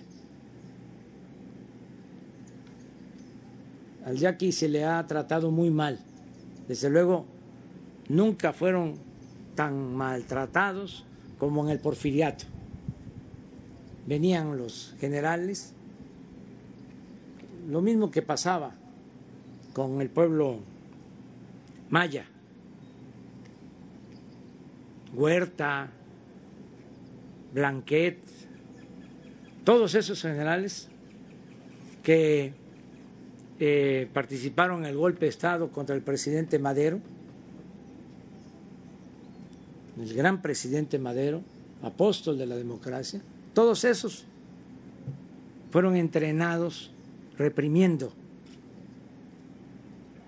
Al 4.06 4.18
yaqui 4.18 4.52
se 4.52 4.70
le 4.70 4.86
ha 4.86 5.06
tratado 5.08 5.50
muy 5.50 5.72
mal. 5.72 6.00
Desde 6.68 6.90
luego, 6.92 7.26
nunca 8.08 8.54
fueron 8.54 8.94
tan 9.56 9.96
maltratados 9.96 11.06
como 11.40 11.64
en 11.66 11.72
el 11.72 11.80
porfiriato. 11.80 12.46
Venían 14.06 14.58
los 14.58 14.96
generales, 15.00 15.74
lo 17.68 17.82
mismo 17.82 18.12
que 18.12 18.22
pasaba 18.22 18.76
con 19.74 20.00
el 20.02 20.10
pueblo 20.10 20.60
maya, 21.90 22.26
Huerta, 25.16 25.90
Blanquet, 27.54 28.20
todos 29.64 29.96
esos 29.96 30.22
generales 30.22 30.90
que 32.04 32.54
eh, 33.60 34.10
participaron 34.14 34.80
en 34.80 34.92
el 34.92 34.98
golpe 34.98 35.26
de 35.26 35.30
Estado 35.30 35.70
contra 35.70 35.96
el 35.96 36.02
presidente 36.02 36.60
Madero, 36.60 37.00
el 39.98 40.14
gran 40.14 40.42
presidente 40.42 41.00
Madero, 41.00 41.42
apóstol 41.82 42.38
de 42.38 42.46
la 42.46 42.56
democracia, 42.56 43.22
todos 43.54 43.86
esos 43.86 44.26
fueron 45.72 45.96
entrenados 45.96 46.92
reprimiendo 47.38 48.12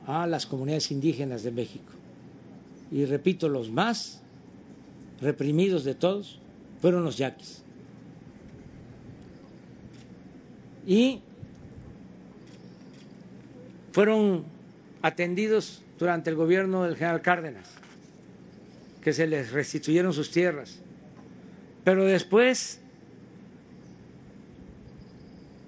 a 0.05 0.25
las 0.25 0.45
comunidades 0.45 0.91
indígenas 0.91 1.43
de 1.43 1.51
México. 1.51 1.91
Y 2.91 3.03
repito, 3.05 3.49
los 3.49 3.69
más 3.69 4.21
reprimidos 5.19 5.83
de 5.83 5.95
todos 5.95 6.39
fueron 6.81 7.03
los 7.03 7.17
yaquis. 7.17 7.63
Y 10.85 11.21
fueron 13.98 14.44
atendidos 15.02 15.82
durante 15.98 16.30
el 16.30 16.36
gobierno 16.36 16.84
del 16.84 16.98
general 16.98 17.24
Cárdenas 17.24 17.68
que 19.02 19.11
se 19.11 19.26
les 19.26 19.52
restituyeron 19.52 20.14
sus 20.14 20.30
tierras. 20.30 20.78
Pero 21.84 22.06
después 22.06 22.80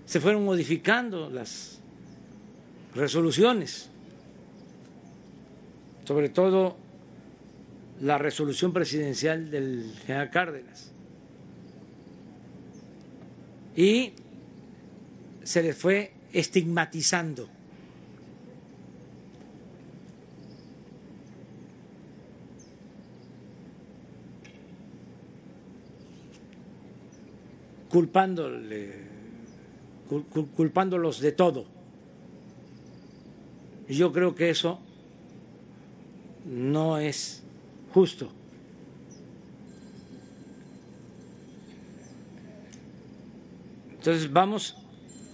se 0.05 0.19
fueron 0.19 0.45
modificando 0.45 1.31
las 1.31 1.79
resoluciones, 2.93 3.89
sobre 6.05 6.29
todo 6.29 6.77
la 7.99 8.19
resolución 8.19 8.71
presidencial 8.71 9.49
del 9.49 9.91
general 10.05 10.29
Cárdenas. 10.29 10.91
Y 13.75 14.13
se 15.41 15.63
les 15.63 15.75
fue 15.75 16.11
estigmatizando 16.31 17.49
culpándole, 27.89 28.93
culpándolos 30.55 31.19
de 31.19 31.31
todo. 31.31 31.65
Y 33.87 33.95
yo 33.95 34.13
creo 34.13 34.35
que 34.35 34.51
eso 34.51 34.79
no 36.45 36.99
es 36.99 37.43
justo. 37.93 38.31
Entonces 43.91 44.31
vamos 44.31 44.77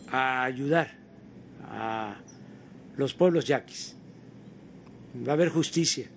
a 0.10 0.44
ayudar 0.44 0.92
a 1.64 2.16
los 2.98 3.14
pueblos 3.14 3.46
yaquis. 3.46 3.96
Va 5.28 5.34
a 5.34 5.36
haber 5.36 5.50
justicia. 5.50 6.08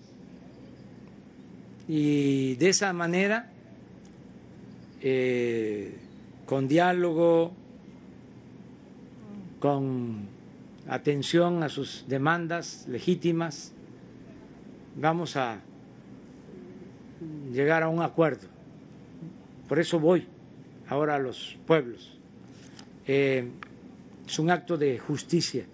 Y 1.86 2.54
de 2.56 2.68
esa 2.68 2.92
manera, 2.92 3.50
eh, 5.00 5.94
con 6.48 6.66
diálogo, 6.66 7.52
con 9.60 10.28
atención 10.88 11.62
a 11.62 11.68
sus 11.68 12.06
demandas 12.08 12.86
legítimas, 12.88 13.74
vamos 14.96 15.36
a 15.36 15.60
llegar 17.52 17.82
a 17.82 17.90
un 17.90 18.00
acuerdo. 18.00 18.48
Por 19.68 19.78
eso 19.78 20.00
voy 20.00 20.26
ahora 20.88 21.16
a 21.16 21.18
los 21.18 21.58
pueblos. 21.66 22.18
Eh, 23.06 23.50
es 24.26 24.38
un 24.38 24.50
acto 24.50 24.78
de 24.78 24.98
justicia. 24.98 25.66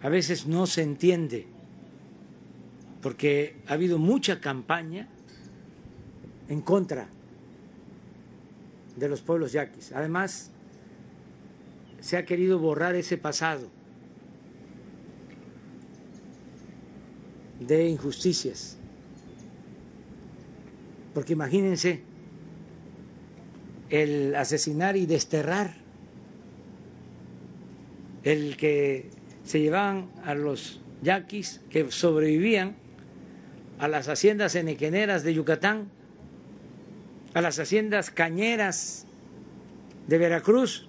A 0.00 0.08
veces 0.08 0.46
no 0.46 0.64
se 0.64 0.80
entiende 0.82 1.46
porque 3.02 3.56
ha 3.66 3.74
habido 3.74 3.98
mucha 3.98 4.40
campaña 4.40 5.08
en 6.48 6.62
contra 6.62 7.10
de 8.96 9.08
los 9.08 9.22
pueblos 9.22 9.52
yaquis. 9.52 9.92
Además, 9.92 10.50
se 12.00 12.16
ha 12.16 12.24
querido 12.24 12.58
borrar 12.58 12.94
ese 12.94 13.16
pasado 13.16 13.68
de 17.60 17.88
injusticias. 17.88 18.76
Porque 21.14 21.32
imagínense 21.32 22.02
el 23.90 24.34
asesinar 24.34 24.96
y 24.96 25.06
desterrar, 25.06 25.76
el 28.24 28.56
que 28.56 29.10
se 29.44 29.60
llevaban 29.60 30.10
a 30.24 30.34
los 30.34 30.80
yaquis 31.02 31.60
que 31.70 31.90
sobrevivían 31.90 32.76
a 33.78 33.88
las 33.88 34.08
haciendas 34.08 34.54
enequeneras 34.54 35.22
de 35.22 35.34
Yucatán, 35.34 35.90
a 37.34 37.40
las 37.40 37.58
haciendas 37.58 38.10
cañeras 38.10 39.06
de 40.06 40.18
Veracruz, 40.18 40.86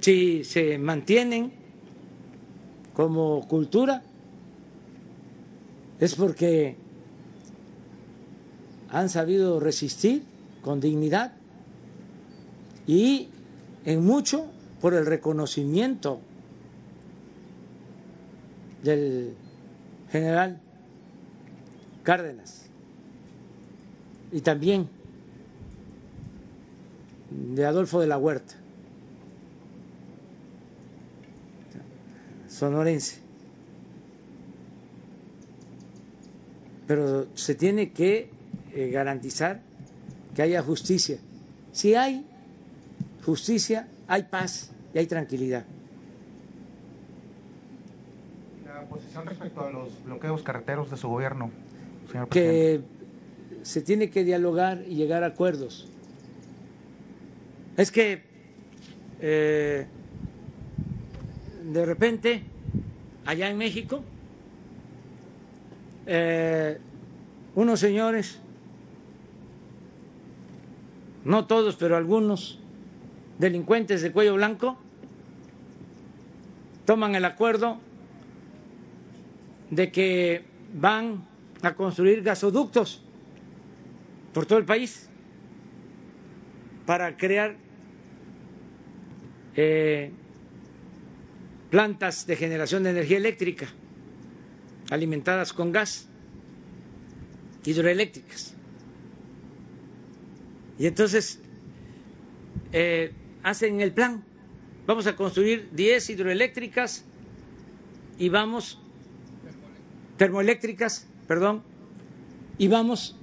si 0.00 0.42
se 0.42 0.78
mantienen 0.78 1.52
como 2.94 3.46
cultura, 3.46 4.02
es 6.00 6.16
porque 6.16 6.76
han 8.90 9.08
sabido 9.08 9.60
resistir 9.60 10.24
con 10.62 10.80
dignidad 10.80 11.32
y 12.86 13.28
en 13.84 14.04
mucho 14.04 14.50
por 14.80 14.94
el 14.94 15.06
reconocimiento 15.06 16.20
del 18.82 19.36
general 20.10 20.60
Cárdenas 22.02 22.66
y 24.30 24.40
también 24.40 24.88
de 27.30 27.64
Adolfo 27.64 28.00
de 28.00 28.06
la 28.06 28.18
Huerta. 28.18 28.54
sonorense. 32.62 33.18
Pero 36.86 37.26
se 37.34 37.56
tiene 37.56 37.90
que 37.90 38.30
eh, 38.72 38.90
garantizar 38.90 39.60
que 40.36 40.42
haya 40.42 40.62
justicia. 40.62 41.18
Si 41.72 41.94
hay 41.96 42.24
justicia, 43.24 43.88
hay 44.06 44.24
paz 44.24 44.70
y 44.94 44.98
hay 44.98 45.06
tranquilidad. 45.06 45.64
La 48.64 48.84
posición 48.84 49.26
respecto 49.26 49.64
a 49.64 49.70
los 49.70 50.04
bloqueos 50.04 50.42
carreteros 50.42 50.88
de 50.88 50.96
su 50.96 51.08
gobierno, 51.08 51.50
señor 52.12 52.28
Que 52.28 52.80
se 53.62 53.80
tiene 53.80 54.10
que 54.10 54.24
dialogar 54.24 54.84
y 54.86 54.94
llegar 54.94 55.24
a 55.24 55.28
acuerdos. 55.28 55.88
Es 57.76 57.90
que 57.90 58.22
eh, 59.20 59.86
de 61.64 61.86
repente 61.86 62.42
allá 63.24 63.48
en 63.48 63.56
México, 63.56 64.02
eh, 66.06 66.78
unos 67.54 67.80
señores, 67.80 68.40
no 71.24 71.46
todos, 71.46 71.76
pero 71.76 71.96
algunos 71.96 72.58
delincuentes 73.38 74.02
de 74.02 74.12
cuello 74.12 74.34
blanco, 74.34 74.76
toman 76.84 77.14
el 77.14 77.24
acuerdo 77.24 77.78
de 79.70 79.92
que 79.92 80.44
van 80.74 81.31
a 81.62 81.74
construir 81.74 82.22
gasoductos 82.22 83.02
por 84.34 84.46
todo 84.46 84.58
el 84.58 84.64
país 84.64 85.08
para 86.86 87.16
crear 87.16 87.56
eh, 89.54 90.10
plantas 91.70 92.26
de 92.26 92.36
generación 92.36 92.82
de 92.82 92.90
energía 92.90 93.16
eléctrica 93.16 93.68
alimentadas 94.90 95.52
con 95.52 95.72
gas, 95.72 96.06
hidroeléctricas. 97.64 98.54
Y 100.78 100.86
entonces 100.86 101.40
eh, 102.72 103.12
hacen 103.42 103.80
el 103.80 103.92
plan, 103.92 104.22
vamos 104.86 105.06
a 105.06 105.16
construir 105.16 105.70
10 105.72 106.10
hidroeléctricas 106.10 107.04
y 108.18 108.28
vamos, 108.28 108.80
termoeléctricas, 110.18 111.06
perdón, 111.26 111.62
y 112.58 112.68
vamos 112.68 113.16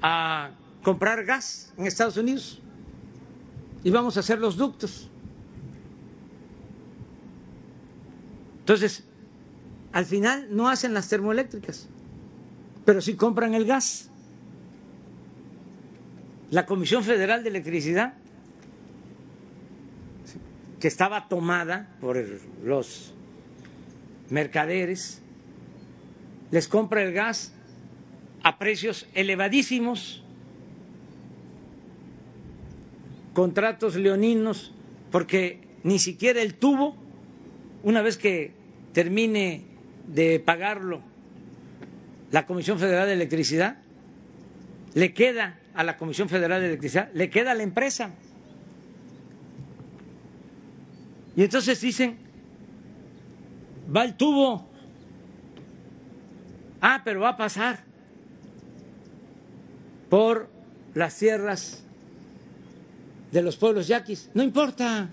a 0.00 0.50
comprar 0.82 1.24
gas 1.24 1.72
en 1.76 1.86
Estados 1.86 2.16
Unidos 2.16 2.60
y 3.84 3.90
vamos 3.90 4.16
a 4.16 4.20
hacer 4.20 4.38
los 4.38 4.56
ductos. 4.56 5.08
Entonces, 8.60 9.04
al 9.92 10.06
final 10.06 10.48
no 10.50 10.68
hacen 10.68 10.94
las 10.94 11.08
termoeléctricas, 11.08 11.88
pero 12.84 13.00
sí 13.00 13.14
compran 13.14 13.54
el 13.54 13.66
gas. 13.66 14.08
La 16.50 16.66
Comisión 16.66 17.02
Federal 17.02 17.42
de 17.42 17.48
Electricidad, 17.48 18.14
que 20.78 20.88
estaba 20.88 21.28
tomada 21.28 21.88
por 22.00 22.22
los 22.64 23.14
mercaderes, 24.30 25.22
les 26.52 26.68
compra 26.68 27.02
el 27.02 27.12
gas 27.12 27.52
a 28.44 28.58
precios 28.58 29.08
elevadísimos, 29.14 30.22
contratos 33.32 33.96
leoninos, 33.96 34.72
porque 35.10 35.60
ni 35.82 35.98
siquiera 35.98 36.42
el 36.42 36.54
tubo 36.54 36.94
una 37.82 38.02
vez 38.02 38.18
que 38.18 38.52
termine 38.92 39.64
de 40.06 40.38
pagarlo 40.40 41.00
la 42.30 42.46
Comisión 42.46 42.78
Federal 42.78 43.06
de 43.06 43.14
Electricidad, 43.14 43.78
le 44.94 45.14
queda 45.14 45.58
a 45.74 45.84
la 45.84 45.96
Comisión 45.96 46.28
Federal 46.28 46.60
de 46.60 46.68
Electricidad, 46.68 47.10
le 47.14 47.30
queda 47.30 47.52
a 47.52 47.54
la 47.54 47.62
empresa. 47.62 48.10
Y 51.34 51.44
entonces 51.44 51.80
dicen, 51.80 52.18
va 53.94 54.04
el 54.04 54.16
tubo, 54.16 54.71
ah, 56.82 57.00
pero 57.02 57.20
va 57.20 57.30
a 57.30 57.36
pasar 57.38 57.84
por 60.10 60.50
las 60.94 61.14
sierras 61.14 61.82
de 63.30 63.40
los 63.40 63.56
pueblos 63.56 63.88
yaquis, 63.88 64.28
no 64.34 64.42
importa, 64.42 65.08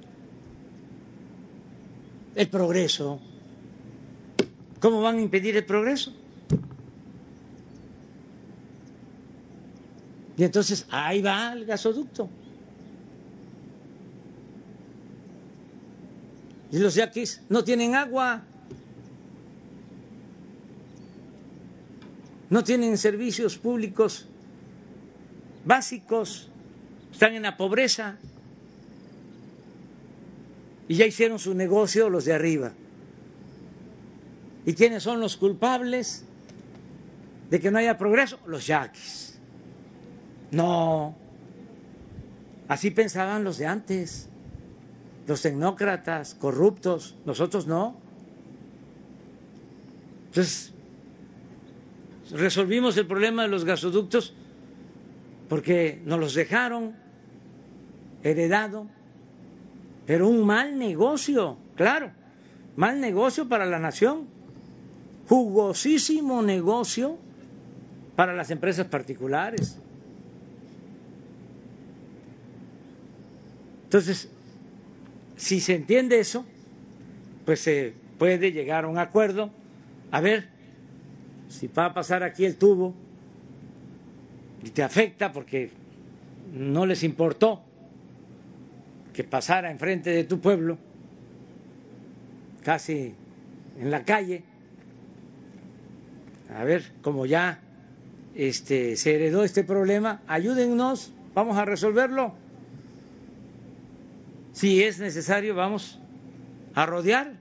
el 2.35 2.49
progreso. 2.49 3.21
¿Cómo 4.81 5.01
van 5.01 5.17
a 5.17 5.21
impedir 5.21 5.55
el 5.55 5.65
progreso? 5.65 6.13
Y 10.37 10.43
entonces 10.43 10.85
ahí 10.89 11.21
va 11.21 11.53
el 11.53 11.65
gasoducto. 11.65 12.29
Y 16.71 16.77
los 16.79 16.95
yaquis 16.95 17.41
no 17.49 17.63
tienen 17.63 17.95
agua, 17.95 18.43
no 22.49 22.63
tienen 22.63 22.97
servicios 22.97 23.57
públicos 23.57 24.27
básicos, 25.65 26.49
están 27.11 27.33
en 27.33 27.43
la 27.43 27.57
pobreza. 27.57 28.17
Y 30.87 30.95
ya 30.95 31.05
hicieron 31.05 31.37
su 31.37 31.53
negocio 31.53 32.09
los 32.09 32.25
de 32.25 32.33
arriba. 32.33 32.71
¿Y 34.65 34.73
quiénes 34.73 35.03
son 35.03 35.19
los 35.19 35.37
culpables 35.37 36.25
de 37.49 37.59
que 37.59 37.69
no 37.69 37.77
haya 37.77 37.97
progreso? 37.97 38.39
Los 38.47 38.65
yaquis. 38.65 39.39
No. 40.51 41.15
Así 42.67 42.89
pensaban 42.89 43.43
los 43.43 43.59
de 43.59 43.67
antes. 43.67 44.29
Los 45.27 45.43
tecnócratas, 45.43 46.33
corruptos. 46.33 47.15
Nosotros 47.25 47.67
no. 47.67 47.95
Entonces, 50.29 50.73
resolvimos 52.31 52.97
el 52.97 53.07
problema 53.07 53.43
de 53.43 53.49
los 53.49 53.65
gasoductos 53.65 54.33
porque 55.47 56.01
nos 56.05 56.19
los 56.19 56.33
dejaron 56.35 56.95
heredado, 58.23 58.87
pero 60.05 60.27
un 60.27 60.45
mal 60.45 60.77
negocio, 60.77 61.57
claro, 61.75 62.11
mal 62.75 62.99
negocio 62.99 63.47
para 63.47 63.65
la 63.65 63.79
nación, 63.79 64.27
jugosísimo 65.27 66.41
negocio 66.41 67.17
para 68.15 68.33
las 68.33 68.51
empresas 68.51 68.87
particulares. 68.87 69.77
Entonces, 73.85 74.29
si 75.35 75.59
se 75.59 75.73
entiende 75.73 76.19
eso, 76.19 76.45
pues 77.45 77.61
se 77.61 77.93
puede 78.19 78.51
llegar 78.51 78.83
a 78.85 78.87
un 78.87 78.99
acuerdo. 78.99 79.49
A 80.11 80.21
ver, 80.21 80.49
si 81.49 81.67
va 81.67 81.85
a 81.85 81.93
pasar 81.93 82.23
aquí 82.23 82.45
el 82.45 82.55
tubo 82.55 82.93
y 84.63 84.69
te 84.69 84.83
afecta 84.83 85.31
porque 85.31 85.71
no 86.53 86.85
les 86.85 87.03
importó 87.03 87.61
que 89.13 89.23
pasara 89.23 89.71
enfrente 89.71 90.11
de 90.11 90.23
tu 90.23 90.39
pueblo, 90.39 90.77
casi 92.63 93.13
en 93.79 93.91
la 93.91 94.05
calle, 94.05 94.43
a 96.55 96.63
ver, 96.63 96.93
como 97.01 97.25
ya 97.25 97.59
este, 98.35 98.95
se 98.95 99.15
heredó 99.15 99.43
este 99.43 99.63
problema, 99.63 100.21
ayúdennos, 100.27 101.11
vamos 101.33 101.57
a 101.57 101.65
resolverlo. 101.65 102.33
Si 104.53 104.83
es 104.83 104.99
necesario, 104.99 105.55
vamos 105.55 105.99
a 106.75 106.85
rodear 106.85 107.38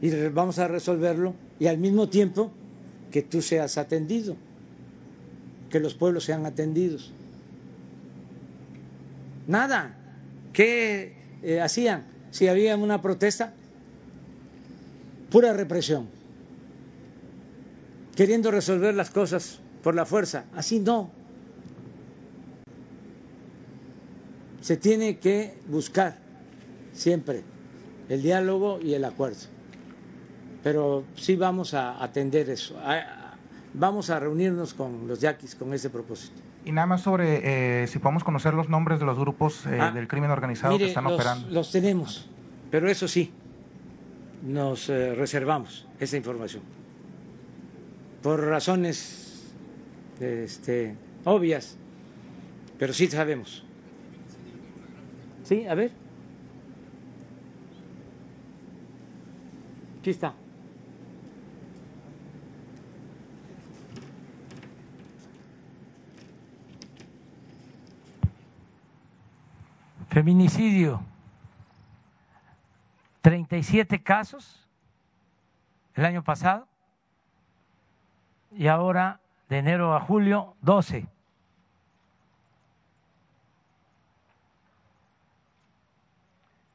y 0.00 0.10
vamos 0.28 0.58
a 0.58 0.68
resolverlo 0.68 1.34
y 1.58 1.66
al 1.66 1.78
mismo 1.78 2.08
tiempo 2.08 2.52
que 3.10 3.22
tú 3.22 3.42
seas 3.42 3.78
atendido, 3.78 4.36
que 5.70 5.80
los 5.80 5.94
pueblos 5.94 6.24
sean 6.24 6.46
atendidos. 6.46 7.12
Nada. 9.46 9.94
¿Qué 10.52 11.14
eh, 11.42 11.60
hacían 11.60 12.04
si 12.30 12.48
había 12.48 12.76
una 12.76 13.00
protesta? 13.00 13.54
Pura 15.30 15.52
represión. 15.52 16.08
Queriendo 18.14 18.50
resolver 18.50 18.94
las 18.94 19.10
cosas 19.10 19.60
por 19.82 19.94
la 19.94 20.04
fuerza. 20.04 20.44
Así 20.54 20.80
no. 20.80 21.10
Se 24.60 24.76
tiene 24.76 25.18
que 25.18 25.54
buscar 25.68 26.18
siempre 26.92 27.42
el 28.08 28.22
diálogo 28.22 28.80
y 28.82 28.94
el 28.94 29.04
acuerdo 29.04 29.57
pero 30.68 31.02
sí 31.16 31.34
vamos 31.34 31.72
a 31.72 32.04
atender 32.04 32.50
eso. 32.50 32.76
Vamos 33.72 34.10
a 34.10 34.20
reunirnos 34.20 34.74
con 34.74 35.08
los 35.08 35.18
yaquis 35.18 35.54
con 35.54 35.72
ese 35.72 35.88
propósito. 35.88 36.42
Y 36.62 36.72
nada 36.72 36.86
más 36.86 37.00
sobre 37.00 37.82
eh, 37.82 37.86
si 37.86 37.98
podemos 37.98 38.22
conocer 38.22 38.52
los 38.52 38.68
nombres 38.68 39.00
de 39.00 39.06
los 39.06 39.18
grupos 39.18 39.64
eh, 39.64 39.78
ah, 39.80 39.90
del 39.92 40.06
crimen 40.06 40.30
organizado 40.30 40.76
que 40.76 40.88
están 40.88 41.06
operando. 41.06 41.48
Los 41.48 41.72
tenemos, 41.72 42.28
pero 42.70 42.86
eso 42.86 43.08
sí, 43.08 43.32
nos 44.42 44.90
eh, 44.90 45.14
reservamos 45.14 45.86
esa 46.00 46.18
información. 46.18 46.62
Por 48.22 48.38
razones 48.44 49.54
este, 50.20 50.96
obvias, 51.24 51.78
pero 52.78 52.92
sí 52.92 53.06
sabemos. 53.06 53.64
Sí, 55.44 55.64
a 55.66 55.74
ver. 55.74 55.92
Aquí 60.00 60.10
está. 60.10 60.34
Feminicidio, 70.08 71.02
37 73.20 74.02
casos 74.02 74.66
el 75.94 76.04
año 76.06 76.22
pasado 76.22 76.66
y 78.52 78.68
ahora 78.68 79.20
de 79.48 79.58
enero 79.58 79.94
a 79.94 80.00
julio 80.00 80.56
12. 80.62 81.06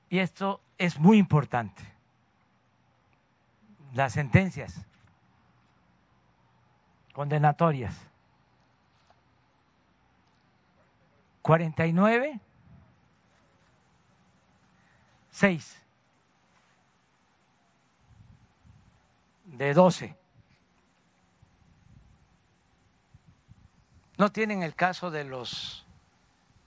Y 0.10 0.19
esto 0.19 0.61
es 0.77 0.99
muy 0.99 1.18
importante. 1.18 1.81
Las 3.95 4.14
sentencias 4.14 4.85
condenatorias. 7.14 7.95
49 11.41 12.39
Seis 15.34 15.84
de 19.45 19.73
doce. 19.73 20.15
¿No 24.18 24.31
tienen 24.31 24.61
el 24.61 24.76
caso 24.76 25.10
de 25.10 25.23
los 25.23 25.85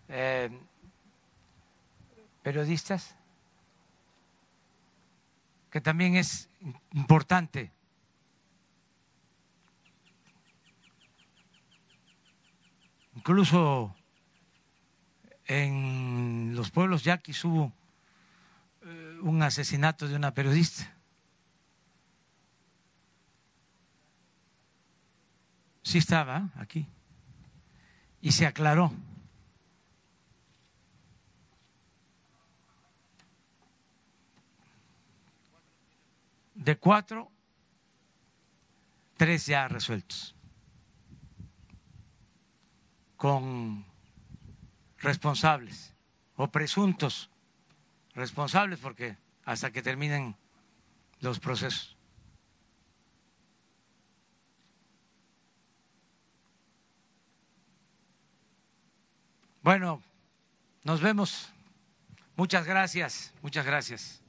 eh, 0.08 0.50
periodistas? 2.42 3.14
Que 5.70 5.80
también 5.80 6.16
es 6.16 6.48
importante. 6.92 7.70
Incluso 13.14 13.94
en 15.46 16.52
los 16.56 16.72
pueblos 16.72 17.04
yaquis 17.04 17.44
hubo 17.44 17.72
un 19.22 19.42
asesinato 19.42 20.08
de 20.08 20.16
una 20.16 20.32
periodista. 20.32 20.92
Sí 25.82 25.98
estaba 25.98 26.50
aquí. 26.56 26.86
Y 28.20 28.32
se 28.32 28.46
aclaró. 28.46 28.92
De 36.54 36.76
cuatro, 36.76 37.30
tres 39.16 39.46
ya 39.46 39.68
resueltos. 39.68 40.34
Con 43.16 43.84
responsables 44.98 45.94
o 46.36 46.48
presuntos 46.48 47.30
responsables 48.16 48.80
porque 48.80 49.16
hasta 49.44 49.70
que 49.70 49.82
terminen 49.82 50.34
los 51.20 51.38
procesos. 51.38 51.96
Bueno, 59.62 60.02
nos 60.84 61.00
vemos. 61.00 61.50
Muchas 62.36 62.66
gracias, 62.66 63.32
muchas 63.42 63.64
gracias. 63.66 64.25